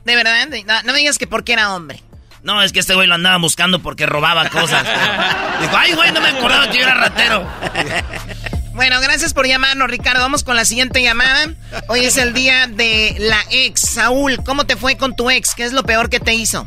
[0.03, 2.01] De verdad, no, no me digas que porque era hombre.
[2.41, 4.83] No, es que este güey lo andaba buscando porque robaba cosas.
[5.61, 7.45] Dijo, ay, güey, no me acordaba que yo era ratero.
[8.73, 10.21] Bueno, gracias por llamarnos, Ricardo.
[10.21, 11.53] Vamos con la siguiente llamada.
[11.89, 13.81] Hoy es el día de la ex.
[13.81, 15.55] Saúl, ¿cómo te fue con tu ex?
[15.55, 16.65] ¿Qué es lo peor que te hizo?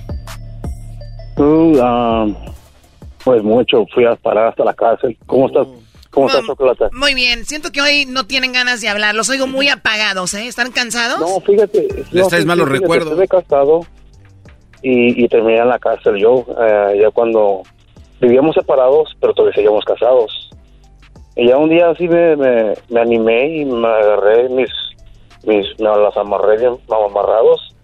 [1.81, 2.27] Ah,
[3.25, 5.17] pues mucho, fui a parar hasta la cárcel.
[5.27, 5.67] ¿Cómo estás?
[6.11, 6.91] ¿Cómo estás, Chocolata?
[6.93, 9.15] Muy bien, siento que hoy no tienen ganas de hablar.
[9.15, 10.47] Los oigo muy apagados, ¿eh?
[10.47, 11.21] ¿Están cansados?
[11.21, 11.89] No, fíjate.
[12.11, 13.13] Les no, traes malos fíjate, recuerdos.
[13.13, 13.87] Estuve casado
[14.83, 17.63] y, y terminé en la cárcel yo, eh, ya cuando
[18.21, 20.51] vivíamos separados, pero todavía seguíamos casados.
[21.37, 24.69] Y ya un día así me, me, me animé y me agarré mis,
[25.45, 27.75] mis, me las amarré bien amarrados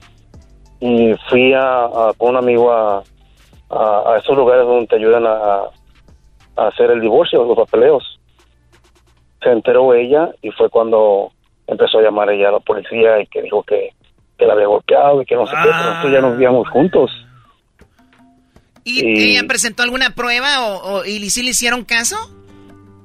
[0.80, 3.02] y fui a, a- con un amigo a,
[3.70, 5.62] a, a esos lugares donde te ayudan a,
[6.56, 8.20] a hacer el divorcio, los papeleos.
[9.42, 11.32] Se enteró ella y fue cuando
[11.66, 13.94] empezó a llamar ella a la policía y que dijo que,
[14.38, 17.10] que la había golpeado y que no sé qué, pero nosotros ya nos víamos juntos.
[18.84, 22.16] ¿Y Y- ella presentó alguna prueba o, o- y sí le hicieron caso?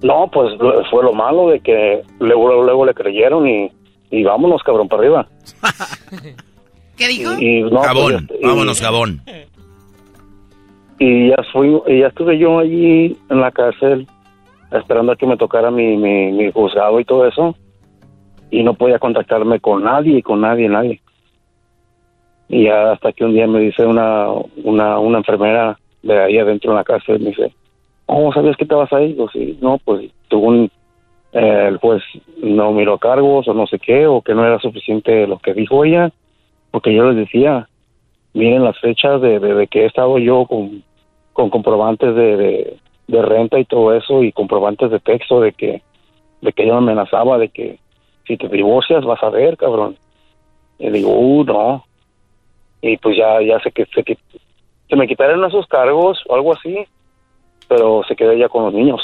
[0.04, 3.72] No, pues lo- fue lo malo de que luego, luego, luego le creyeron y,
[4.12, 5.28] y vámonos, cabrón, para arriba.
[6.98, 7.32] ¿Qué dijo?
[7.40, 7.82] Y, no, pues,
[8.22, 9.22] este, y- vámonos, jabón.
[11.00, 14.08] Y ya, fui, y ya estuve yo allí en la cárcel
[14.72, 17.56] esperando a que me tocara mi, mi, mi juzgado y todo eso.
[18.52, 21.02] Y no podía contactarme con nadie, con nadie, nadie.
[22.50, 24.28] Y ya hasta que un día me dice una,
[24.64, 27.52] una, una enfermera de ahí adentro en la cárcel, me dice,
[28.14, 29.10] oh, ¿sabías que estabas ahí?
[29.10, 30.70] Digo, sí, no, pues un,
[31.34, 32.04] eh, el juez
[32.42, 35.84] no miró cargos o no sé qué, o que no era suficiente lo que dijo
[35.84, 36.12] ella,
[36.72, 37.68] porque yo les decía,
[38.34, 40.84] miren las fechas de, de, que he estado yo con,
[41.34, 42.78] con comprobantes de,
[43.08, 45.82] de, renta y todo eso y comprobantes de texto de que
[46.42, 47.80] de que yo me amenazaba de que
[48.28, 49.96] si te divorcias vas a ver cabrón
[50.78, 51.86] y digo uh no
[52.82, 54.18] y pues ya ya sé que se, que
[54.90, 56.86] se me quitaron esos cargos o algo así
[57.76, 59.02] pero se quedó ya con los niños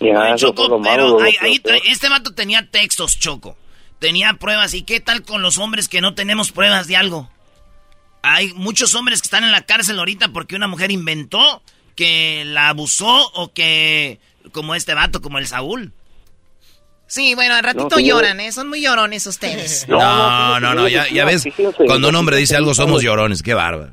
[0.00, 3.56] y lo malo, Pero lo- ahí este vato tenía textos, Choco.
[3.98, 4.74] Tenía pruebas.
[4.74, 7.30] ¿Y qué tal con los hombres que no tenemos pruebas de algo?
[8.22, 11.62] Hay muchos hombres que están en la cárcel ahorita porque una mujer inventó
[11.96, 14.18] que la abusó o que...
[14.52, 15.92] Como este vato, como el Saúl.
[17.06, 18.52] Sí, bueno, al ratito No, lloran, ¿eh?
[18.52, 19.86] Son muy llorones ustedes.
[19.88, 21.44] No, no, no, ya, ya ves,
[21.86, 23.92] cuando un hombre dice algo somos llorones, qué bárbaro.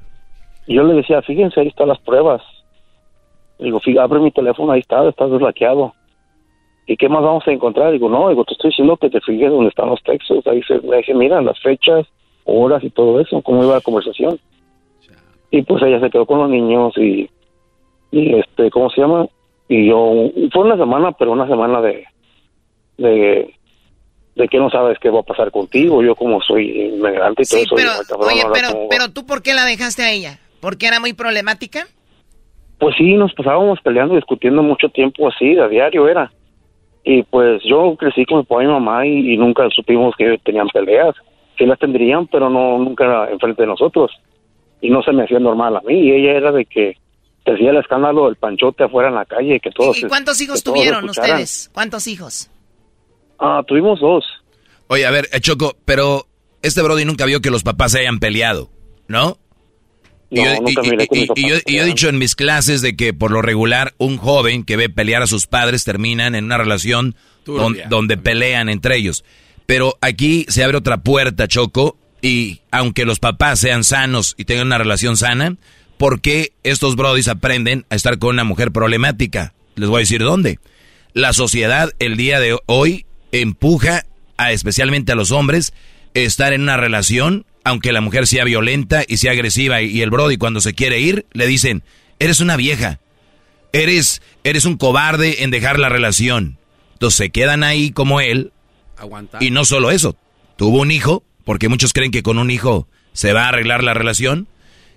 [0.68, 2.42] Y yo le decía, fíjense, ahí están las pruebas.
[3.60, 5.94] Digo, "Fí- abre mi teléfono, ahí está, está desbloqueado.
[6.88, 7.92] ¿Y qué más vamos a encontrar?
[7.92, 10.46] Digo, no, digo, te estoy diciendo que te fijes dónde están los textos.
[10.48, 12.06] Ahí se, ahí se miran las fechas,
[12.46, 14.40] horas y todo eso, cómo iba la conversación.
[15.52, 17.30] Y pues ella se quedó con los niños y,
[18.12, 19.28] y este, ¿cómo se llama?
[19.68, 20.12] Y yo,
[20.52, 22.06] fue una semana, pero una semana de,
[22.98, 23.54] de,
[24.36, 26.02] de que no sabes qué va a pasar contigo.
[26.02, 27.76] Yo como soy inmigrante y todo Sí, eso.
[27.76, 28.88] pero, digo, "Ay, cabrón, oye, pero, cómo va".
[28.90, 30.40] pero tú, ¿por qué la dejaste a ella?
[30.62, 31.88] ¿Porque era muy problemática?
[32.80, 36.32] Pues sí, nos pasábamos peleando, discutiendo mucho tiempo así, a diario era.
[37.04, 40.38] Y pues yo crecí con mi papá y mi mamá y, y nunca supimos que
[40.44, 41.16] tenían peleas.
[41.58, 44.12] Sí las tendrían, pero no nunca enfrente de nosotros.
[44.82, 45.94] Y no se me hacía normal a mí.
[45.94, 46.96] Y ella era de que
[47.44, 49.98] te hacía el escándalo del panchote afuera en la calle, que todos...
[49.98, 51.70] ¿Y cuántos hijos que tuvieron ustedes?
[51.74, 52.50] ¿Cuántos hijos?
[53.40, 54.24] Ah, tuvimos dos.
[54.88, 56.26] Oye, a ver, eh, Choco, pero
[56.62, 58.70] este Brody nunca vio que los papás se hayan peleado,
[59.08, 59.38] ¿no?
[60.32, 61.86] Y No, yo, nunca y- miré que y- mis y yo- papás y yo he
[61.86, 65.28] dicho en mis clases de que por lo regular un joven que ve pelear a
[65.28, 69.24] sus padres terminan en una relación don- donde pelean entre ellos.
[69.66, 74.68] Pero aquí se abre otra puerta, Choco, y aunque los papás sean sanos y tengan
[74.68, 75.58] una relación sana,
[75.98, 79.53] ¿por qué estos brodis aprenden a estar con una mujer problemática?
[79.76, 80.60] Les voy a decir dónde.
[81.14, 84.06] La sociedad el día de hoy empuja
[84.38, 85.74] a especialmente a los hombres
[86.14, 90.38] estar en una relación, aunque la mujer sea violenta y sea agresiva y, el brody
[90.38, 91.84] cuando se quiere ir le dicen,
[92.20, 93.00] "Eres una vieja.
[93.74, 96.58] Eres eres un cobarde en dejar la relación."
[96.94, 98.52] Entonces se quedan ahí como él
[99.40, 100.16] y no solo eso,
[100.56, 103.94] tuvo un hijo, porque muchos creen que con un hijo se va a arreglar la
[103.94, 104.48] relación.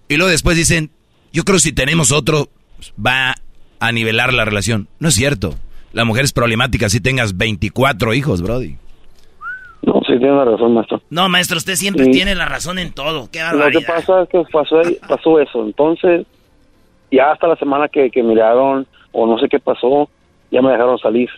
[0.08, 0.90] Y luego después dicen,
[1.32, 2.50] yo creo que si tenemos otro,
[3.04, 3.34] va
[3.80, 4.88] a nivelar la relación.
[4.98, 5.58] No es cierto.
[5.92, 8.76] La mujer es problemática si tengas 24 hijos, Brody.
[10.06, 11.00] Sí, tiene razón, maestro.
[11.10, 13.28] No, maestro, usted siempre tiene la razón en todo.
[13.30, 15.64] Qué Lo que pasa es que pasó, pasó eso.
[15.64, 16.26] Entonces,
[17.10, 20.08] ya hasta la semana que, que miraron, o no sé qué pasó,
[20.50, 21.30] ya me dejaron salir.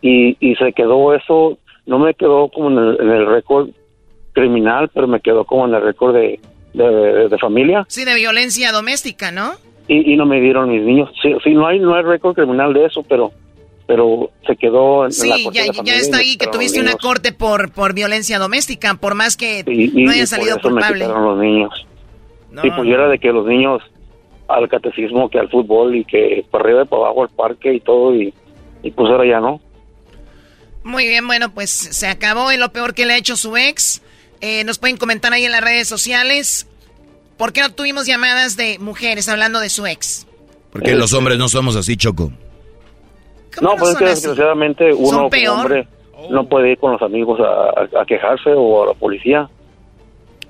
[0.00, 3.70] Y, y se quedó eso, no me quedó como en el, en el récord
[4.32, 6.38] criminal, pero me quedó como en el récord de,
[6.74, 7.84] de, familia.
[7.88, 9.52] Sí, de violencia doméstica, ¿no?
[9.88, 11.10] Y, y no me dieron mis niños.
[11.22, 13.32] Sí, sí, no hay, no hay récord criminal de eso, pero
[13.86, 17.94] pero se quedó en, la ya, ya está ahí que tuviste una corte por por
[17.94, 19.64] violencia doméstica, por más que
[19.94, 21.06] no haya salido por eso culpable.
[21.06, 21.86] Me los niños.
[22.62, 23.82] Y pues era de que los niños
[24.48, 27.80] al catecismo, que al fútbol y que para arriba y para abajo al parque y
[27.80, 28.32] todo y,
[28.82, 29.60] y pues ahora ya no.
[30.84, 34.02] Muy bien, bueno, pues se acabó y lo peor que le ha hecho su ex.
[34.40, 36.66] Eh, nos pueden comentar ahí en las redes sociales.
[37.36, 40.26] ¿Por qué no tuvimos llamadas de mujeres hablando de su ex?
[40.70, 42.32] Porque los hombres no somos así, Choco.
[43.60, 45.88] No, pues es que desgraciadamente uno como hombre
[46.30, 49.48] no puede ir con los amigos a, quejarse o a la policía.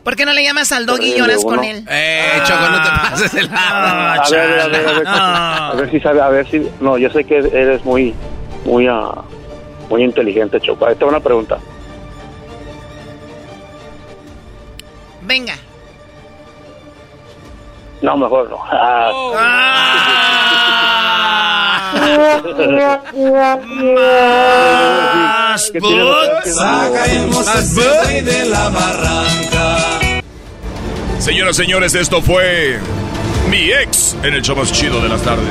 [0.03, 1.85] ¿Por qué no le llamas al dog y lloras con él?
[1.91, 6.01] Eh, Choco, no te pases el a, ver, a, ver, a, ver, a ver si
[6.01, 6.65] sabe, a ver si...
[6.81, 8.15] No, yo sé que eres muy,
[8.65, 9.11] muy, uh,
[9.91, 10.87] muy inteligente, Choco.
[10.87, 11.59] Esta es una pregunta.
[15.23, 15.55] Venga.
[18.03, 18.59] No, mejor no.
[19.39, 20.47] Ah.
[27.35, 29.77] Más de la barranca.
[31.19, 32.79] Señoras y señores, esto fue
[33.51, 35.47] mi ex en el show más chido de las tardes.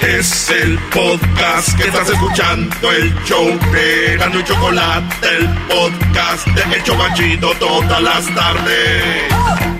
[0.00, 6.76] Es el podcast que estás escuchando, el show de Gano y Chocolate, el podcast de
[6.76, 9.75] El Chocachito todas las tardes.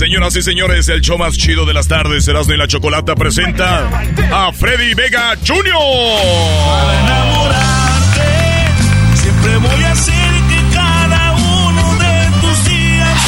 [0.00, 3.86] Señoras y señores, el show más chido de las tardes, Erasmo y la Chocolata presenta
[4.32, 5.74] a Freddy Vega Jr.
[5.74, 8.32] Para enamorarte,
[9.12, 13.18] siempre voy a hacer que cada uno de tus días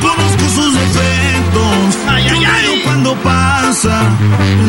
[0.00, 1.98] conozco sus defectos.
[2.06, 2.80] Ay, ay, ay.
[2.84, 4.00] cuando pasa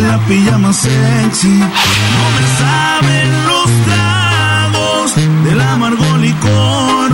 [0.07, 7.11] la pijama sexy, no me saben los tragos del amargo licor.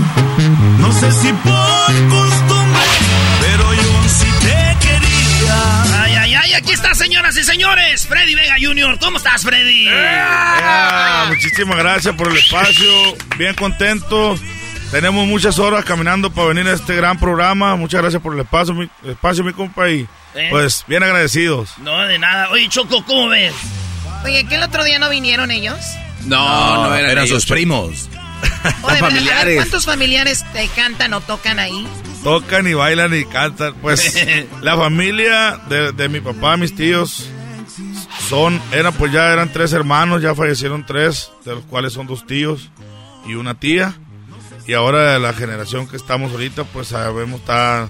[0.80, 2.31] No sé si por
[7.62, 8.08] señores.
[8.08, 8.98] Freddy Vega Jr.
[9.00, 9.88] ¿Cómo estás, Freddy?
[11.28, 12.92] muchísimas gracias por el espacio.
[13.38, 14.38] Bien contento.
[14.90, 17.76] Tenemos muchas horas caminando para venir a este gran programa.
[17.76, 19.90] Muchas gracias por el espacio, mi, espacio, mi compa.
[19.90, 20.48] Y ¿Eh?
[20.50, 21.78] pues bien agradecidos.
[21.78, 22.50] No, de nada.
[22.50, 23.54] Oye, Choco, ¿cómo ves?
[24.24, 25.78] Oye, ¿que el otro día no vinieron ellos?
[26.26, 28.10] No, no, eran, sus primos.
[29.00, 29.56] familiares.
[29.56, 31.88] ¿Cuántos familiares te cantan o tocan ahí?
[32.24, 33.74] tocan y bailan y cantan.
[33.82, 34.16] Pues
[34.62, 37.30] la familia de, mi papá, mis tíos,
[38.32, 42.26] son, eran pues ya eran tres hermanos, ya fallecieron tres, de los cuales son dos
[42.26, 42.70] tíos
[43.28, 43.94] y una tía.
[44.66, 47.90] Y ahora la generación que estamos ahorita, pues sabemos está...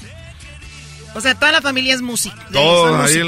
[1.14, 2.44] O sea, toda la familia es música.
[2.52, 3.22] Todos ahí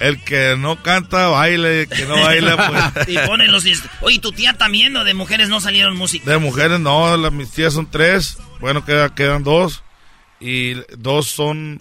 [0.00, 3.08] el, que no canta, baile, el que no baila, pues...
[3.08, 3.64] y ponen los...
[4.00, 6.28] Oye, ¿tu tía también o de mujeres no salieron música?
[6.28, 9.84] De mujeres no, mis tías son tres, bueno, queda, quedan dos
[10.40, 11.80] y dos son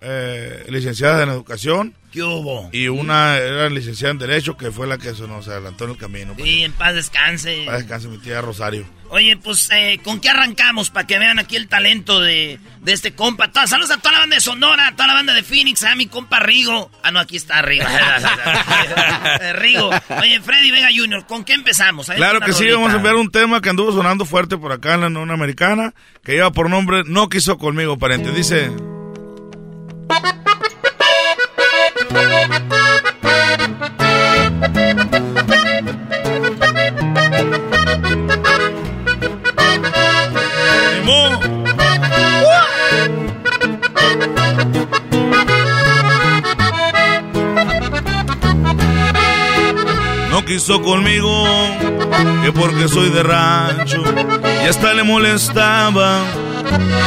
[0.00, 1.94] eh, licenciadas en educación.
[2.12, 2.70] ¿Qué hubo?
[2.72, 5.96] Y una era licenciada en Derecho, que fue la que se nos adelantó en el
[5.98, 6.34] camino.
[6.36, 7.60] Sí, en paz descanse.
[7.60, 8.86] En paz descanse, mi tía Rosario.
[9.10, 10.90] Oye, pues, eh, ¿con qué arrancamos?
[10.90, 13.50] Para que vean aquí el talento de, de este compa.
[13.66, 16.06] saludos a toda la banda de Sonora, a toda la banda de Phoenix, a mi
[16.06, 16.90] compa Rigo.
[17.02, 17.84] Ah, no, aquí está Rigo.
[19.54, 19.90] Rigo.
[20.20, 22.06] Oye, Freddy Vega Jr., ¿con qué empezamos?
[22.06, 25.00] Claro que sí, vamos a enviar un tema que anduvo sonando fuerte por acá en
[25.02, 28.32] la Unión Americana, que lleva por nombre No quiso conmigo, pariente.
[28.32, 28.70] Dice...
[50.48, 51.44] quiso conmigo,
[52.42, 54.02] que porque soy de rancho,
[54.64, 56.22] y hasta le molestaba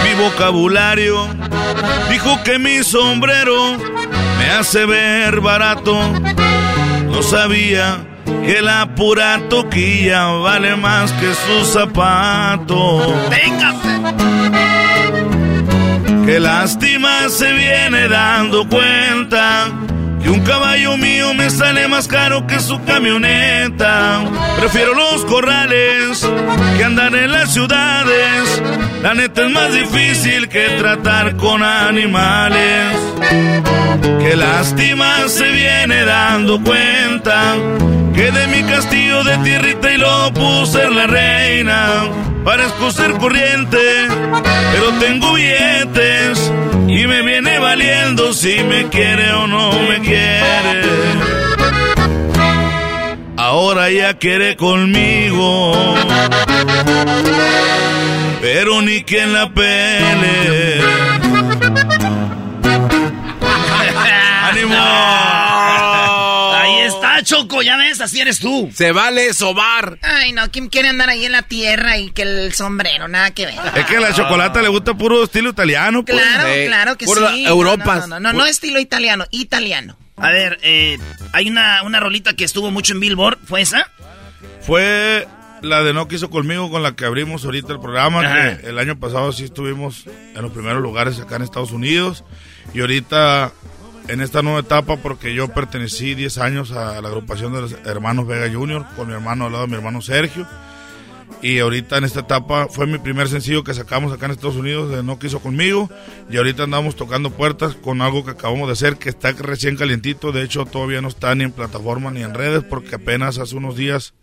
[0.04, 1.28] mi vocabulario.
[2.10, 3.78] Dijo que mi sombrero
[4.40, 5.98] me hace ver barato.
[7.06, 8.06] No sabía
[8.46, 13.16] que la pura toquilla vale más que su zapato.
[13.30, 13.76] ¡Venga!
[16.26, 19.68] Qué lástima se viene dando cuenta
[20.32, 24.22] un caballo mío me sale más caro que su camioneta.
[24.58, 26.28] Prefiero los corrales
[26.78, 28.62] que andar en las ciudades
[29.04, 32.96] La neta es más difícil que tratar con animales.
[34.20, 37.56] Qué lástima se viene dando cuenta
[38.14, 42.10] que de mi castillo de tierrita y lo puse la reina.
[42.44, 43.78] Parezco ser corriente,
[44.72, 46.52] pero tengo billetes
[46.88, 50.82] y me viene valiendo si me quiere o no me quiere.
[53.38, 55.96] Ahora ya quiere conmigo,
[58.42, 60.82] pero ni quien la pele.
[64.50, 65.41] ¡Ánimo!
[67.24, 68.70] Choco, ya ves, así eres tú.
[68.74, 69.98] Se vale sobar.
[70.02, 73.08] Ay, no, ¿quién quiere andar ahí en la tierra y que el sombrero?
[73.08, 73.56] Nada que ver.
[73.76, 76.04] Es que a la chocolate le gusta puro estilo italiano.
[76.06, 76.20] Pues.
[76.20, 77.46] Claro, claro que puro sí.
[77.46, 77.96] Europa.
[78.02, 79.98] No, no, no, no, no estilo italiano, italiano.
[80.18, 81.00] A ver, eh,
[81.34, 83.90] hay una, una rolita que estuvo mucho en Billboard, ¿fue esa?
[84.62, 85.28] Fue
[85.62, 88.22] la de No Quiso Conmigo con la que abrimos ahorita el programa.
[88.22, 92.24] Que el año pasado sí estuvimos en los primeros lugares acá en Estados Unidos.
[92.74, 93.52] Y ahorita
[94.08, 98.28] en esta nueva etapa, porque yo pertenecí 10 años a la agrupación de los hermanos
[98.28, 100.48] Vega Junior, con mi hermano al lado de mi hermano Sergio.
[101.42, 104.92] Y ahorita en esta etapa fue mi primer sencillo que sacamos acá en Estados Unidos
[104.92, 105.90] de No Quiso Conmigo.
[106.30, 110.32] Y ahorita andamos tocando puertas con algo que acabamos de hacer que está recién calientito.
[110.32, 113.76] De hecho, todavía no está ni en plataforma ni en redes porque apenas hace unos
[113.76, 114.14] días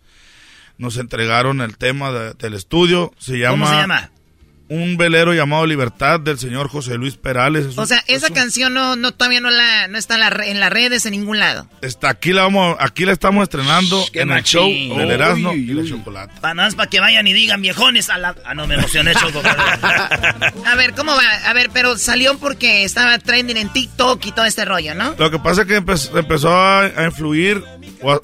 [0.77, 3.11] nos entregaron el tema de- del estudio.
[3.17, 4.11] Se llama, ¿Cómo se llama?
[4.69, 7.65] Un velero llamado Libertad del señor José Luis Perales.
[7.65, 10.29] Es un- O sea, esa canción no, no todavía no la no está en, la
[10.29, 11.67] re- en las redes en ningún lado.
[11.81, 14.89] está aquí la vamos, aquí la estamos estrenando en el machín.
[14.89, 16.33] show del Erasmo y la chocolate.
[16.39, 18.35] Para nada más para que vayan y digan viejones a la...
[18.45, 19.41] Ah, no, me emocioné, Choco.
[20.65, 21.49] A ver, ¿cómo va?
[21.49, 25.15] A ver, pero salió porque estaba trending en TikTok y todo este rollo, ¿no?
[25.17, 27.63] Lo que pasa es que empe- empezó a, a influir
[28.01, 28.21] o a-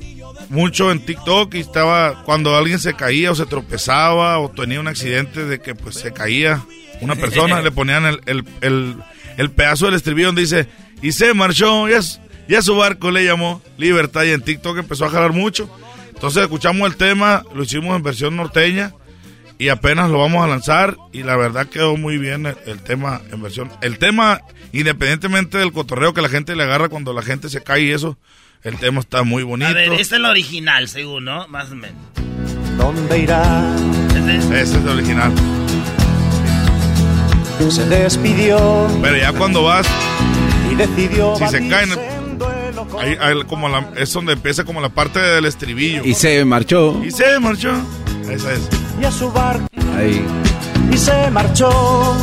[0.50, 4.88] mucho en TikTok y estaba cuando alguien se caía o se tropezaba o tenía un
[4.88, 6.64] accidente de que pues se caía
[7.02, 8.96] una persona, le ponían el, el, el-
[9.38, 10.70] el pedazo del estribillo donde dice
[11.02, 12.00] y se marchó, ya,
[12.48, 15.70] ya su barco le llamó Libertad y en TikTok empezó a jalar mucho.
[16.14, 18.94] Entonces escuchamos el tema, lo hicimos en versión norteña
[19.58, 23.22] y apenas lo vamos a lanzar y la verdad quedó muy bien el, el tema
[23.30, 23.70] en versión.
[23.82, 24.40] El tema,
[24.72, 28.18] independientemente del cotorreo que la gente le agarra cuando la gente se cae y eso,
[28.66, 29.70] el tema está muy bonito.
[29.70, 31.48] A ver, esta es la original, según, ¿no?
[31.48, 31.96] Más o menos.
[32.78, 33.64] ¿Dónde irá?
[34.52, 35.32] Ese es el original.
[37.70, 39.88] Se despidió Pero ya cuando vas,
[40.72, 41.90] y decidió si se caen,
[43.00, 46.04] ahí, ahí como la- es donde empieza como la parte del estribillo.
[46.04, 47.02] Y se marchó.
[47.04, 47.72] Y se marchó.
[48.30, 48.62] Esa es.
[49.02, 49.66] y a su barco
[49.98, 50.24] Ahí.
[50.92, 51.70] y se marchó.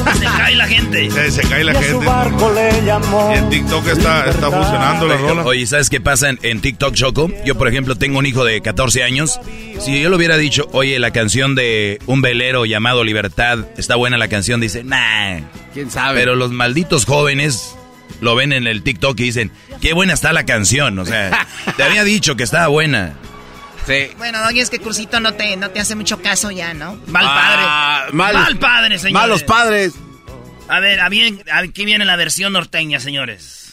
[0.18, 1.10] Se cae la gente.
[1.10, 3.30] Se, se cae la y a su barco le llamó.
[3.34, 5.44] Y en TikTok está, está funcionando la rola.
[5.44, 7.30] Oye, ¿sabes qué pasa en, en TikTok, Choco?
[7.44, 9.40] Yo, por ejemplo, tengo un hijo de 14 años.
[9.80, 14.16] Si yo le hubiera dicho, oye, la canción de un velero llamado Libertad, está buena
[14.18, 15.40] la canción, dice, nah.
[15.74, 16.20] ¿Quién sabe?
[16.20, 17.74] Pero los malditos jóvenes
[18.20, 19.50] lo ven en el TikTok y dicen,
[19.80, 20.98] qué buena está la canción.
[20.98, 21.46] O sea,
[21.76, 23.14] te había dicho que estaba buena.
[23.86, 24.10] Sí.
[24.16, 26.94] Bueno, oye, es que Cursito no te, no te hace mucho caso ya, ¿no?
[27.06, 27.62] Mal padre.
[27.66, 29.12] Ah, mal- mal padre, señores.
[29.12, 29.92] Malos padres.
[30.68, 33.72] A ver, a bien- aquí viene la versión norteña, señores.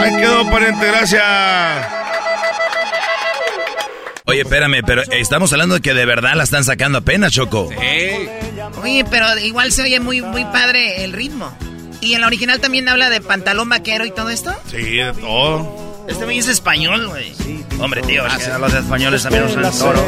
[0.00, 1.22] Ahí quedó, pariente, gracias.
[4.26, 7.68] Oye, espérame, pero estamos hablando de que de verdad la están sacando apenas, Choco.
[8.82, 11.52] Oye, pero igual se oye muy, muy padre el ritmo.
[12.00, 14.54] ¿Y en la original también habla de pantalón vaquero y todo esto?
[14.70, 15.89] Sí, de todo.
[16.10, 17.32] Este güey es español, güey.
[17.78, 20.04] Hombre, tío, es que los españoles también usan el toro.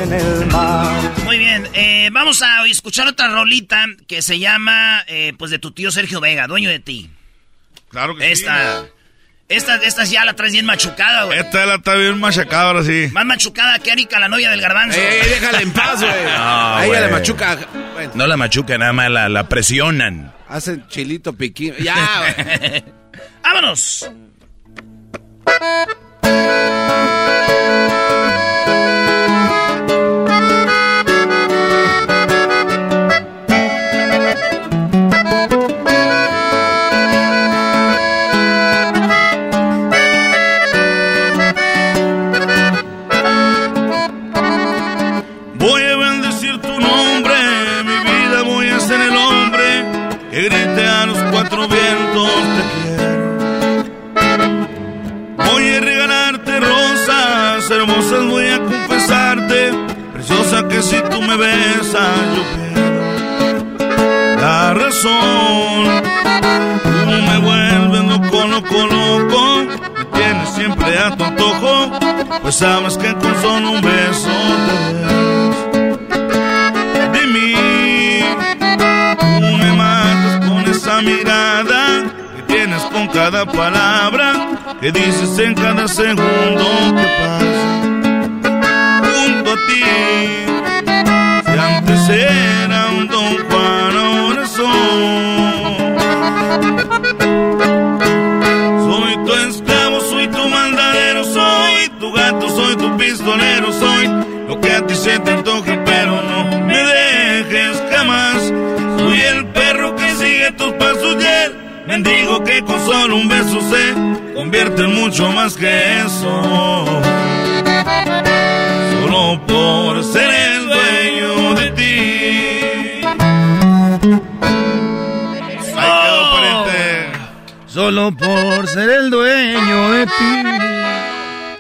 [1.25, 5.71] Muy bien, eh, vamos a escuchar otra rolita que se llama, eh, pues, de tu
[5.71, 7.11] tío Sergio Vega, dueño de ti.
[7.91, 8.89] Claro que esta, sí.
[9.49, 11.39] Esta, esta ya la traes bien machucada, güey.
[11.39, 13.09] Esta la está bien machacada ahora sí.
[13.13, 14.99] Más machucada que Erika, la novia del garbanzo.
[14.99, 16.13] ¡Ey, déjala en paz, güey!
[16.25, 17.01] No, A ella güey.
[17.01, 17.59] le machuca.
[17.95, 20.33] Bueno, No la machuca, nada más la, la presionan.
[20.49, 21.75] hacen chilito piquín.
[21.81, 22.85] Ya, güey.
[23.43, 24.11] ¡Vámonos!
[25.45, 26.02] Voy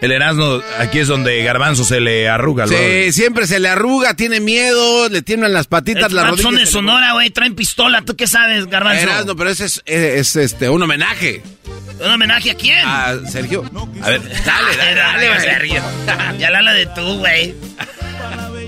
[0.03, 2.67] El Erasmo, aquí es donde Garbanzo se le arruga.
[2.67, 3.13] Sí, brother.
[3.13, 6.43] siempre se le arruga, tiene miedo, le tiemblan las patitas, las rodillas.
[6.43, 7.31] Son de Sonora, güey.
[7.31, 8.03] Traen pistola.
[8.03, 9.05] ¿Tú qué sabes, garbanzo?
[9.05, 11.43] Erasmo, pero ese es, es, este, un homenaje
[12.05, 12.81] ¿Un homenaje a quién?
[12.85, 13.63] a Sergio.
[14.03, 15.41] A ver, Dale, dale, dale, güey.
[15.41, 15.83] Sergio.
[16.39, 17.55] ya la la de tú, güey.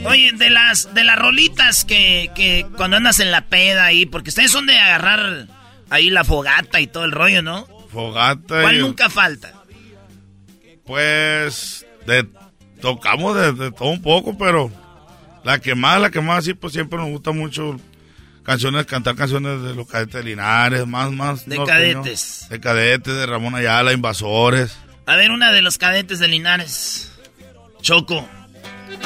[0.05, 4.29] Oye, de las, de las rolitas que, que cuando andas en la peda ahí, porque
[4.31, 5.49] ustedes son de agarrar
[5.91, 7.67] ahí la fogata y todo el rollo, ¿no?
[7.93, 8.61] Fogata.
[8.63, 9.53] ¿Cuál y- nunca falta?
[10.87, 12.29] Pues de,
[12.81, 14.71] tocamos de, de todo un poco, pero
[15.45, 17.77] la que más, la que más, sí, pues siempre nos gusta mucho
[18.45, 21.47] canciones, cantar canciones de los cadetes de Linares, más, más.
[21.49, 22.47] De cadetes.
[22.49, 24.77] De cadetes, de Ramón Ayala, Invasores.
[25.07, 27.13] A ver, una de los cadetes de Linares.
[27.81, 28.27] Choco.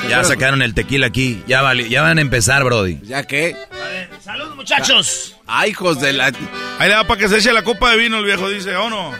[0.08, 1.42] Ya sacaron el tequila aquí.
[1.46, 3.00] Ya, vale, ya van a empezar, Brody.
[3.02, 3.56] ¿Ya qué?
[3.72, 5.36] A ver, salud, muchachos.
[5.46, 6.26] Ay, hijos de la...
[6.26, 8.88] Ahí le da para que se eche la copa de vino el viejo, dice, ¿o
[8.90, 9.12] no?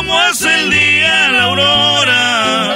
[0.00, 2.74] como hace el día la aurora.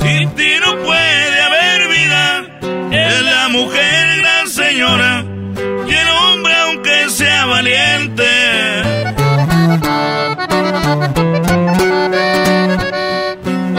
[0.00, 2.24] Sin ti no puede haber vida,
[2.92, 5.24] es la mujer gran señora,
[5.86, 8.30] y el hombre aunque sea valiente.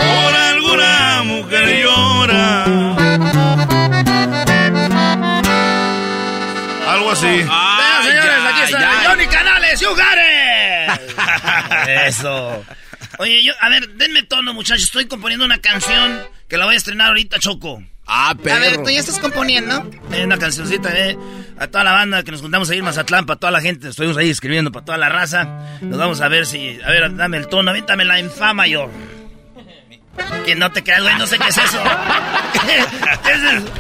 [0.02, 2.66] Por alguna mujer llora.
[6.94, 7.44] Algo así.
[7.50, 7.65] Ah,
[9.28, 11.90] Canales, you got it.
[12.08, 12.66] Eso.
[13.20, 14.86] Oye, yo, a ver, denme tono, muchachos.
[14.86, 17.82] Estoy componiendo una canción que la voy a estrenar ahorita, Choco.
[18.08, 19.90] Ah, A ver, ¿tú ya estás componiendo?
[20.24, 21.18] Una cancioncita, eh.
[21.58, 23.90] A toda la banda que nos juntamos a ir a Mazatlán, para toda la gente.
[23.90, 25.46] Estuvimos ahí escribiendo para toda la raza.
[25.82, 26.80] Nos vamos a ver si.
[26.86, 28.92] A ver, dame el tono, avíntame en fa mayor.
[30.46, 31.82] Que no te creas, güey, no sé qué es eso.
[32.66, 32.80] ¿Qué
[33.34, 33.74] es eso?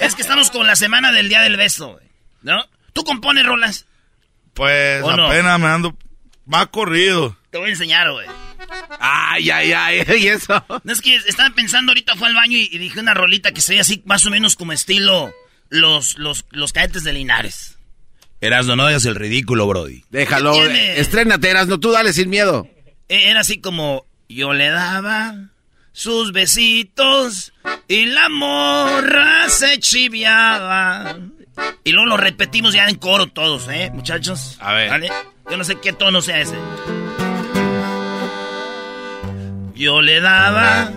[0.00, 2.00] Es que estamos con la semana del Día del Beso,
[2.42, 2.66] ¿no?
[2.92, 3.86] ¿Tú compones rolas?
[4.54, 5.26] Pues ¿O no?
[5.26, 5.96] apenas me ando
[6.46, 7.36] más corrido.
[7.50, 8.26] Te voy a enseñar, güey.
[8.98, 10.64] Ay, ay, ay, y eso.
[10.84, 13.60] No, es que estaba pensando ahorita, fue al baño y, y dije una rolita que
[13.60, 15.32] se así, más o menos como estilo
[15.68, 17.78] los, los, los cadetes de Linares.
[18.40, 20.04] Erasno, no hagas el ridículo, Brody.
[20.10, 20.52] Déjalo.
[20.54, 20.98] ¿Qué tiene?
[21.00, 22.66] Estrénate, Erasno, tú dale sin miedo.
[23.08, 25.34] Eh, Era así como yo le daba
[25.92, 27.52] sus besitos
[27.86, 31.16] y la morra se chiviaba.
[31.84, 34.56] Y luego lo repetimos ya en coro todos, ¿eh, muchachos?
[34.60, 34.90] A ver.
[34.90, 35.10] ¿Vale?
[35.50, 36.56] Yo no sé qué tono sea ese.
[39.74, 40.90] Yo le daba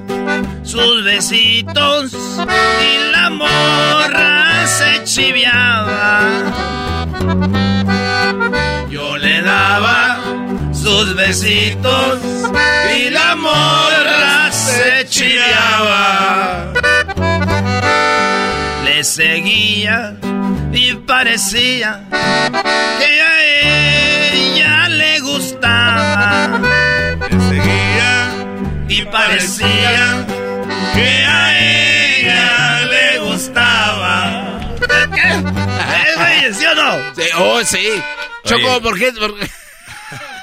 [0.64, 6.22] sus besitos y la morra se chiviaba.
[8.90, 10.20] Yo le daba
[10.72, 12.20] sus besitos
[12.96, 16.75] y la morra se chiviaba.
[18.96, 20.16] Le seguía
[20.72, 23.44] y parecía que a
[24.32, 26.62] ella le gustaba.
[27.30, 30.26] Le seguía y parecía
[30.94, 34.62] que a ella le gustaba.
[35.14, 36.48] ¿Qué?
[36.48, 36.54] ¿Eh?
[36.54, 37.16] ¿Sí o no?
[37.16, 37.90] Sí, oh, sí.
[38.46, 39.12] Choco, ¿por qué?
[39.12, 39.52] por qué?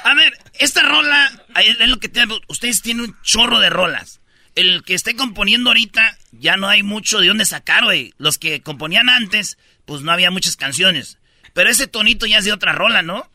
[0.04, 2.38] A ver, esta rola es es lo que tiene.
[2.48, 4.20] Ustedes tienen un chorro de rolas.
[4.54, 8.12] El que esté componiendo ahorita ya no hay mucho de dónde sacar, güey.
[8.18, 9.56] Los que componían antes,
[9.86, 11.18] pues no había muchas canciones.
[11.54, 13.28] Pero ese tonito ya es de otra rola, ¿no?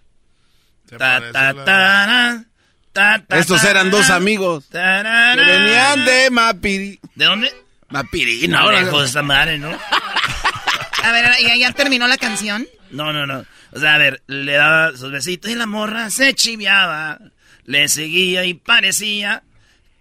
[0.89, 0.97] Ta,
[1.31, 2.45] ta, la- ta,
[2.93, 4.65] ta, ta, Estos ta, eran dos ta, amigos.
[4.69, 6.99] ta, Que venían de Mapiri.
[7.15, 7.53] ¿De dónde?
[7.89, 9.69] Mapiri, No, no, lejos de esa madre, ¿no?
[11.03, 12.67] A ver, ¿ya, ya terminó la canción?
[12.91, 13.45] No, no, no.
[13.71, 17.19] O sea, a ver, le daba sus besitos y la morra se chiviaba.
[17.65, 19.43] Le seguía y parecía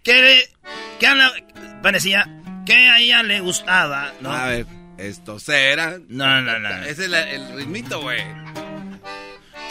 [0.02, 0.48] que, que
[1.04, 1.32] a la-
[1.82, 2.26] parecía
[2.64, 4.32] que a ella le gustaba, ¿no?
[4.32, 4.66] A ver,
[4.96, 6.04] estos eran.
[6.08, 6.68] No, no, no.
[6.84, 8.22] Ese es la- el ritmito, güey.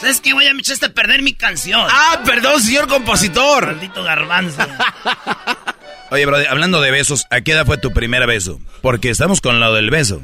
[0.00, 0.34] ¿Sabes qué?
[0.34, 1.86] Voy a me echaste a perder mi canción.
[1.90, 3.66] Ah, perdón, señor compositor.
[3.66, 4.62] Maldito garbanzo.
[6.10, 8.60] Oye, Brody, hablando de besos, ¿a qué edad fue tu primer beso?
[8.82, 10.22] Porque estamos con lo del beso.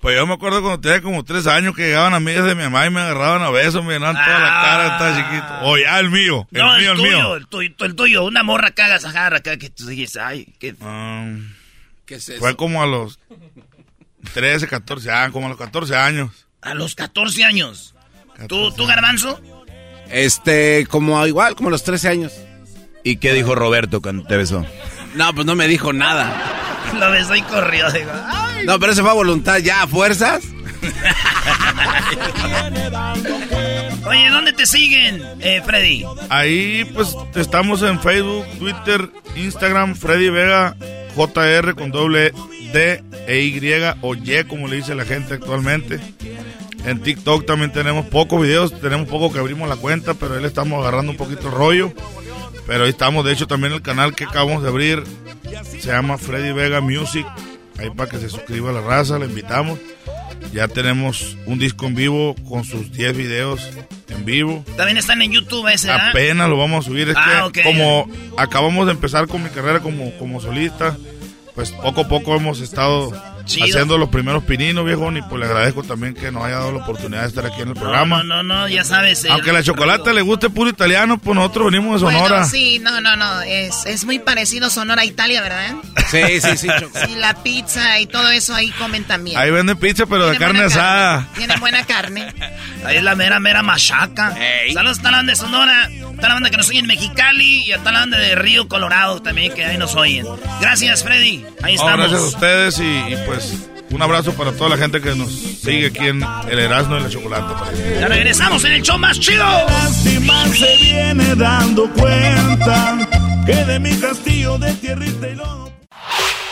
[0.00, 2.86] Pues yo me acuerdo cuando tenía como tres años que llegaban amigas de mi mamá
[2.86, 5.54] y me agarraban a besos, me llenaban toda la cara, estaba chiquito.
[5.70, 6.64] O ya el mío, el Ah.
[6.66, 7.36] no, mío, el el tuyo, mío.
[7.36, 8.24] el tuyo, el tuyo.
[8.24, 10.74] Una morra cagas agarra acá que tú dices, ay, qué...
[10.80, 11.48] Um,
[12.04, 12.38] ¿Qué es eso?
[12.40, 13.18] fue como a los
[14.34, 16.46] 13, 14 años, como a los 14 años.
[16.62, 17.94] A los 14 años.
[18.48, 19.40] ¿Tú, tú garbanzo?
[20.10, 22.32] Este, como igual, como a los 13 años.
[23.02, 24.64] ¿Y qué dijo Roberto cuando te besó?
[25.16, 26.32] No, pues no me dijo nada.
[26.98, 27.90] Lo besó y corrió.
[27.90, 28.66] Digo, ay.
[28.66, 30.44] No, pero eso fue a voluntad, ya a fuerzas.
[34.06, 36.04] Oye, ¿dónde te siguen, eh, Freddy?
[36.28, 40.76] Ahí pues estamos en Facebook, Twitter, Instagram, Freddy Vega,
[41.16, 42.32] JR con doble
[42.72, 43.60] D e Y
[44.02, 45.98] o Y como le dice la gente actualmente.
[46.84, 50.46] En TikTok también tenemos pocos videos, tenemos poco que abrimos la cuenta, pero ahí le
[50.46, 51.92] estamos agarrando un poquito el rollo.
[52.66, 55.04] Pero ahí estamos, de hecho también el canal que acabamos de abrir
[55.64, 57.26] se llama Freddy Vega Music.
[57.78, 59.78] Ahí para que se suscriba a la raza, le invitamos.
[60.52, 63.68] Ya tenemos un disco en vivo con sus 10 videos
[64.08, 64.64] en vivo.
[64.76, 66.10] También están en YouTube ese, ¿verdad?
[66.10, 67.10] Apenas lo vamos a subir.
[67.10, 70.96] Es Ah, que como acabamos de empezar con mi carrera como, como solista,
[71.54, 73.12] pues poco a poco hemos estado
[73.46, 73.64] Chido.
[73.66, 75.10] haciendo los primeros pininos, viejo.
[75.16, 77.68] Y pues le agradezco también que nos haya dado la oportunidad de estar aquí en
[77.68, 78.22] el programa.
[78.24, 79.24] No, no, no, ya sabes.
[79.30, 82.28] Aunque la chocolate le guste puro italiano, pues nosotros venimos de Sonora.
[82.28, 83.40] Bueno, sí, no, no, no.
[83.42, 85.74] Es, es muy parecido Sonora a Italia, ¿verdad?
[86.10, 86.68] Sí, sí, sí.
[87.06, 89.38] Sí, la pizza y todo eso ahí comen también.
[89.38, 91.28] Ahí venden pizza, pero de carne asada.
[91.36, 92.26] Tienen buena carne.
[92.84, 94.36] Ahí es la mera, mera machaca.
[94.72, 96.86] Saludos a toda la banda de Sonora, a toda la banda que nos oye en
[96.86, 100.24] Mexicali y a toda la banda de Río Colorado también que ahí nos oyen.
[100.60, 101.44] Gracias, Freddy.
[101.62, 101.96] Ahí No, estamos.
[102.10, 102.82] gracias a ustedes y,
[103.12, 103.35] y, pues
[103.90, 107.08] un abrazo para toda la gente que nos sigue aquí en el Erasmo y la
[107.08, 107.54] Chocolate.
[108.00, 109.44] Ya regresamos en el show más chido.
[109.44, 112.98] Lástima se viene dando cuenta
[113.46, 115.72] que de mi castillo de tierrita y lodo.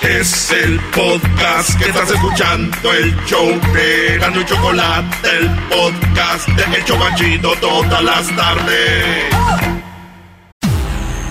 [0.03, 6.77] Es el podcast que estás escuchando, el show de Gano y Chocolate, el podcast de
[6.77, 9.84] El Chobachito todas las tardes.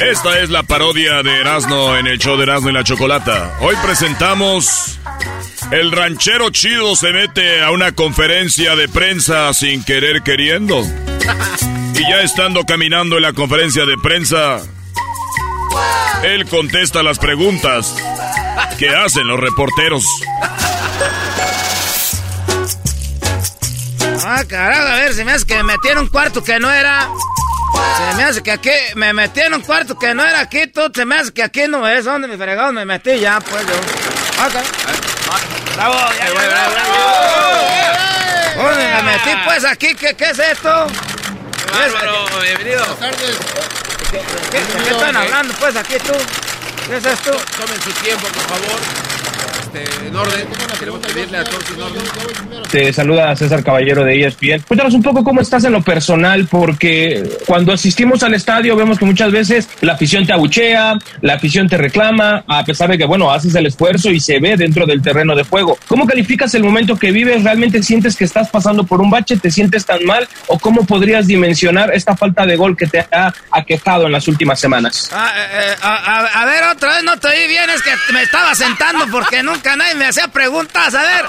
[0.00, 3.56] Esta es la parodia de Erasmo en el show de Erasmo y la Chocolata.
[3.60, 4.98] Hoy presentamos
[5.70, 10.84] El ranchero chido se mete a una conferencia de prensa sin querer queriendo.
[11.94, 14.60] Y ya estando caminando en la conferencia de prensa,
[16.24, 17.94] él contesta las preguntas
[18.78, 20.04] que hacen los reporteros.
[24.26, 27.08] Ah, carajo, a ver, se me hace que me metieron un cuarto que no era.
[27.74, 30.90] Se me hace que aquí me metí en un cuarto que no era aquí, tú
[30.94, 33.74] se me hace que aquí no es donde me fregado me metí ya, pues yo.
[34.44, 34.54] Ok.
[35.76, 36.94] Bravo, ya, bravo, bravo.
[38.56, 39.94] ¿Dónde me metí pues aquí?
[39.94, 40.86] ¿Qué, qué es esto?
[41.72, 42.84] Bárbaro, bienvenido.
[42.84, 43.36] Buenas tardes.
[44.10, 44.20] ¿Qué,
[44.50, 46.12] qué, qué están hablando pues aquí tú?
[46.86, 47.30] ¿Qué es esto?
[47.58, 49.03] Tomen su tiempo, por favor.
[49.60, 50.46] Este, en orden.
[50.78, 52.02] Queremos pedirle a todos en orden.
[52.70, 54.62] Te saluda César Caballero de ESPN.
[54.66, 59.04] Cuéntanos un poco cómo estás en lo personal, porque cuando asistimos al estadio vemos que
[59.04, 63.30] muchas veces la afición te abuchea, la afición te reclama, a pesar de que, bueno,
[63.30, 65.78] haces el esfuerzo y se ve dentro del terreno de juego.
[65.86, 67.44] ¿Cómo calificas el momento que vives?
[67.44, 69.36] ¿Realmente sientes que estás pasando por un bache?
[69.36, 70.28] ¿Te sientes tan mal?
[70.48, 74.58] ¿O cómo podrías dimensionar esta falta de gol que te ha aquejado en las últimas
[74.58, 75.10] semanas?
[75.12, 77.90] Ah, eh, eh, a, a- a ver, otra vez no te oí bien, es que
[78.12, 80.94] me estaba sentando porque nunca nadie me hacía preguntas.
[80.94, 81.24] A ver,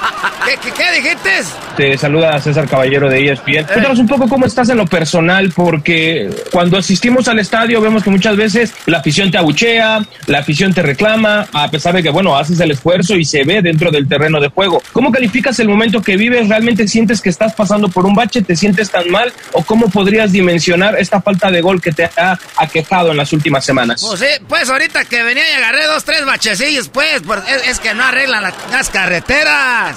[0.46, 1.32] ¿qué, qué, qué dijiste?
[1.78, 3.66] Te saluda César Caballero de ESPN.
[3.66, 8.10] Cuéntanos un poco cómo estás en lo personal, porque cuando asistimos al estadio vemos que
[8.10, 12.38] muchas veces la afición te abuchea, la afición te reclama, a pesar de que, bueno,
[12.38, 14.82] haces el esfuerzo y se ve dentro del terreno de juego.
[14.94, 16.48] ¿Cómo calificas el momento que vives?
[16.48, 18.42] ¿Realmente sientes que estás pasando por un bache?
[18.42, 19.34] ¿Te sientes tan mal?
[19.52, 23.66] ¿O cómo podrías dimensionar esta falta de gol que te ha aquejado en las últimas
[23.66, 24.02] semanas?
[24.02, 27.80] Pues sí, pues ahorita que venía y agarré dos, tres bachecillos, pues, pues, es, es
[27.86, 29.96] que no arreglan la- las carreteras.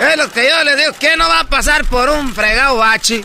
[0.00, 3.24] Es lo que yo les digo, que no va a pasar por un fregado bache?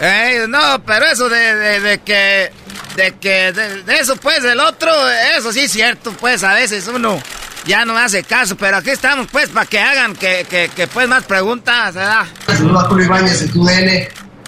[0.00, 2.52] Eh, no, pero eso de, de- de que,
[2.96, 4.90] de que, de, de eso pues, del otro,
[5.38, 7.20] eso sí es cierto, pues, a veces uno
[7.64, 11.06] ya no hace caso, pero aquí estamos, pues, para que hagan, que, que, que, pues,
[11.06, 12.24] más preguntas, ¿verdad?
[12.48, 13.88] Saludos a Julio Ibáñez de TUDN.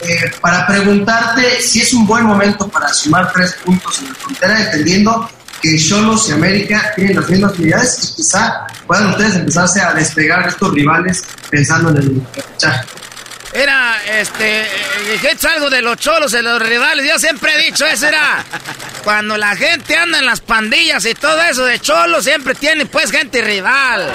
[0.03, 4.61] Eh, para preguntarte si es un buen momento para sumar tres puntos en la frontera,
[4.61, 5.31] entendiendo
[5.61, 10.45] que Cholos y América tienen las mismas unidades y quizá puedan ustedes empezarse a despegar
[10.45, 12.87] de estos rivales pensando en el repechaje.
[13.53, 14.69] Era, este, eh,
[15.13, 17.09] dijiste algo de los cholos, de los rivales.
[17.09, 18.45] Yo siempre he dicho eso, era
[19.03, 23.11] cuando la gente anda en las pandillas y todo eso de cholos, siempre tiene pues
[23.11, 24.07] gente rival.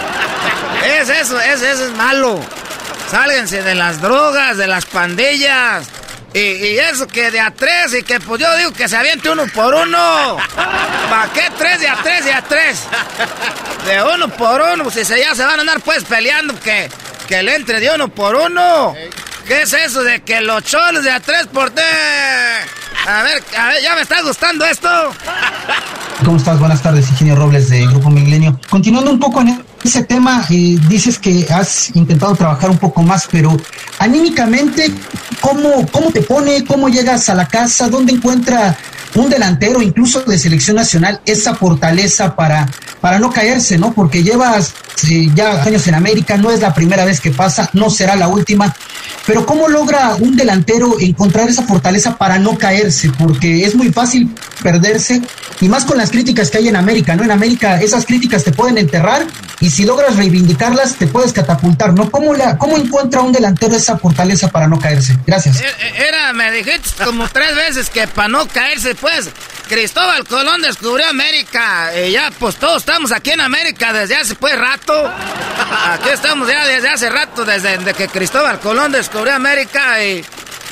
[0.86, 2.40] Es eso, es, eso es malo.
[3.10, 5.88] Sálganse de las drogas, de las pandillas.
[6.34, 9.30] Y, y eso que de a tres, y que pues yo digo que se aviente
[9.30, 10.38] uno por uno.
[11.10, 12.84] ¿Para qué tres de a tres de a tres?
[13.86, 16.90] De uno por uno, si se, ya se van a andar pues peleando, que,
[17.28, 18.94] que le entre de uno por uno.
[19.46, 21.86] ¿Qué es eso de que los cholos de a tres por tres?
[23.08, 24.88] A ver, a ver, ya me está gustando esto.
[26.24, 26.60] ¿Cómo estás?
[26.60, 28.58] Buenas tardes, Ingenio Robles de Grupo Milenio.
[28.70, 33.28] Continuando un poco en ese tema, eh, dices que has intentado trabajar un poco más,
[33.32, 33.58] pero
[34.00, 34.92] anímicamente,
[35.40, 36.64] ¿cómo, ¿cómo te pone?
[36.66, 37.90] ¿Cómo llegas a la casa?
[37.90, 38.78] ¿Dónde encuentra
[39.16, 42.68] un delantero, incluso de selección nacional, esa fortaleza para,
[43.02, 43.94] para no caerse, ¿no?
[43.94, 44.74] Porque llevas
[45.10, 48.28] eh, ya años en América, no es la primera vez que pasa, no será la
[48.28, 48.74] última.
[49.26, 53.12] Pero ¿cómo logra un delantero encontrar esa fortaleza para no caerse?
[53.18, 55.22] Porque es muy fácil perderse
[55.60, 57.24] y más con las críticas que hay en América, ¿no?
[57.24, 59.26] En América esas críticas te pueden enterrar
[59.60, 62.12] y si logras reivindicarlas te puedes catapultar, ¿no?
[62.12, 65.18] ¿Cómo, la, cómo encuentra un delantero esa fortaleza para no caerse?
[65.26, 65.62] Gracias.
[65.62, 69.30] Eh, eh, Era, me dijiste como tres veces que para no caerse, pues,
[69.68, 71.92] Cristóbal Colón descubrió América.
[71.98, 74.94] Y ya, pues todos estamos aquí en América desde hace pues rato.
[75.94, 80.04] Aquí estamos ya desde hace rato, desde, desde que Cristóbal Colón descubrió América.
[80.04, 80.26] Y,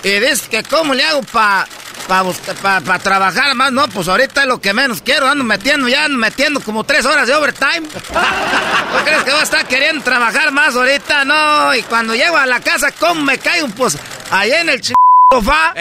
[0.04, 1.66] y dices que cómo le hago para
[2.10, 3.72] pa, pa trabajar más.
[3.72, 5.27] No, pues ahorita es lo que menos quiero.
[5.30, 7.81] Ando metiendo ya, ando metiendo como tres horas de overtime.
[8.94, 11.23] ¿No crees que voy a estar queriendo trabajar más ahorita?
[11.26, 13.68] No, y cuando llego a la casa, ¿cómo me caigo?
[13.69, 13.98] Pues
[14.31, 14.91] ahí en el ch...
[15.31, 15.73] sofá.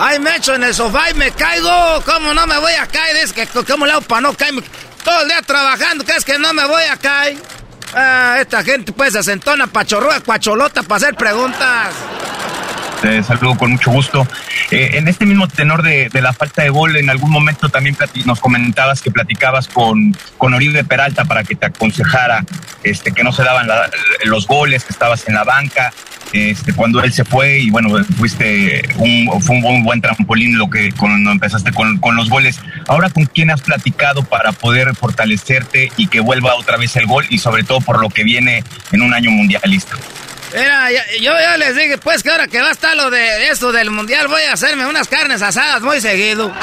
[0.00, 2.02] Ay, me echo en el sofá y me caigo.
[2.06, 3.16] ¿Cómo no me voy a caer?
[3.16, 4.62] Es que, ¿cómo le hago para no caerme?
[5.04, 7.36] Todo el día trabajando, ¿crees que no me voy a caer?
[7.94, 11.94] Ah, esta gente pues se sentona pachorrúa, cuacholota para hacer preguntas.
[13.00, 14.26] Te saludo con mucho gusto.
[14.72, 18.40] Eh, en este mismo tenor de, la falta de gol, en algún momento también nos
[18.40, 22.44] comentabas que platicabas con, con Oribe Peralta para que te aconsejara
[22.82, 23.68] este, que no se daban
[24.24, 25.92] los goles, que estabas en la banca.
[26.32, 30.92] Este, cuando él se fue y bueno, fuiste un, fue un buen, trampolín lo que
[30.92, 32.60] cuando empezaste con, con, los goles.
[32.88, 37.24] Ahora, ¿con quién has platicado para poder fortalecerte y que vuelva otra vez el gol
[37.30, 39.96] y sobre todo por lo que viene en un año mundialista?
[40.52, 43.70] Mira, yo ya les dije, pues, que ahora que va a estar lo de eso
[43.70, 46.52] del mundial, voy a hacerme unas carnes asadas muy seguido.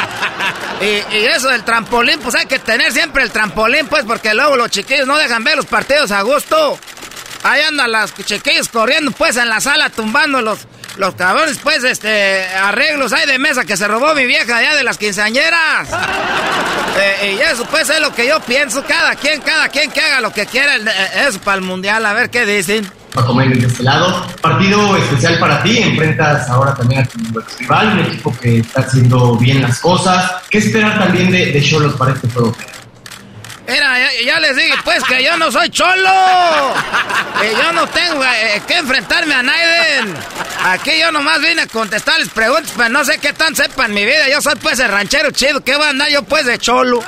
[0.82, 4.58] Y, y, eso del trampolín, pues hay que tener siempre el trampolín, pues, porque luego
[4.58, 6.78] los chiquillos no dejan ver los partidos a gusto.
[7.44, 10.42] Ahí andan las chiquillos corriendo, pues, en la sala, tumbando
[10.98, 14.84] los, cabrones, pues, este, arreglos hay de mesa que se robó mi vieja allá de
[14.84, 15.90] las quinceañeras.
[16.98, 18.82] Eh, y eso, pues, es lo que yo pienso.
[18.88, 20.78] Cada quien, cada quien que haga lo que quiera.
[20.78, 22.90] Eh, eso para el mundial, a ver qué dicen.
[23.14, 24.26] Paco Méndez de este lado.
[24.40, 27.20] Partido especial para ti, enfrentas ahora también a tu
[27.60, 30.36] rival, un equipo que está haciendo bien las cosas.
[30.50, 32.56] ¿Qué esperar también de Cholos para este juego?
[33.68, 36.10] Mira, ya, les dije pues que yo no soy cholo.
[37.42, 40.16] Que yo no tengo eh, que enfrentarme a Naiden.
[40.66, 44.30] Aquí yo nomás vine a contestarles preguntas, pero no sé qué tan sepan mi vida.
[44.30, 45.64] Yo soy pues el ranchero chido.
[45.64, 47.04] ¿Qué va a andar yo pues de cholo?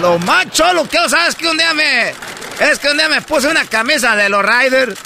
[0.00, 2.14] Lo más cholo que sabes que un día me...
[2.60, 4.98] Es que un día me puse una camisa de los Riders.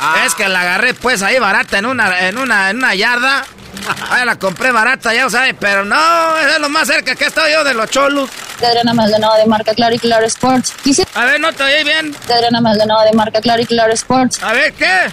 [0.00, 0.22] Ah.
[0.24, 3.44] Es que la agarré pues ahí barata en una, en una, en una yarda.
[4.10, 7.48] Ahí la compré barata, ya sabes, pero no, es lo más cerca que he estado
[7.48, 8.30] yo de los cholos.
[8.60, 10.74] De Adriana Maldonado de marca Claro y Claro Sports.
[11.14, 12.14] A ver, no te oí bien.
[12.26, 14.42] De Adriana Maldonado de marca Claro y Claro Sports.
[14.42, 15.10] A ver, ¿qué?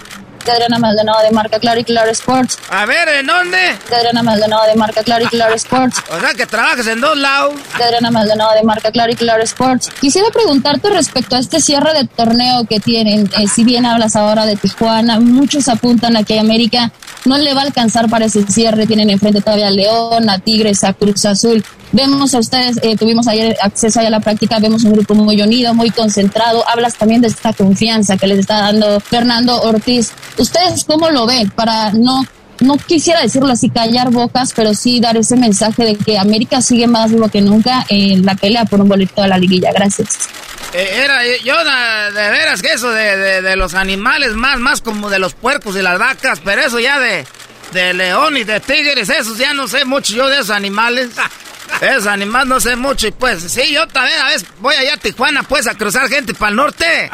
[0.48, 2.58] De Adriana Maldonado de marca Claro y Claro Sports.
[2.70, 3.58] A ver, ¿en dónde?
[3.90, 6.02] De Adriana Maldonado de marca Claro y Claro Sports.
[6.10, 7.54] O sea que trabajas en dos lados.
[7.76, 9.90] De Adriana Maldonado de marca Claro y Claro Sports.
[10.00, 13.30] Quisiera preguntarte respecto a este cierre de torneo que tienen.
[13.38, 16.92] Eh, si bien hablas ahora de Tijuana, muchos apuntan a que América
[17.26, 18.86] no le va a alcanzar para ese cierre.
[18.86, 21.62] Tienen enfrente todavía a León, a Tigres, a Cruz Azul.
[21.90, 25.72] Vemos a ustedes, eh, tuvimos ayer acceso a la práctica, vemos un grupo muy unido,
[25.72, 26.62] muy concentrado.
[26.68, 30.12] Hablas también de esta confianza que les está dando Fernando Ortiz.
[30.38, 31.50] ¿Ustedes cómo lo ven?
[31.50, 32.24] Para no,
[32.60, 36.86] no quisiera decirlo así, callar bocas, pero sí dar ese mensaje de que América sigue
[36.86, 39.72] más vivo que nunca en la pelea por un boleto de la liguilla.
[39.72, 40.28] Gracias.
[40.72, 45.08] Eh, era, eh, yo de, veras que eso de, de, los animales, más, más como
[45.08, 47.24] de los puercos y las vacas, pero eso ya de,
[47.72, 51.10] de león y de tigres, esos ya no sé mucho yo de esos animales.
[51.80, 53.06] Es animal, no sé mucho.
[53.06, 56.34] Y pues, sí, yo también a veces voy allá a Tijuana, pues, a cruzar gente
[56.34, 57.10] para el norte.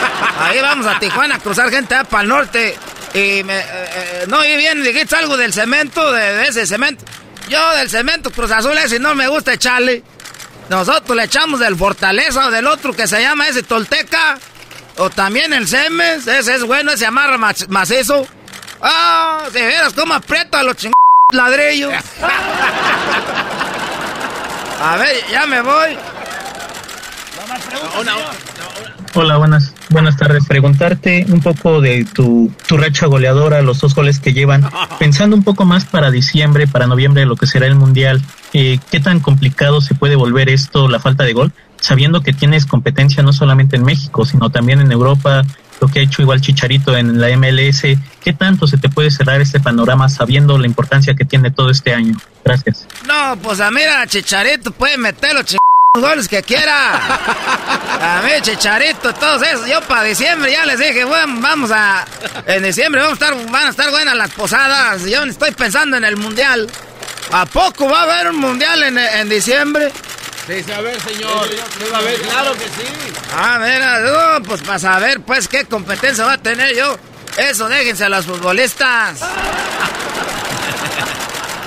[0.40, 2.76] Ahí vamos a Tijuana a cruzar gente para el norte.
[3.14, 3.58] Y me.
[3.58, 7.04] Eh, eh, no, y bien, dijiste algo del cemento, de, ese cemento.
[7.48, 10.02] Yo del cemento Cruz Azul ese no me gusta echarle.
[10.68, 14.38] Nosotros le echamos del Fortaleza o del otro que se llama ese Tolteca.
[14.96, 16.26] O también el Semes.
[16.26, 17.36] Ese es bueno, ese amarra
[17.68, 18.26] macizo.
[18.80, 20.94] Ah, de veras, cómo aprieta a los chingados
[21.32, 21.92] ladrillos.
[24.80, 25.96] A ver, ya me voy.
[29.14, 30.44] Hola, buenas, buenas tardes.
[30.46, 34.68] Preguntarte un poco de tu, tu racha goleadora, los dos goles que llevan.
[34.98, 38.20] Pensando un poco más para diciembre, para noviembre, lo que será el Mundial,
[38.52, 41.52] eh, ¿qué tan complicado se puede volver esto, la falta de gol?
[41.80, 45.42] Sabiendo que tienes competencia no solamente en México, sino también en Europa,
[45.80, 47.82] lo que ha hecho igual Chicharito en la MLS.
[48.22, 51.92] ¿Qué tanto se te puede cerrar este panorama sabiendo la importancia que tiene todo este
[51.92, 52.16] año?
[52.44, 52.86] Gracias.
[53.06, 55.56] No, pues a mira, Chicharito puede meter los
[56.00, 56.96] goles que quiera.
[56.96, 59.68] A mí, Chicharito, todos esos.
[59.68, 62.04] Yo para diciembre ya les dije, bueno, vamos a.
[62.46, 65.04] En diciembre vamos a estar, van a estar buenas las posadas.
[65.04, 66.68] Yo estoy pensando en el mundial.
[67.32, 69.90] ¿A poco va a haber un mundial en, en diciembre?
[70.46, 71.48] Sí, a ver, señor.
[71.94, 72.86] a ver, claro que sí.
[73.34, 76.98] Ah, mira, pues para saber, pues, qué competencia va a tener yo.
[77.38, 79.20] Eso, déjense a los futbolistas.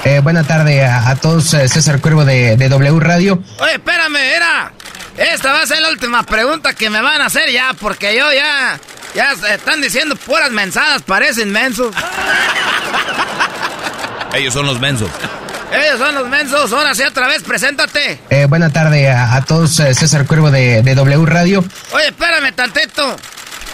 [0.04, 3.44] Eh, buena tarde a, todos, eh, César Cuervo de, W Radio.
[3.60, 4.72] Oye, espérame, era.
[5.18, 8.32] Esta va a ser la última pregunta que me van a hacer ya, porque yo
[8.32, 8.80] ya.
[9.14, 11.94] Ya están diciendo puras mensadas, parecen mensos.
[14.34, 15.10] Ellos son los mensos.
[15.72, 16.72] Ellos son los mensos.
[16.72, 18.20] Ahora sí, otra vez, preséntate.
[18.30, 21.64] Eh, buena tarde a, todos, eh, César Cuervo de, W Radio.
[21.92, 23.18] Oye, espérame tantito.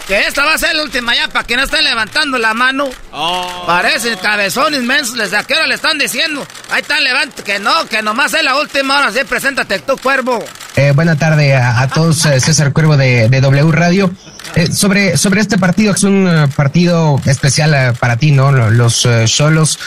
[0.08, 2.90] Que esta va a ser la última ya para que no estén levantando la mano.
[3.14, 3.64] Oh.
[3.66, 5.16] Parecen cabezones mensos.
[5.16, 6.46] ¿Desde a qué hora le están diciendo?
[6.72, 7.44] Ahí están levantando.
[7.44, 9.12] Que no, que nomás es la última hora.
[9.14, 10.44] Sí, preséntate tú, Cuervo.
[10.76, 14.12] Eh, buena tarde a, todos, eh, César Cuervo de, W Radio.
[14.56, 18.52] Eh, sobre, sobre este partido, que es un partido especial para ti, ¿no?
[18.52, 19.80] Los solos,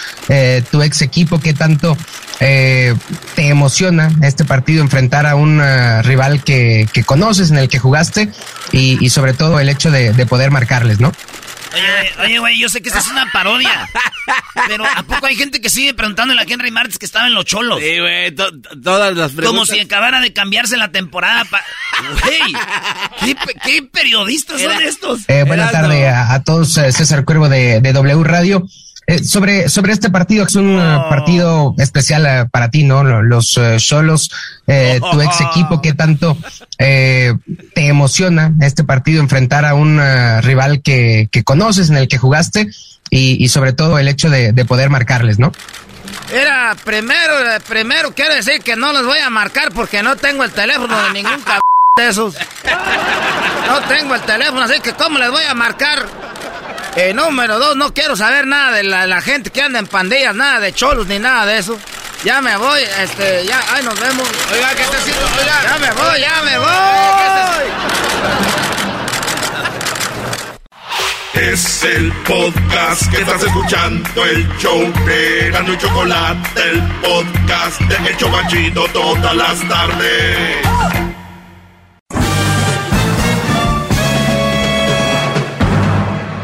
[0.71, 1.97] tu ex equipo, ¿qué tanto
[2.39, 2.95] te
[3.37, 5.61] emociona este partido enfrentar a un
[6.03, 8.31] rival que, que, conoces, en el que jugaste
[8.73, 11.13] y, y sobre todo el hecho de, de poder marcarles, ¿no?
[11.75, 13.89] Oye, oye, güey, yo sé que esta es una parodia.
[14.69, 17.45] Pero ¿a poco hay gente que sigue preguntándole a Henry Martins que estaba en los
[17.45, 17.81] cholos?
[17.81, 19.47] Sí, güey, todas las preguntas.
[19.47, 21.45] Como si acabara de cambiarse la temporada.
[22.23, 23.35] Güey,
[23.65, 25.21] ¿qué, periodistas son estos?
[25.29, 28.67] Eh, buena tarde a, todos, eh, César Cuervo de, de W Radio.
[29.09, 33.05] Eh, sobre, sobre este partido, que es un eh, partido especial eh, para ti, ¿no?
[33.05, 34.31] Los solos,
[34.67, 36.37] tu ex equipo, ¿qué tanto
[36.77, 37.39] te
[37.75, 40.01] emociona este partido enfrentar a un
[40.43, 42.69] rival que, que, conoces, en el que jugaste
[43.09, 45.53] y, y sobre todo el hecho de, de, poder marcarles, ¿no?
[46.33, 47.35] Era, primero,
[47.69, 51.13] primero quiero decir que no los voy a marcar porque no tengo el teléfono de
[51.13, 51.61] ningún cabrón
[51.97, 52.35] de esos.
[53.69, 56.07] No tengo el teléfono, así que ¿cómo les voy a marcar?
[56.97, 60.61] Eh, número dos, no quiero saber nada de la, gente que anda en pandillas, nada
[60.61, 61.79] de cholos ni nada de eso.
[62.25, 64.27] Ya me voy, este, ya, ay, nos vemos.
[64.51, 65.27] Oiga, ¿qué está haciendo?
[65.39, 65.63] Oiga.
[65.63, 66.67] Ya me voy, ya me voy.
[71.35, 78.09] Es el podcast que estás escuchando, el show de Gano y Chocolate, el podcast de
[78.09, 81.06] El Chobachito todas las tardes.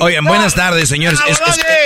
[0.00, 1.18] Oigan, buenas tardes, señores.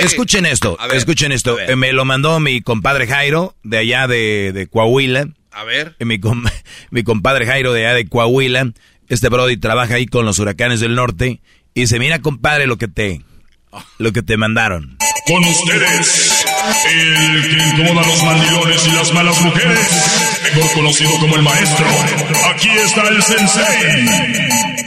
[0.01, 1.57] escuchen esto, escuchen esto.
[1.75, 5.27] Me lo mandó mi compadre Jairo, de allá de, de Coahuila.
[5.51, 5.95] A ver.
[5.99, 6.19] Mi,
[6.91, 8.71] mi compadre Jairo de allá de Coahuila.
[9.09, 11.41] Este Brody trabaja ahí con los huracanes del norte.
[11.73, 13.21] Y dice, mira compadre lo que te,
[13.97, 14.97] lo que te mandaron.
[15.25, 16.45] Con ustedes,
[16.89, 19.79] el que incomoda a los mandilones y las malas mujeres,
[20.55, 21.85] mejor conocido como el maestro.
[22.53, 23.65] Aquí está el sensei.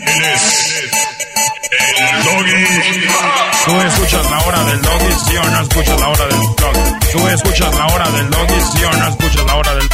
[0.07, 0.56] Él es
[3.67, 7.11] Tú escuchas la hora del doggy, o no escuchas la hora del doggy.
[7.13, 9.89] Tú escuchas la hora del doggy, o no escuchas la hora del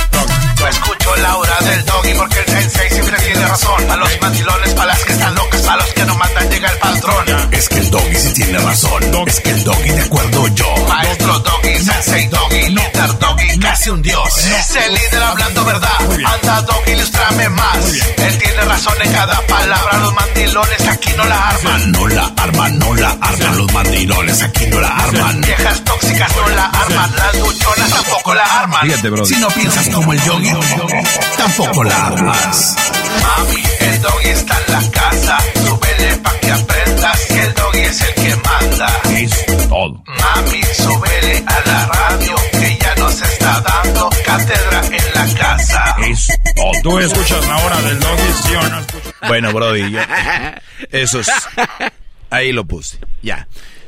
[0.62, 3.90] Yo escucho la hora del doggy porque el sensei siempre tiene razón.
[3.90, 6.78] A los mandilones, para las que están locas, a los que no matan llega el
[6.78, 7.24] patrón.
[7.50, 9.02] Es que el doggy sí tiene razón.
[9.26, 10.86] Es que el doggy de acuerdo yo.
[10.88, 14.38] Maestro doggy, sensei doggy, líder doggy, casi un dios.
[14.38, 15.98] Es el líder hablando verdad.
[16.32, 17.76] Anda doggy, ilustrame más.
[18.18, 19.98] Él tiene razón en cada palabra.
[19.98, 21.92] Los mandilones aquí no la arman.
[21.92, 23.56] No la arman, no la arman.
[23.56, 25.40] Los mandilones aquí no la arman.
[25.40, 27.16] Viejas tóxicas no la arman.
[27.16, 28.92] Las luchonas tampoco la arman.
[29.26, 30.51] Si no piensas como el yogi,
[31.36, 32.76] tampoco la armas.
[33.22, 35.38] Mami, el doggy está en la casa.
[35.66, 38.88] Súbele pa' que aprendas que el doggy es el que manda.
[39.10, 40.04] Es todo.
[40.06, 45.96] Mami, súbele a la radio que ya nos está dando cátedra en la casa.
[46.08, 46.72] Es todo.
[46.82, 48.82] Tú escuchas la hora del doggy, ¿sí o no?
[49.28, 49.96] Bueno, Brody,
[50.90, 51.30] eso es.
[52.30, 52.98] Ahí lo puse.
[53.22, 53.46] Ya.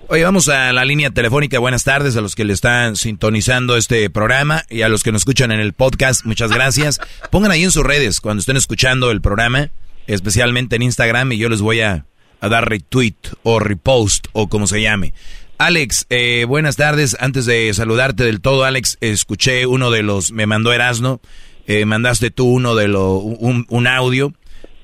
[0.08, 1.58] Oye, vamos a la línea telefónica.
[1.58, 5.22] Buenas tardes a los que le están sintonizando este programa y a los que nos
[5.22, 6.26] escuchan en el podcast.
[6.26, 7.00] Muchas gracias.
[7.30, 9.70] Pongan ahí en sus redes cuando estén escuchando el programa,
[10.06, 12.04] especialmente en Instagram, y yo les voy a,
[12.42, 15.14] dar retweet o repost o como se llame.
[15.56, 17.16] Alex, eh, buenas tardes.
[17.18, 21.22] Antes de saludarte del todo, Alex, escuché uno de los, me mandó Erasno,
[21.66, 24.34] eh, mandaste tú uno de los, un, un audio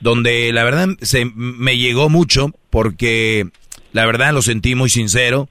[0.00, 3.50] donde la verdad se me llegó mucho porque
[3.92, 5.48] la verdad lo sentí muy sincero.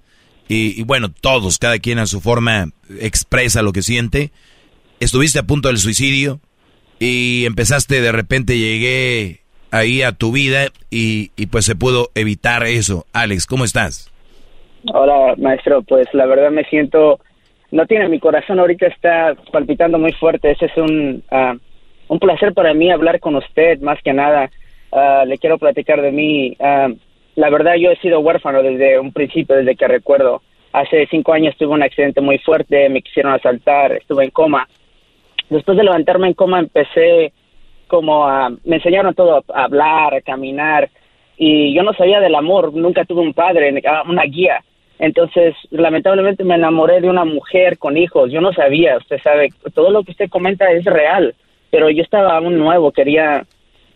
[0.51, 4.31] Y, bueno, todos, cada quien a su forma expresa lo que siente.
[4.99, 6.39] Estuviste a punto del suicidio
[6.97, 12.63] y empezaste de repente, llegué ahí a tu vida y, y pues se pudo evitar
[12.65, 13.05] eso.
[13.13, 14.11] Alex, ¿cómo estás?
[14.91, 15.83] Hola, maestro.
[15.83, 17.19] Pues la verdad me siento,
[17.69, 20.49] no tiene mi corazón ahorita está palpitando muy fuerte.
[20.49, 21.55] Ese es un, ah,
[22.07, 24.49] un placer para mí hablar con usted, más que nada.
[24.91, 26.57] Ah, le quiero platicar de mí.
[26.59, 26.95] Uh,
[27.39, 30.41] la verdad yo he sido huérfano desde un principio, desde que recuerdo.
[30.73, 34.67] Hace cinco años tuve un accidente muy fuerte, me quisieron asaltar, estuve en coma.
[35.49, 37.31] Después de levantarme en coma empecé
[37.87, 40.89] como a, me enseñaron todo, a hablar, a caminar,
[41.37, 43.73] y yo no sabía del amor, nunca tuve un padre,
[44.05, 44.61] una guía.
[44.99, 49.91] Entonces, lamentablemente me enamoré de una mujer con hijos, yo no sabía, usted sabe, todo
[49.91, 51.33] lo que usted comenta es real,
[51.71, 53.45] pero yo estaba aún nuevo, quería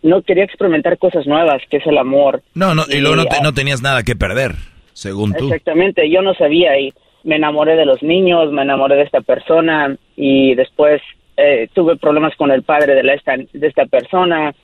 [0.04, 2.42] no quería experimentar cosas nuevas, que es el amor.
[2.54, 4.52] No, no, y, luego no, no, tenías nada que perder,
[4.92, 5.46] según tú.
[5.46, 6.92] Exactamente, yo no sabía y
[7.24, 11.00] me enamoré de los niños, me enamoré de esta persona y después
[11.38, 14.54] eh, tuve problemas con el padre de, la esta, de esta persona.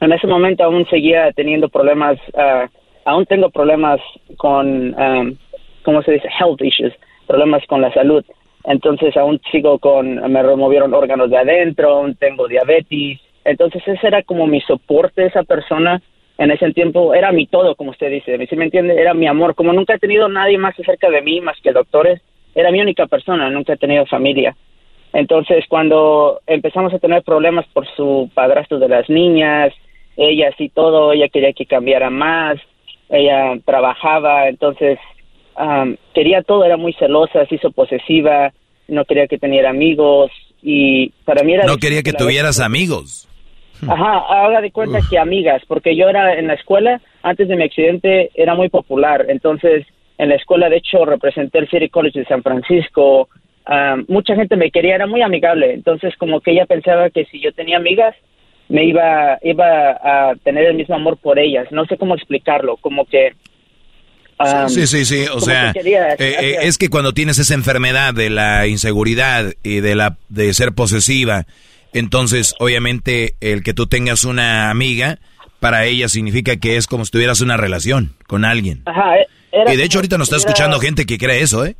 [0.00, 2.68] En ese momento aún seguía teniendo problemas, uh,
[3.06, 4.00] aún tengo problemas
[4.36, 5.34] con, um,
[5.82, 6.28] ¿cómo se dice?
[6.38, 6.92] Health issues,
[7.26, 8.22] problemas con la salud.
[8.64, 13.18] Entonces aún sigo con, me removieron órganos de adentro, aún tengo diabetes.
[13.48, 16.02] Entonces ese era como mi soporte, esa persona
[16.36, 19.54] en ese tiempo era mi todo, como usted dice, si me entiende, era mi amor.
[19.54, 22.20] Como nunca he tenido nadie más cerca de mí, más que doctores,
[22.54, 24.54] era mi única persona, nunca he tenido familia.
[25.12, 29.72] Entonces, cuando empezamos a tener problemas por su padrastro de las niñas,
[30.16, 32.58] ella sí todo, ella quería que cambiara más,
[33.08, 34.98] ella trabajaba, entonces
[36.14, 38.52] quería todo, era muy celosa, se hizo posesiva,
[38.86, 40.30] no quería que tuviera amigos
[40.62, 41.64] y para mí era...
[41.64, 43.27] No quería que tuvieras amigos.
[43.86, 47.64] Ajá, haga de cuenta que amigas, porque yo era en la escuela, antes de mi
[47.64, 49.86] accidente, era muy popular, entonces
[50.16, 53.28] en la escuela de hecho representé el City College de San Francisco,
[54.08, 57.52] mucha gente me quería, era muy amigable, entonces como que ella pensaba que si yo
[57.52, 58.14] tenía amigas,
[58.68, 63.04] me iba, iba a tener el mismo amor por ellas, no sé cómo explicarlo, como
[63.04, 63.32] que
[64.68, 68.66] sí, sí, sí, o sea, eh, eh, es que cuando tienes esa enfermedad de la
[68.66, 71.46] inseguridad y de la de ser posesiva,
[71.92, 75.18] entonces obviamente el que tú tengas una amiga
[75.60, 78.82] para ella significa que es como si tuvieras una relación con alguien.
[78.86, 81.76] Ajá, e, y de hecho ahorita nos está escuchando gente que cree eso, ¿eh?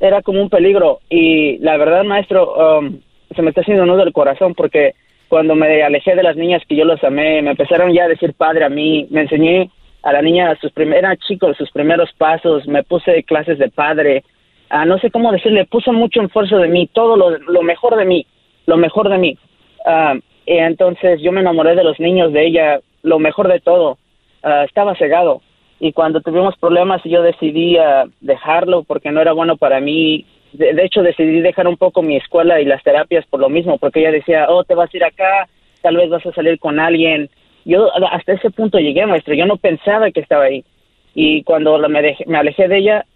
[0.00, 1.00] Era como un peligro.
[1.08, 2.98] Y la verdad, maestro, um,
[3.34, 4.94] se me está haciendo nudo el corazón porque
[5.28, 8.34] cuando me alejé de las niñas que yo los amé, me empezaron ya a decir
[8.34, 9.70] padre a mí, me enseñé
[10.02, 14.22] a la niña sus primeros chicos, sus primeros pasos, me puse clases de padre,
[14.68, 18.04] ah, no sé cómo decirle, puso mucho esfuerzo de mí, todo lo, lo mejor de
[18.04, 18.26] mí,
[18.66, 19.38] lo mejor de mí.
[19.86, 20.14] Ah,
[20.46, 23.98] y entonces yo me enamoré de los niños, de ella, lo mejor de todo.
[24.42, 25.42] Ah, estaba cegado.
[25.80, 27.76] Y cuando tuvimos problemas yo decidí
[28.20, 30.24] dejarlo porque no era bueno para mí.
[30.52, 33.76] De, de, hecho decidí dejar un poco mi escuela y las terapias por lo mismo,
[33.78, 35.48] porque ella decía, oh, te vas a ir acá,
[35.82, 37.28] tal vez vas a salir con alguien
[37.64, 40.64] yo hasta ese punto llegué, maestro, yo no pensaba que estaba ahí.
[41.14, 43.06] Y cuando me, me alejé de ella,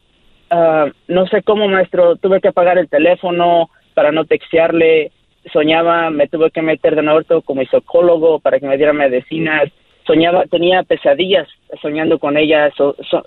[0.51, 5.11] ah, no sé cómo, maestro, tuve que apagar el teléfono para no textearle,
[5.49, 9.71] soñaba, me tuve que meter de nuevo como psicólogo para que me diera medicinas,
[10.07, 11.49] soñaba, tenía pesadillas
[11.83, 12.71] soñando con ella,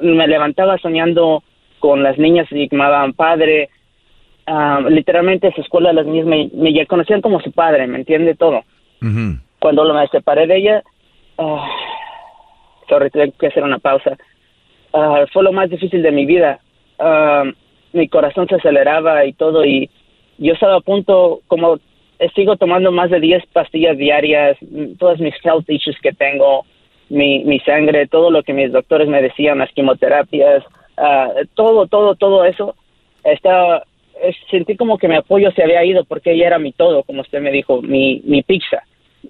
[0.01, 1.43] me levantaba soñando
[1.79, 3.69] con las niñas y me llamaban padre,
[4.47, 8.63] uh, literalmente su escuela las niñas me, me, conocían como su padre, ¿me entiende todo?
[9.59, 10.83] Cuando me separé de ella,
[11.41, 11.59] Uh,
[12.87, 14.15] sorry, tuve que hacer una pausa.
[14.93, 16.59] Ah, fue lo más difícil de mi vida.
[17.93, 19.89] Mi corazón se aceleraba y todo, y
[20.37, 21.79] yo estaba a punto, como
[22.35, 24.57] sigo tomando más de 10 pastillas diarias,
[24.99, 26.65] todas mis health issues que tengo,
[27.09, 30.63] mi, mi sangre, todo lo que mis doctores me decían, las quimioterapias,
[31.55, 32.75] todo, todo, todo eso,
[33.23, 33.83] estaba,
[34.49, 37.41] sentí como que mi apoyo se había ido porque ella era mi todo, como usted
[37.41, 38.83] me dijo, mi, mi pizza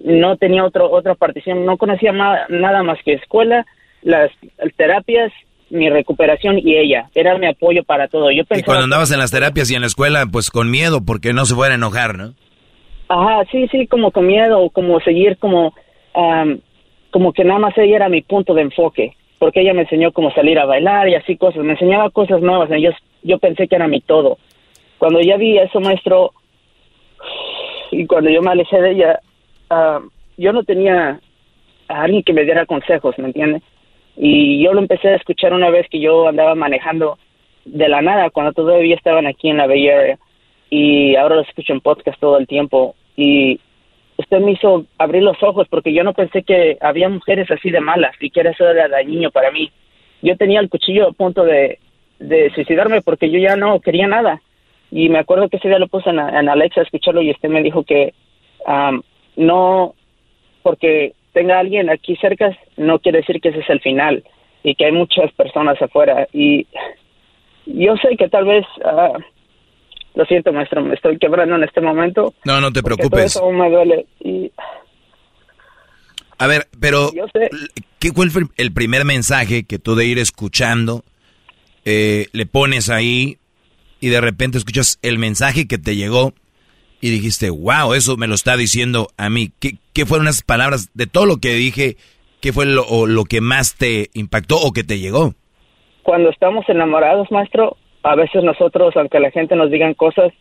[0.04, 3.66] no tenía otro, otra partición, no conocía nada más que escuela,
[4.02, 4.30] las
[4.76, 5.32] terapias,
[5.70, 7.08] mi recuperación y ella.
[7.14, 8.30] Era mi apoyo para todo.
[8.30, 11.32] Yo y cuando andabas en las terapias y en la escuela, pues con miedo, porque
[11.32, 12.34] no se fuera a enojar, ¿no?
[13.08, 15.74] Ajá, sí, sí, como con miedo, como seguir como,
[17.10, 20.32] como que nada más ella era mi punto de enfoque, porque ella me enseñó cómo
[20.32, 22.90] salir a bailar y así cosas, me enseñaba cosas nuevas, yo,
[23.22, 24.38] yo pensé que era mi todo.
[24.98, 26.32] Cuando ya vi eso, maestro,
[27.90, 29.20] y cuando yo me alejé de ella,
[30.38, 31.20] yo no tenía
[31.88, 33.60] a alguien que me diera consejos, ¿me entiende?
[34.16, 37.18] Y yo lo empecé a escuchar una vez que yo andaba manejando
[37.64, 40.18] de la nada, cuando todavía estaban aquí en la Bay Area,
[40.74, 42.94] y ahora lo escucho en podcast todo el tiempo.
[43.14, 43.60] Y
[44.16, 47.82] usted me hizo abrir los ojos porque yo no pensé que había mujeres así de
[47.82, 49.70] malas y que eso era dañino para mí.
[50.22, 51.78] Yo tenía el cuchillo a punto de,
[52.18, 54.40] de suicidarme porque yo ya no quería nada.
[54.90, 57.62] Y me acuerdo que ese día lo puse en, Alexa a escucharlo y usted me
[57.62, 58.14] dijo que
[59.36, 59.94] no
[60.62, 64.24] porque tenga alguien aquí cerca no quiere decir que ese es el final
[64.62, 66.66] y que hay muchas personas afuera y
[67.66, 69.18] yo sé que tal vez ah,
[70.14, 73.70] lo siento maestro me estoy quebrando en este momento no no te preocupes todo me
[73.70, 74.52] duele y
[76.38, 77.10] a ver pero
[77.98, 81.04] qué fue el, primer mensaje que tú de ir escuchando
[81.84, 83.38] eh, le pones ahí
[84.00, 86.34] y de repente escuchas el mensaje que te llegó
[87.02, 89.50] y dijiste, wow, eso me lo está diciendo a mí.
[89.60, 91.96] ¿Qué, qué fueron esas palabras de todo lo que dije?
[92.40, 95.34] ¿Qué fue lo, lo que más te impactó o que te llegó?
[96.04, 100.32] Cuando estamos enamorados, maestro, a veces nosotros, aunque la gente nos digan cosas,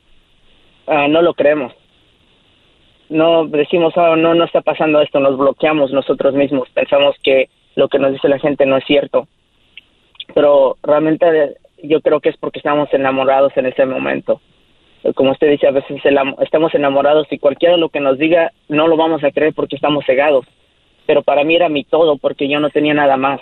[0.87, 1.73] ah, no lo creemos.
[3.09, 7.87] No decimos, oh, no, no está pasando esto, nos bloqueamos nosotros mismos, pensamos que lo
[7.89, 9.27] que nos dice la gente no es cierto.
[10.33, 14.39] Pero realmente yo creo que es porque estamos enamorados en ese momento
[15.15, 16.01] como usted dice, a veces
[16.41, 20.05] estamos enamorados y cualquiera lo que nos diga no lo vamos a creer porque estamos
[20.05, 20.45] cegados.
[21.07, 23.41] Pero para mí era mi todo porque yo no tenía nada más.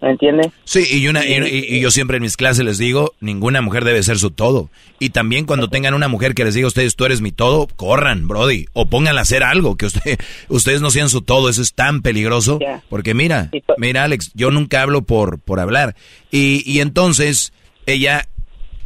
[0.00, 0.52] ¿Me entiende?
[0.64, 4.02] Sí, y, una, y, y, yo siempre en mis clases les digo, ninguna mujer debe
[4.04, 4.70] ser su todo.
[5.00, 7.66] Y también cuando tengan una mujer que les diga a ustedes, tú eres mi todo,
[7.66, 8.66] corran, Brody.
[8.74, 10.18] O pónganla a hacer algo, que usted,
[10.48, 11.48] ustedes no sean su todo.
[11.48, 12.60] Eso es tan peligroso.
[12.88, 15.96] Porque mira, mira Alex, yo nunca hablo por, por hablar.
[16.30, 17.52] Y, y entonces,
[17.86, 18.28] ella,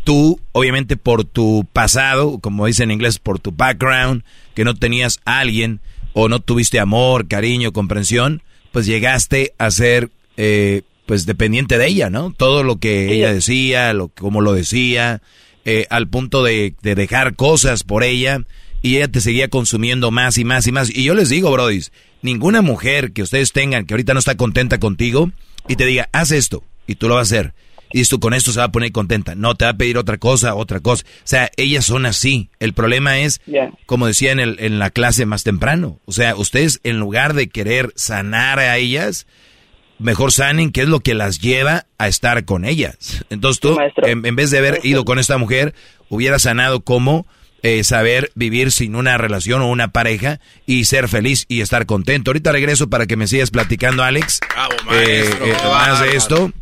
[0.04, 4.24] tú, obviamente por tu pasado, como dice en inglés, por tu background,
[4.54, 5.80] que no tenías a alguien,
[6.14, 10.08] o no tuviste amor, cariño, comprensión, pues llegaste a ser...
[10.38, 10.82] Eh,
[11.12, 12.32] pues dependiente de ella, ¿no?
[12.34, 15.20] Todo lo que ella decía, lo cómo lo decía,
[15.66, 18.40] eh, al punto de, de, dejar cosas por ella
[18.80, 20.88] y ella te seguía consumiendo más y más y más.
[20.88, 21.82] Y yo les digo, Brody,
[22.22, 25.30] ninguna mujer que ustedes tengan que ahorita no está contenta contigo
[25.68, 27.54] y te diga, haz esto y tú lo vas a hacer.
[27.92, 29.34] Y esto con esto se va a poner contenta.
[29.34, 31.04] No te va a pedir otra cosa, otra cosa.
[31.04, 32.48] O sea, ellas son así.
[32.58, 33.42] El problema es,
[33.84, 37.50] como decía en, el, en la clase más temprano, o sea, ustedes en lugar de
[37.50, 39.26] querer sanar a ellas,
[40.02, 43.24] mejor sanen qué es lo que las lleva a estar con ellas.
[43.30, 45.74] Entonces tú, en, vez de haber ido con esta mujer,
[46.08, 47.26] hubiera sanado cómo
[47.62, 52.30] eh, saber vivir sin una relación o una pareja y ser feliz y estar contento.
[52.30, 54.40] Ahorita regreso para que me sigas platicando, Alex,
[54.92, 56.52] eh, eh, más de esto.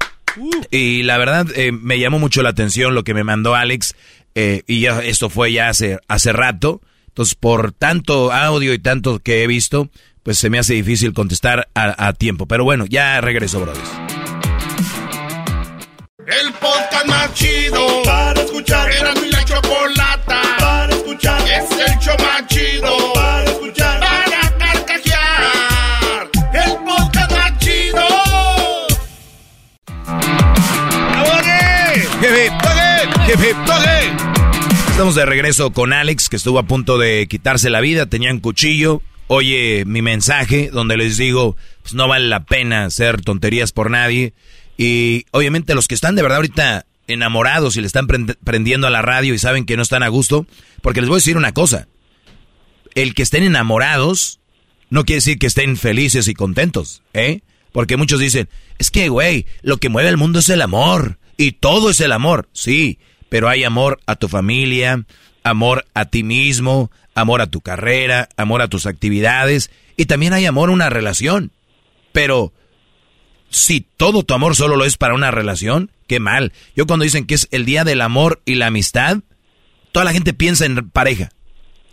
[0.70, 3.96] Y la verdad, me llamó mucho la atención lo que me mandó Alex.
[4.34, 6.80] y ya, esto fue ya hace, hace rato.
[7.08, 9.90] Entonces, por tanto audio y tanto que he visto,
[10.22, 12.47] pues se me hace difícil contestar a, tiempo.
[12.47, 13.90] Pero bueno, ya regreso, brothers.
[16.26, 18.90] El podcast más chido para escuchar.
[18.92, 21.40] Era mi la chocolata para escuchar.
[21.42, 24.01] Es el show más chido para escuchar.
[24.01, 26.30] Para carcajear.
[26.52, 28.06] El podcast más chido.
[34.90, 38.06] Estamos de regreso con Alex, que estuvo a punto de quitarse la vida.
[38.06, 39.02] Tenía un cuchillo
[39.32, 44.35] oye mi mensaje donde les digo, pues no vale la pena hacer tonterías por nadie.
[44.77, 49.02] Y obviamente los que están de verdad ahorita enamorados y le están prendiendo a la
[49.02, 50.47] radio y saben que no están a gusto,
[50.82, 51.86] porque les voy a decir una cosa,
[52.97, 54.40] el que estén enamorados
[54.89, 57.40] no quiere decir que estén felices y contentos, ¿eh?
[57.70, 58.48] Porque muchos dicen,
[58.78, 62.11] es que, güey, lo que mueve el mundo es el amor, y todo es el
[62.11, 62.98] amor, sí,
[63.28, 65.05] pero hay amor a tu familia,
[65.42, 70.46] amor a ti mismo, amor a tu carrera, amor a tus actividades y también hay
[70.46, 71.52] amor a una relación.
[72.12, 72.52] Pero
[73.50, 76.52] si todo tu amor solo lo es para una relación, qué mal.
[76.74, 79.18] Yo cuando dicen que es el día del amor y la amistad,
[79.92, 81.30] toda la gente piensa en pareja.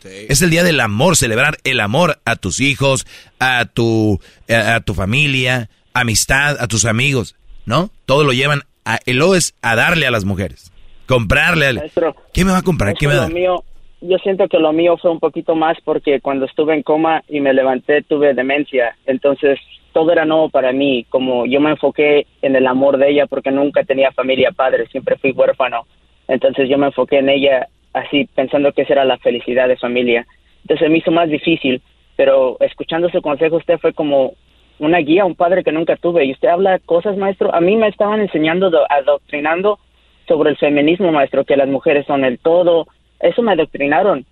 [0.04, 3.06] Es el día del amor, celebrar el amor a tus hijos,
[3.40, 7.92] a tu, a, tu familia, amistad, a tus amigos, ¿no?
[8.06, 10.72] Todo lo llevan a, el O es a darle a las mujeres,
[11.08, 11.66] comprarle.
[11.68, 12.94] A, ¿Qué me va a comprar?
[12.94, 13.64] ¿Qué me va a dar?
[14.02, 17.40] yo siento que lo mío fue un poquito más porque cuando estuve en coma y
[17.40, 19.60] me levanté tuve demencia, entonces
[19.92, 23.50] todo era nuevo para mí, como yo me enfoqué en el amor de ella porque
[23.50, 25.88] nunca tenía familia, padre, siempre fui huérfano,
[26.28, 30.28] entonces yo me enfoqué en ella así pensando que esa era la felicidad de familia,
[30.62, 31.82] entonces me hizo más difícil,
[32.16, 34.34] pero escuchando su consejo usted fue como
[34.78, 37.88] una guía, un padre que nunca tuve y usted habla cosas, maestro, a mí me
[37.88, 39.80] estaban enseñando, adoctrinando
[40.28, 42.88] sobre el feminismo, maestro, que las mujeres son el todo,
[43.20, 44.26] eso me adoctrinaron.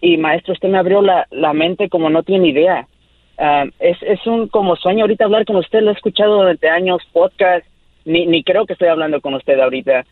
[0.00, 2.86] Y maestro, usted me abrió la, la mente como no tiene idea.
[3.38, 7.02] Ah, es, es un como sueño ahorita hablar con usted, lo he escuchado durante años,
[7.12, 7.66] podcast,
[8.04, 10.04] ni, ni creo que estoy hablando con usted ahorita.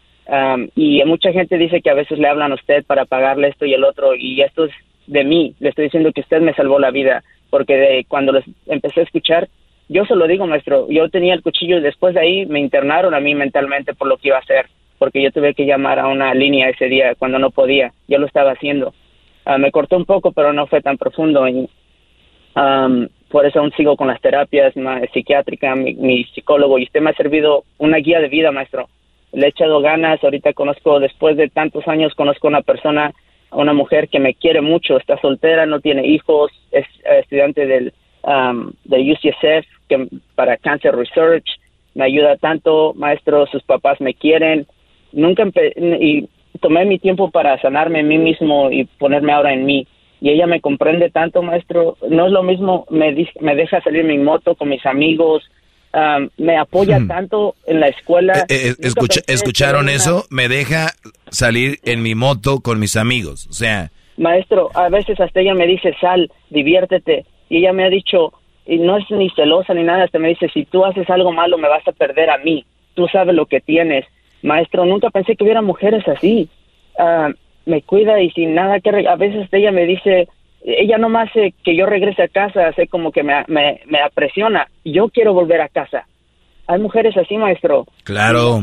[0.74, 3.74] y mucha gente dice que a veces le hablan a usted para pagarle esto y
[3.74, 4.72] el otro, y esto es
[5.06, 8.44] de mí, le estoy diciendo que usted me salvó la vida, porque de cuando les
[8.66, 9.48] empecé a escuchar,
[9.88, 13.14] yo se lo digo, maestro, yo tenía el cuchillo y después de ahí me internaron
[13.14, 14.66] a mí mentalmente por lo que iba a hacer
[14.98, 17.92] porque yo tuve que llamar a una línea ese día cuando no podía.
[18.08, 18.92] Yo lo estaba haciendo.
[19.44, 21.48] Ah, me cortó un poco, pero no fue tan profundo.
[21.48, 21.68] Y,
[23.30, 24.74] por eso aún sigo con las terapias
[25.12, 28.88] psiquiátricas, mi, mi, psicólogo, y usted me ha servido una guía de vida, maestro.
[29.32, 33.12] Le he echado ganas, ahorita conozco, después de tantos años, conozco una persona,
[33.52, 37.92] una mujer que me quiere mucho, está soltera, no tiene hijos, es estudiante del,
[38.84, 41.46] del UCSF que, para Cancer Research,
[41.94, 44.66] me ayuda tanto, maestro, sus papás me quieren,
[45.12, 45.44] nunca
[46.00, 46.28] y
[46.60, 49.86] tomé mi tiempo para sanarme a mí mismo y ponerme ahora en mí.
[50.20, 51.96] Y ella me comprende tanto, maestro.
[52.08, 55.48] No es lo mismo, me, me deja salir mi moto con mis amigos,
[56.36, 57.08] me apoya hmm.
[57.08, 58.44] tanto en la escuela.
[58.48, 58.92] Eh, eh,
[59.26, 60.24] ¿Escucharon eso?
[60.30, 60.88] Me deja
[61.30, 63.46] salir en mi moto con mis amigos.
[63.48, 63.90] O sea...
[64.16, 67.24] Maestro, a veces hasta ella me dice, sal, diviértete.
[67.48, 68.32] Y ella me ha dicho,
[68.66, 71.56] y no es ni celosa ni nada, hasta me dice, si tú haces algo malo
[71.56, 72.64] me vas a perder a mí.
[72.94, 74.04] Tú sabes lo que tienes
[74.42, 76.48] maestro, nunca pensé que hubiera mujeres así.
[76.98, 77.30] Ah,
[77.66, 78.90] me cuida y sin nada que...
[79.08, 80.28] A veces ella me dice,
[80.62, 84.00] ella no me hace que yo regrese a casa, hace como que me, me, me
[84.00, 84.68] apresiona.
[84.84, 86.06] Yo quiero volver a casa.
[86.66, 87.86] hay mujeres así, maestro.
[88.04, 88.62] Claro.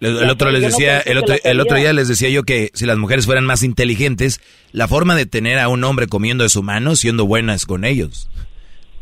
[0.00, 2.86] El, otro les no decía, el otro, el otro día les decía yo que si
[2.86, 4.40] las mujeres fueran más inteligentes,
[4.72, 8.28] la forma de tener a un hombre comiendo de su mano siendo buenas con ellos.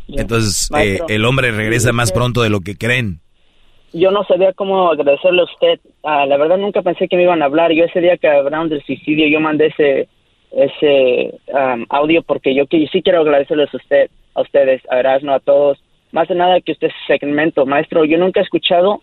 [0.07, 3.21] Entonces, eh, el hombre regresa más pronto de lo que creen.
[3.93, 5.79] Yo no sabía cómo agradecerle a usted.
[6.03, 7.71] Ah, la verdad nunca pensé que me iban a hablar.
[7.73, 10.07] Yo ese día que hablaron del suicidio, yo mandé ese
[10.51, 15.33] ese am, audio porque yo que sí quiero agradecerles a usted, a ustedes, a Erasmo,
[15.33, 15.81] a todos.
[16.11, 18.03] Más de nada que usted segmento, maestro.
[18.05, 19.01] Yo nunca he escuchado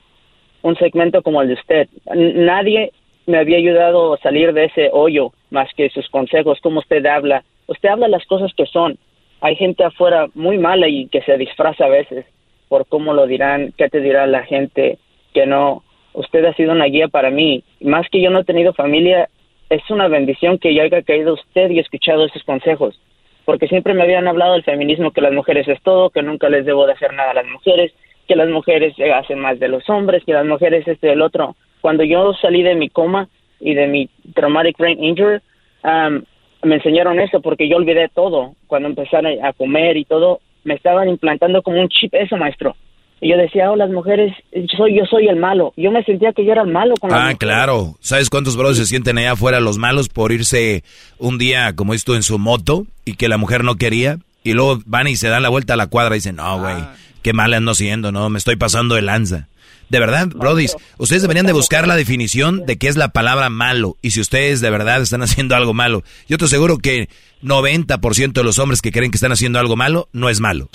[0.63, 1.89] un segmento como el de usted.
[2.15, 2.93] Nadie
[3.27, 7.45] me había ayudado a salir de ese hoyo más que sus consejos, cómo usted habla.
[7.67, 8.99] Usted habla las cosas que son.
[9.41, 12.27] Hay gente afuera muy mala y que se disfraza a veces
[12.69, 14.99] por cómo lo dirán, qué te dirá la gente,
[15.35, 15.83] que no.
[16.13, 17.63] Usted ha sido una guía para mí.
[17.81, 19.29] Más que yo no he tenido familia,
[19.71, 23.01] es una bendición que yo haya caído usted y escuchado esos consejos.
[23.45, 26.67] Porque siempre me habían hablado del feminismo, que las mujeres es todo, que nunca les
[26.67, 27.93] debo de hacer nada a las mujeres,
[28.27, 31.57] que las mujeres hacen más de los hombres, que las mujeres este el otro.
[31.81, 33.29] Cuando yo salí de mi coma
[33.61, 35.39] y de mi traumatic brain injury,
[35.85, 36.23] um,
[36.63, 38.55] me enseñaron eso porque yo olvidé todo.
[38.67, 42.77] Cuando empezaron a comer y todo, me estaban implantando como un chip eso, maestro.
[43.21, 44.33] Y yo decía, oh, las mujeres,
[44.77, 45.73] soy, yo soy el malo.
[45.77, 47.97] Yo me sentía que yo era el malo con Ah, claro.
[47.99, 50.85] ¿Sabes cuántos brothers se sienten allá afuera los malos por irse
[51.19, 54.19] un día, como esto, en su moto y que la mujer no quería?
[54.45, 56.77] Y luego van y se dan la vuelta a la cuadra y dicen, no, güey,
[57.23, 59.49] qué mal ando siendo, no, me estoy pasando de lanza.
[59.91, 63.97] De verdad, brodis, ustedes deberían de buscar la definición de qué es la palabra malo
[64.03, 66.03] y si ustedes de verdad están haciendo algo malo.
[66.29, 67.09] Yo te aseguro que
[67.43, 70.69] 90% de los hombres que creen que están haciendo algo malo no es malo.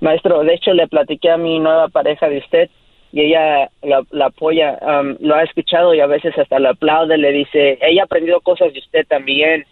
[0.00, 2.70] Maestro, de hecho le platiqué a mi nueva pareja de usted
[3.12, 7.16] y ella la, la apoya, um, lo ha escuchado y a veces hasta lo aplaude,
[7.16, 9.64] le dice, ella ha aprendido cosas de usted también.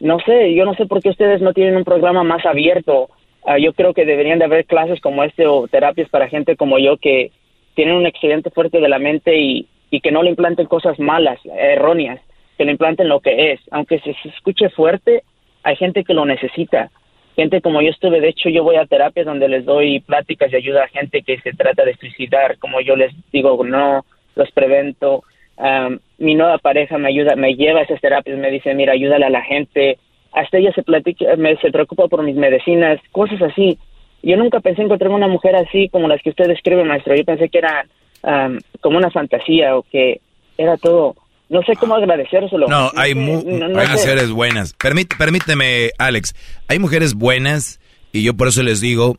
[0.00, 3.08] No sé, yo no sé por qué ustedes no tienen un programa más abierto.
[3.46, 6.78] Ah, yo creo que deberían de haber clases como este o terapias para gente como
[6.78, 7.30] yo que
[7.74, 9.68] tienen un accidente fuerte de la mente y,
[10.02, 12.18] que no le implanten cosas malas, erróneas,
[12.56, 13.60] que le implanten lo que es.
[13.70, 15.22] Aunque se, escuche fuerte,
[15.62, 16.90] hay gente que lo necesita
[17.34, 20.56] gente como yo estuve, de hecho yo voy a terapias donde les doy pláticas y
[20.56, 24.04] ayuda a gente que se trata de suicidar, como yo les digo, no,
[24.34, 25.24] los prevento.
[25.56, 29.26] Am, mi nueva pareja me ayuda, me lleva a esas terapias, me dice, mira, ayúdale
[29.26, 29.98] a la gente.
[30.32, 33.78] Hasta ella se platica, me, se preocupa por mis medicinas, cosas así.
[34.22, 37.14] Yo nunca pensé encontrar una mujer así como las que usted describe, maestro.
[37.16, 37.86] Yo pensé que era
[38.22, 40.20] am, como una fantasía o que
[40.56, 41.16] era todo.
[41.48, 42.66] No sé cómo agradecérselo.
[42.68, 43.92] No, hay, sé, mu- no- no hay sé.
[43.94, 44.76] mujeres buenas.
[44.78, 46.34] Permít- permíteme, Alex.
[46.68, 47.80] Hay mujeres buenas
[48.12, 49.18] y yo por eso les digo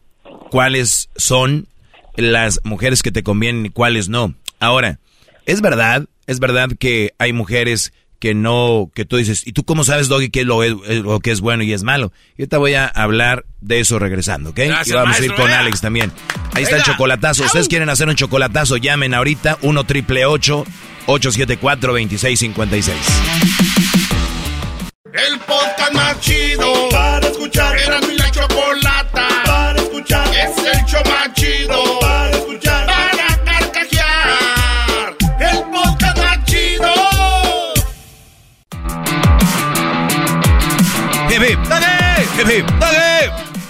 [0.50, 1.68] cuáles son
[2.16, 4.34] las mujeres que te convienen y cuáles no.
[4.60, 5.00] Ahora,
[5.46, 7.94] es verdad, es verdad que hay mujeres
[8.24, 11.00] que no, que tú dices, ¿y tú cómo sabes, Doggy, qué es lo, es- es
[11.04, 12.14] lo que es bueno y es malo?
[12.38, 14.56] Yo te voy a hablar de eso regresando, ¿ok?
[14.60, 15.60] Gracias, y vamos a ir maestro, con venga.
[15.60, 16.10] Alex también.
[16.54, 16.94] Ahí está el Venga.
[16.94, 17.44] chocolatazo.
[17.44, 18.78] ¿Ustedes quieren hacer un chocolatazo?
[18.78, 22.96] Llamen ahorita 1 triple 874 2656
[25.12, 27.78] El podcast más chido para escuchar.
[27.78, 28.83] Era mi la chocolata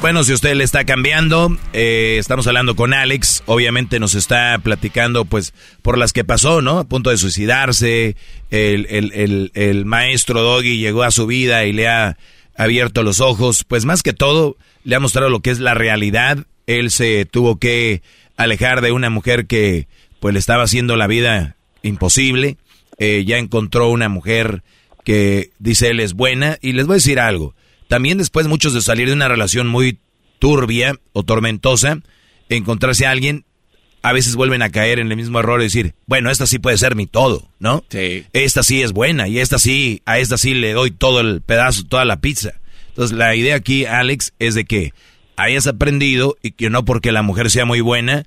[0.02, 3.42] Bueno, si usted le está cambiando, eh, estamos hablando con Alex.
[3.46, 6.80] Obviamente nos está platicando, pues, por las que pasó, ¿no?
[6.80, 8.18] A punto de suicidarse.
[8.50, 12.18] El, el, el, el maestro Doggy llegó a su vida y le ha
[12.58, 13.64] abierto los ojos.
[13.64, 16.40] Pues, más que todo, le ha mostrado lo que es la realidad.
[16.68, 18.02] Él se tuvo que
[18.36, 19.88] alejar de una mujer que,
[20.20, 22.58] pues, le estaba haciendo la vida imposible.
[22.98, 24.64] Eh, ya encontró una mujer
[25.06, 26.58] que dice él es buena.
[26.62, 27.56] Y les voy a decir algo.
[27.94, 30.00] También después muchos de salir de una relación muy
[30.40, 32.00] turbia o tormentosa,
[32.50, 33.46] encontrarse a alguien,
[34.02, 36.80] a veces vuelven a caer en el mismo error y decir, bueno, esta sí puede
[36.80, 37.84] ser mi todo, ¿no?
[37.90, 38.26] Sí.
[38.34, 41.84] Esta sí es buena y esta sí, a esta sí le doy todo el pedazo,
[41.88, 42.54] toda la pizza.
[42.88, 44.92] Entonces la idea aquí, Alex, es de que
[45.36, 48.24] hayas aprendido y que no porque la mujer sea muy buena,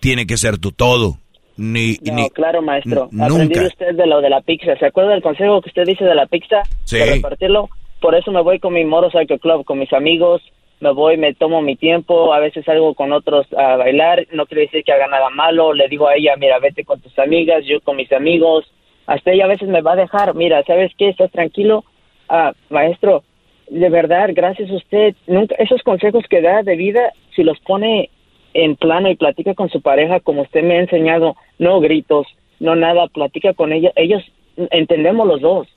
[0.00, 1.18] tiene que ser tu todo.
[1.58, 3.10] Ni, No, ni, claro, maestro.
[3.20, 3.66] Aprendí nunca.
[3.66, 4.74] usted de lo de la pizza.
[4.78, 6.62] ¿Se acuerda del consejo que usted dice de la pizza?
[6.84, 6.96] Sí.
[6.96, 7.68] De repartirlo.
[8.00, 10.42] Por eso me voy con mi motorcycle club, con mis amigos.
[10.80, 12.32] Me voy, me tomo mi tiempo.
[12.32, 14.26] A veces salgo con otros a bailar.
[14.32, 15.74] No quiere decir que haga nada malo.
[15.74, 18.64] Le digo a ella, mira, vete con tus amigas, yo con mis amigos.
[19.06, 20.34] Hasta ella a veces me va a dejar.
[20.34, 21.08] Mira, ¿sabes qué?
[21.08, 21.84] ¿Estás tranquilo?
[22.28, 23.24] Ah, maestro,
[23.68, 25.14] de verdad, gracias a usted.
[25.26, 28.08] Nunca, esos consejos que da de vida, si los pone
[28.54, 32.26] en plano y platica con su pareja como usted me ha enseñado, no gritos,
[32.58, 34.22] no nada, platica con ella, ellos
[34.56, 35.68] entendemos los dos.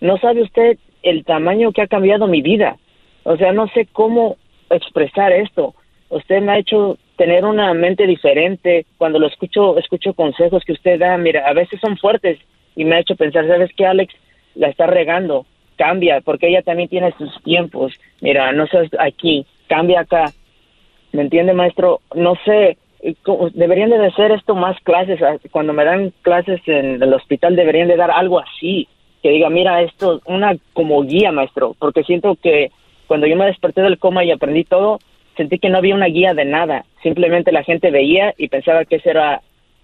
[0.00, 2.76] No sabe usted el tamaño que ha cambiado mi vida.
[3.24, 4.36] O sea, no sé cómo
[4.70, 5.74] expresar esto.
[6.08, 8.86] Usted me ha hecho tener una mente diferente.
[8.98, 12.38] Cuando lo escucho, escucho consejos que usted da, mira, a veces son fuertes
[12.74, 14.14] y me ha hecho pensar, ¿sabes qué, Alex?
[14.54, 15.46] La está regando,
[15.76, 17.92] cambia, porque ella también tiene sus tiempos.
[18.20, 20.32] Mira, no seas aquí, cambia acá.
[21.12, 22.00] ¿Me entiende, maestro?
[22.14, 22.76] No sé,
[23.54, 25.20] deberían de hacer esto más clases.
[25.50, 28.88] Cuando me dan clases en el hospital deberían de dar algo así,
[29.22, 32.70] que diga, mira, esto, una como guía, maestro, porque siento que
[33.06, 34.98] cuando yo me desperté del coma y aprendí todo,
[35.36, 36.84] sentí que no había una guía de nada.
[37.02, 39.40] Simplemente la gente veía y pensaba que eso era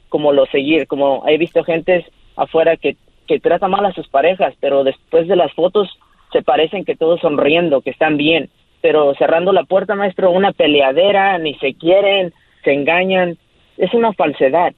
[0.09, 2.05] como lo seguir, como he visto gente
[2.36, 2.97] afuera que,
[3.27, 5.89] que trata mal a sus parejas, pero después de las fotos
[6.32, 8.51] se parecen que todos sonriendo, que están bien,
[8.81, 12.32] pero cerrando la puerta, maestro, una peleadera, ni se quieren,
[12.65, 13.39] se engañan,
[13.77, 14.73] es una falsedad,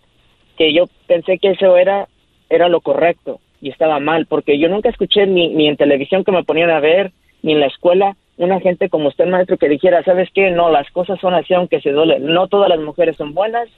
[0.56, 2.08] que yo pensé que eso era,
[2.48, 6.32] era lo correcto y estaba mal, porque yo nunca escuché ni, ni en televisión que
[6.32, 7.12] me ponían a ver,
[7.42, 10.50] ni en la escuela, una gente como usted, maestro, que dijera, ¿sabes qué?
[10.50, 12.20] No, las cosas son así aunque se duele.
[12.20, 13.68] No todas las mujeres son buenas,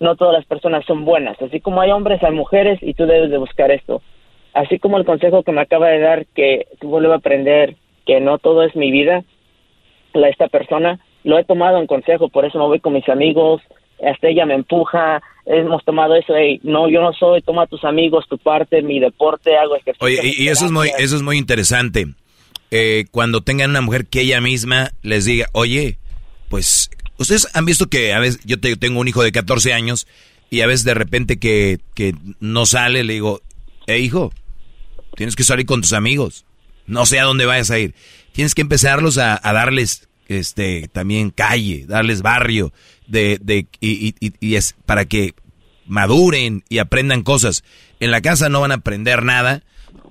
[0.00, 1.40] no todas las personas son buenas.
[1.42, 4.00] Así como hay hombres, hay mujeres y tú debes de buscar esto.
[4.54, 7.76] Así como el consejo que me acaba de dar, que tú vuelves a aprender
[8.06, 9.24] que no todo es mi vida,
[10.14, 13.60] la, esta persona, lo he tomado en consejo, por eso me voy con mis amigos,
[14.02, 18.26] hasta ella me empuja, hemos tomado eso, hey, no, yo no soy, toma tus amigos,
[18.28, 20.06] tu parte, mi deporte, hago ejercicio.
[20.06, 22.06] Oye, y, eso es muy, eso es muy interesante
[22.70, 25.98] eh, cuando tengan una mujer que ella misma les diga, oye,
[26.48, 30.06] pues ustedes han visto que a veces yo tengo un hijo de 14 años
[30.50, 33.40] y a veces de repente que, que no sale, le digo,
[33.86, 34.32] eh hijo,
[35.16, 36.44] tienes que salir con tus amigos,
[36.86, 37.94] no sé a dónde vayas a ir,
[38.32, 42.72] tienes que empezarlos a, darles este también calle, darles barrio,
[43.08, 45.34] de, de y, y, y es para que
[45.86, 47.64] maduren y aprendan cosas.
[47.98, 49.62] En la casa no van a aprender nada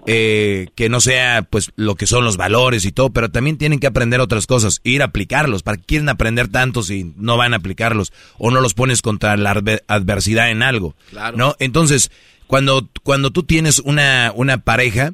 [0.09, 3.79] eh, que no sea pues lo que son los valores y todo, pero también tienen
[3.79, 5.63] que aprender otras cosas, ir a aplicarlos.
[5.63, 9.35] ¿Para qué quieren aprender tanto si no van a aplicarlos o no los pones contra
[9.35, 9.51] la
[9.87, 10.95] adversidad en algo?
[11.35, 11.55] ¿No?
[11.59, 12.09] Entonces,
[12.47, 15.11] cuando, cuando tú tienes una, una pareja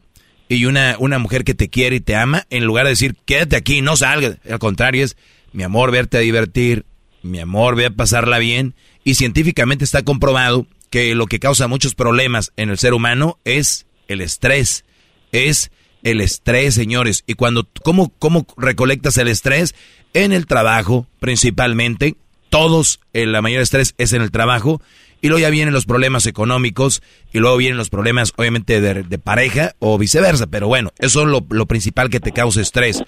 [0.47, 3.55] y una, una mujer que te quiere y te ama, en lugar de decir, quédate
[3.55, 5.17] aquí, no salgas, al contrario es,
[5.53, 6.85] mi amor, verte a divertir,
[7.23, 11.95] mi amor, ve a pasarla bien, y científicamente está comprobado que lo que causa muchos
[11.95, 14.85] problemas en el ser humano es el estrés.
[15.31, 15.71] Es
[16.03, 17.23] el estrés, señores.
[17.25, 19.73] Y cuando, ¿cómo, cómo recolectas el estrés?
[20.13, 22.15] En el trabajo, principalmente.
[22.49, 24.81] Todos, el, la mayor estrés es en el trabajo.
[25.23, 27.01] Y luego ya vienen los problemas económicos.
[27.31, 30.47] Y luego vienen los problemas, obviamente, de, pareja o viceversa.
[30.47, 33.01] Pero bueno, eso es lo, lo, principal que te causa estrés.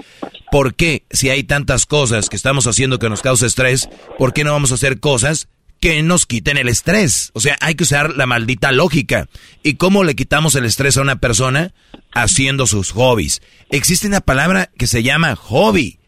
[0.49, 4.45] ¿Por qué, si hay tantas cosas que estamos haciendo que nos causa estrés, por qué
[4.45, 5.49] no vamos a hacer cosas
[5.81, 7.31] que nos quiten el estrés.
[7.33, 9.27] O sea, hay que usar la maldita lógica.
[9.61, 11.73] ¿Y cómo le quitamos el estrés a una persona?
[12.13, 13.41] Haciendo sus hobbies.
[13.69, 15.99] Existe una palabra que se llama hobby.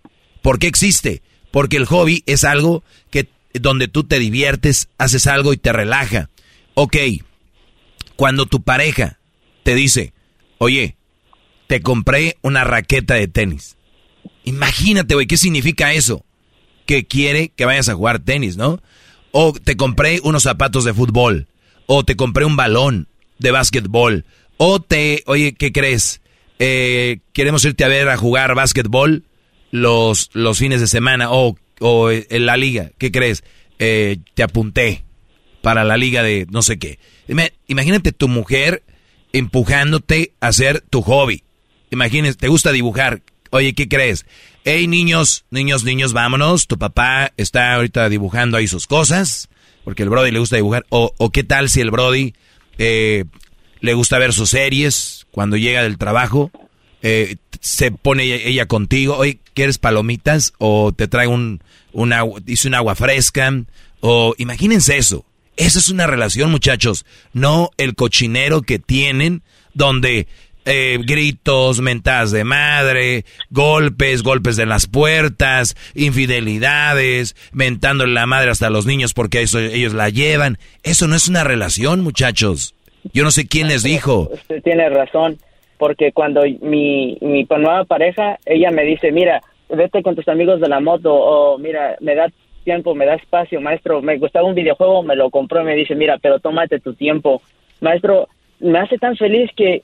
[0.41, 1.21] ¿Por qué existe?
[1.51, 6.29] Porque el hobby es algo que donde tú te diviertes, haces algo y te relaja.
[6.73, 6.97] Ok,
[8.15, 9.19] cuando tu pareja
[9.63, 10.13] te dice,
[10.57, 10.97] oye,
[11.67, 13.77] te compré una raqueta de tenis.
[14.43, 16.25] Imagínate, güey, ¿qué significa eso?
[16.85, 18.81] Que quiere que vayas a jugar tenis, ¿no?
[19.31, 21.47] O te compré unos zapatos de fútbol.
[21.85, 23.07] O te compré un balón
[23.39, 24.25] de básquetbol.
[24.57, 26.21] O te, oye, ¿qué crees?
[26.59, 29.23] Eh, queremos irte a ver a jugar básquetbol
[29.71, 32.91] los, los fines de semana o, o en la liga.
[32.97, 33.43] ¿Qué crees?
[33.79, 35.03] Eh, te apunté
[35.61, 36.99] para la liga de no sé qué.
[37.67, 38.83] Imagínate tu mujer
[39.33, 41.43] empujándote a hacer tu hobby.
[41.91, 43.21] Imagínate, te gusta dibujar.
[43.51, 44.25] Oye, ¿qué crees?
[44.63, 46.67] Hey, niños, niños, niños, vámonos.
[46.67, 49.49] Tu papá está ahorita dibujando ahí sus cosas,
[49.83, 50.85] porque el Brody le gusta dibujar.
[50.89, 52.33] O, o qué tal si el Brody
[52.77, 53.25] eh,
[53.79, 56.51] le gusta ver sus series cuando llega del trabajo,
[57.01, 59.17] eh, se pone ella, contigo.
[59.17, 60.53] Oye, ¿quieres palomitas?
[60.57, 61.61] O te trae un,
[61.93, 63.51] una, dice un agua fresca.
[63.99, 65.25] O imagínense eso.
[65.55, 67.05] Esa es una relación, muchachos.
[67.33, 69.41] No el cochinero que tienen
[69.73, 70.27] donde
[70.65, 78.67] eh, gritos, mentadas de madre, golpes, golpes de las puertas, infidelidades, mentándole la madre hasta
[78.67, 80.57] a los niños porque eso, ellos la llevan.
[80.83, 82.75] Eso no es una relación, muchachos.
[83.13, 84.29] Yo no sé quién les dijo.
[84.33, 85.39] Usted tiene razón,
[85.77, 90.69] porque cuando mi, mi nueva pareja, ella me dice, mira, vete con tus amigos de
[90.69, 92.27] la moto, o mira, me da
[92.63, 95.95] tiempo, me da espacio, maestro, me gustaba un videojuego, me lo compró y me dice,
[95.95, 97.41] mira, pero tómate tu tiempo.
[97.79, 98.27] Maestro,
[98.59, 99.83] me hace tan feliz que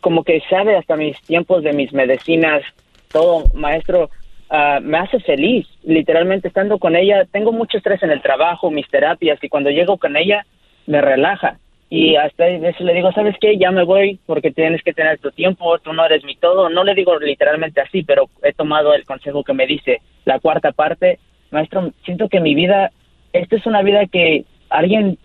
[0.00, 2.62] como que sabe hasta mis tiempos de mis medicinas,
[3.10, 4.10] todo, maestro,
[4.50, 8.88] ah, me hace feliz, literalmente estando con ella, tengo mucho estrés en el trabajo, mis
[8.88, 10.44] terapias, y cuando llego con ella,
[10.86, 11.58] me relaja.
[11.90, 13.58] Y hasta veces le digo, ¿sabes qué?
[13.58, 16.70] Ya me voy porque tienes que tener tu tiempo, tú no eres mi todo.
[16.70, 20.70] No le digo literalmente así, pero he tomado el consejo que me dice la cuarta
[20.70, 21.18] parte.
[21.50, 22.92] Maestro, siento que mi vida
[23.32, 25.18] esta es una vida que alguien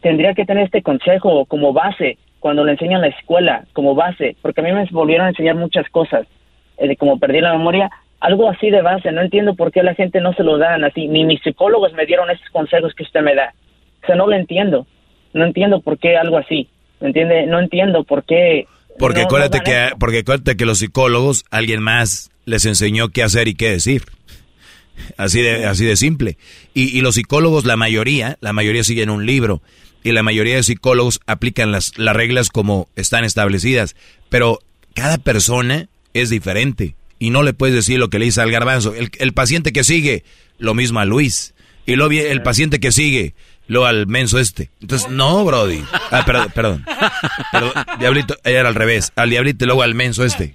[0.00, 4.60] tendría que tener este consejo como base cuando le enseñan la escuela, como base, porque
[4.60, 6.26] a mí me volvieron a enseñar muchas cosas,
[6.78, 10.20] eh, como perdí la memoria, algo así de base, no entiendo por qué la gente
[10.20, 13.34] no se lo dan así, ni mis psicólogos me dieron esos consejos que usted me
[13.34, 13.54] da,
[14.02, 14.86] o sea, no lo entiendo,
[15.34, 16.68] no entiendo por qué algo así,
[17.00, 17.46] ¿me entiende?
[17.46, 18.66] No entiendo por qué...
[18.98, 23.22] Porque no- acuérdate no que porque acuérdate que los psicólogos alguien más les enseñó qué
[23.22, 24.02] hacer y qué decir.
[25.16, 26.36] Así de así de simple.
[26.74, 29.62] Y, y los psicólogos la mayoría, la mayoría siguen un libro
[30.04, 33.96] y la mayoría de psicólogos aplican las las reglas como están establecidas,
[34.28, 34.58] pero
[34.94, 38.94] cada persona es diferente y no le puedes decir lo que le dice al garbanzo.
[38.94, 40.24] El, el paciente que sigue,
[40.58, 41.54] lo mismo a Luis.
[41.86, 43.34] Y luego el paciente que sigue,
[43.68, 44.70] luego al menso este.
[44.80, 45.82] Entonces, no, Brody.
[46.10, 46.84] Ah, perdón, perdón.
[47.52, 49.12] Perdón, Diablito, era al revés.
[49.16, 50.54] Al diablito y luego al menso este.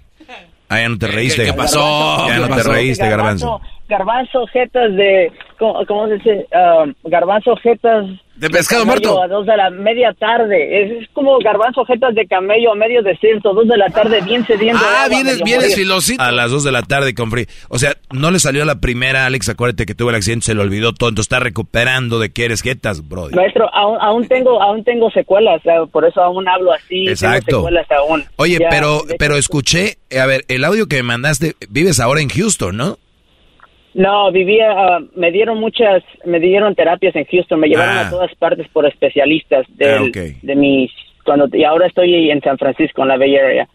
[0.70, 1.46] Ah, ya no te reíste.
[1.46, 2.28] qué pasó?
[2.28, 2.72] Ya ¿Qué no te pasó?
[2.72, 3.62] reíste, garbanzo.
[3.90, 6.48] Garbanzo, jetas de, ¿cómo, cómo se dice?
[6.52, 8.06] Um, garbanzo, jetas...
[8.38, 9.24] De pescado camello muerto.
[9.24, 10.84] A dos de la media tarde.
[10.84, 14.46] Es, es como garbanzo, jetas de camello a medio desierto, dos de la tarde bien
[14.46, 14.80] sediento.
[14.82, 16.22] de Ah, agua, vienes, vienes filosito.
[16.22, 17.46] A las 2 de la tarde con frío.
[17.70, 19.50] O sea, no le salió la primera, Alex.
[19.50, 21.10] Acuérdate que tuvo el accidente, se le olvidó todo.
[21.10, 23.34] Entonces está recuperando de que eres jetas, Brody.
[23.36, 27.08] Maestro, aún, aún tengo aún tengo secuelas, eh, por eso aún hablo así.
[27.08, 27.46] Exacto.
[27.48, 28.24] Tengo secuelas aún.
[28.38, 32.22] Oye, Ya, pero, de pero escuché, a ver, el audio que me mandaste, vives ahora
[32.22, 32.98] en Houston, ¿no?
[33.94, 38.08] No, vivía, ah, me dieron muchas, me dieron terapias en Houston, me llevaron Ah.
[38.08, 40.18] a todas partes por especialistas del- Ah, ok.
[40.42, 40.92] de mis,
[41.26, 43.68] cuando, y ahora estoy en San Francisco, en la Bay Area.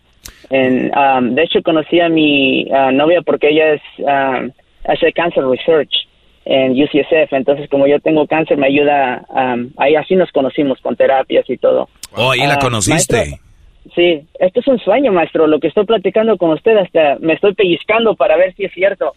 [0.50, 4.50] En, um, de hecho, conocí a mi ah, novia porque ella es, um,
[4.84, 5.90] hace cancer research
[6.44, 10.94] en UCSF, entonces como yo tengo cáncer me ayuda, um, ahí así nos conocimos con
[10.96, 11.88] terapias y todo.
[12.14, 13.16] Oh, ahí la Ah, conociste.
[13.16, 13.38] maestro,
[13.96, 15.48] Sí, esto es un sueño, maestro.
[15.48, 19.12] Lo que estoy platicando con usted, hasta me estoy pellizcando para ver si es cierto.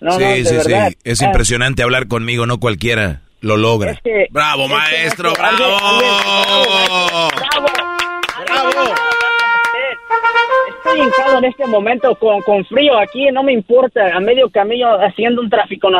[0.00, 0.88] No, sí, no, de sí, verdad.
[0.90, 0.96] sí.
[1.04, 3.92] Es Ah, impresionante hablar conmigo, no cualquiera lo logra.
[3.92, 5.78] es que- Bravo, es que, maestro, maestro, bravo.
[5.86, 6.10] alguien-
[8.46, 8.94] bravo, bravo.
[10.68, 14.94] Estoy hincado en este momento con, con frío aquí, no me importa, a medio camino
[15.00, 15.90] haciendo un tráfico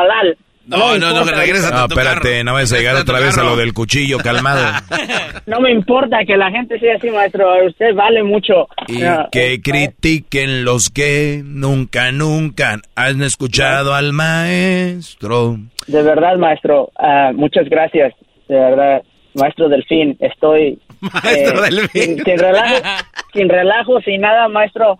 [0.69, 1.39] No, me no, no, importa.
[1.41, 4.61] regresa No, espérate, no vayas a llegar otra vez a lo del cuchillo, calmado.
[5.45, 7.65] No me importa que la gente sea así, maestro.
[7.65, 8.67] Usted vale mucho.
[8.87, 15.57] Y No, que eh, critiquen los que nunca, nunca han escuchado al maestro.
[15.87, 18.13] De verdad, maestro, ah, muchas gracias.
[18.47, 19.01] De verdad,
[19.33, 20.79] maestro Delfín, estoy...
[21.01, 22.03] Maestro eh, Delfín.
[22.03, 22.75] Sin, sin relajo,
[23.33, 24.99] sin relajo, sin nada, maestro.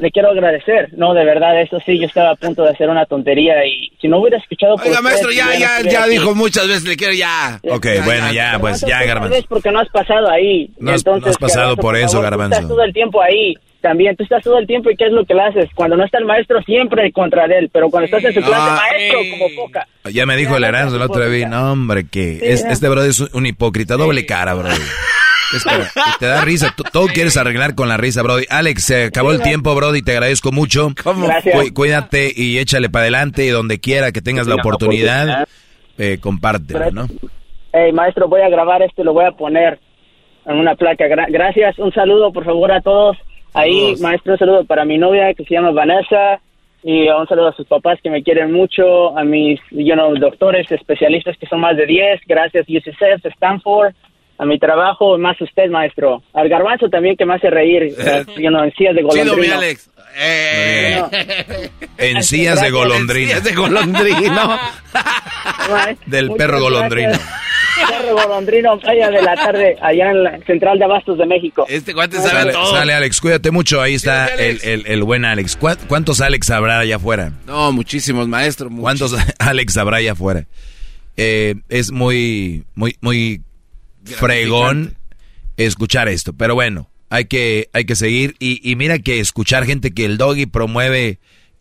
[0.00, 0.90] Le quiero agradecer.
[0.96, 4.08] No, de verdad, eso sí, yo estaba a punto de hacer una tontería y si
[4.08, 4.76] no hubiera escuchado...
[4.76, 6.10] por Oiga, usted, maestro, si ya, no ya, ya aquí.
[6.10, 7.60] dijo muchas veces, le quiero ya.
[7.70, 9.34] Ok, bueno, ya, pues ya, garbanzo.
[9.34, 10.70] vez porque no has pasado ahí.
[10.78, 12.54] No has- no has pasado por eso, favor, Tú Garbanzo.
[12.56, 13.54] estás todo el tiempo ahí.
[13.80, 15.70] También, tú estás todo el tiempo y ¿qué es lo que le haces?
[15.74, 17.70] Cuando no está el maestro, siempre contra él.
[17.72, 18.80] Pero cuando estás en su clase, Ah.
[18.90, 19.86] maestro, como poca.
[20.12, 22.70] Ya me dijo el Aranzo la otra vez, no hombre, que es- ya.
[22.70, 24.76] este brother es un hipócrita, doble cara, brother.
[25.54, 28.44] Espera, te da risa, todo quieres arreglar con la risa, Brody.
[28.50, 30.88] Alex, se acabó el tiempo, Brody, te agradezco mucho.
[31.04, 31.54] Gracias.
[31.54, 35.46] Cu- cuídate y échale para adelante y donde quiera que tengas la oportunidad,
[35.98, 37.06] eh, compártelo, ¿no?
[37.72, 39.78] Hey, maestro, voy a grabar esto y lo voy a poner
[40.46, 41.06] en una placa.
[41.06, 43.16] Gra- gracias, un saludo, por favor, a todos.
[43.54, 44.00] Ahí, Saludos.
[44.00, 46.40] maestro, un saludo para mi novia que se llama Vanessa.
[46.82, 50.70] Y un saludo a sus papás que me quieren mucho, a mis you know, doctores,
[50.70, 52.20] especialistas que son más de 10.
[52.28, 53.92] Gracias, UCSF, Stanford,
[54.38, 56.22] a mi trabajo, más usted, maestro.
[56.34, 59.48] Al garbanzo también que me hace reír, eh, you know, en sillas de Chido, mi
[59.48, 59.54] golondrino.
[59.56, 59.90] Alex.
[60.18, 61.02] Eh.
[61.98, 63.32] Encías de golondrina.
[63.32, 64.58] Encías de golondrino.
[66.06, 67.08] Del Muchas perro golondrino.
[67.10, 67.90] gracias.
[67.90, 71.66] Perro golondrino, vaya de la tarde, allá en la central de Abastos de México.
[71.68, 72.70] Este guante Sale, sabe todo.
[72.74, 73.82] sale, Alex, cuídate mucho.
[73.82, 75.58] Ahí está el, el- el buen Alex.
[75.58, 77.32] ¿Cuá- ¿Cuántos Alex habrá allá afuera?
[77.46, 78.70] No, muchísimos, maestro.
[78.70, 80.44] ¿Cuántos Alex habrá allá afuera?
[81.18, 83.42] Eh, es muy, muy, muy
[84.06, 84.96] fregón
[85.56, 86.32] escuchar esto.
[86.32, 88.36] Pero bueno, hay que, hay que seguir.
[88.38, 91.18] Y, y mira que escuchar gente que el doggy promueve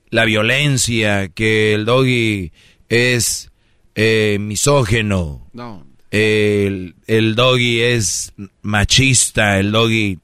[0.09, 2.51] la violencia, que el doggy
[2.89, 3.51] es
[3.95, 5.85] eh, misógeno, No.
[6.11, 10.19] el, el doggy es machista, el doggy...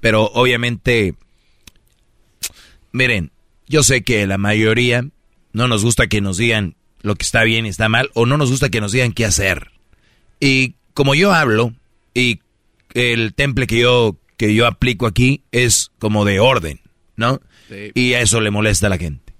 [0.00, 1.14] Pero obviamente,
[2.92, 3.32] miren,
[3.66, 5.06] yo sé que la mayoría
[5.52, 8.36] no nos gusta que nos digan lo que está bien y está mal, o no
[8.36, 9.70] nos gusta que nos digan qué hacer.
[10.38, 11.72] Y como yo hablo,
[12.14, 12.40] y
[12.94, 16.80] el temple que yo, que yo aplico aquí es como de orden,
[17.16, 17.40] ¿no?
[17.68, 17.90] Sí.
[17.94, 19.34] Y a eso le molesta a la gente.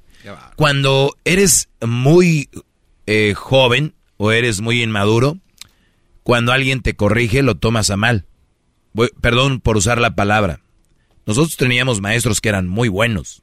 [0.57, 2.51] Cuando eres muy
[3.07, 5.39] eh, joven o eres muy inmaduro,
[6.23, 8.27] cuando alguien te corrige lo tomas a mal.
[8.93, 10.61] Voy- perdón por usar la palabra.
[11.25, 13.43] Nosotros teníamos maestros que eran muy buenos.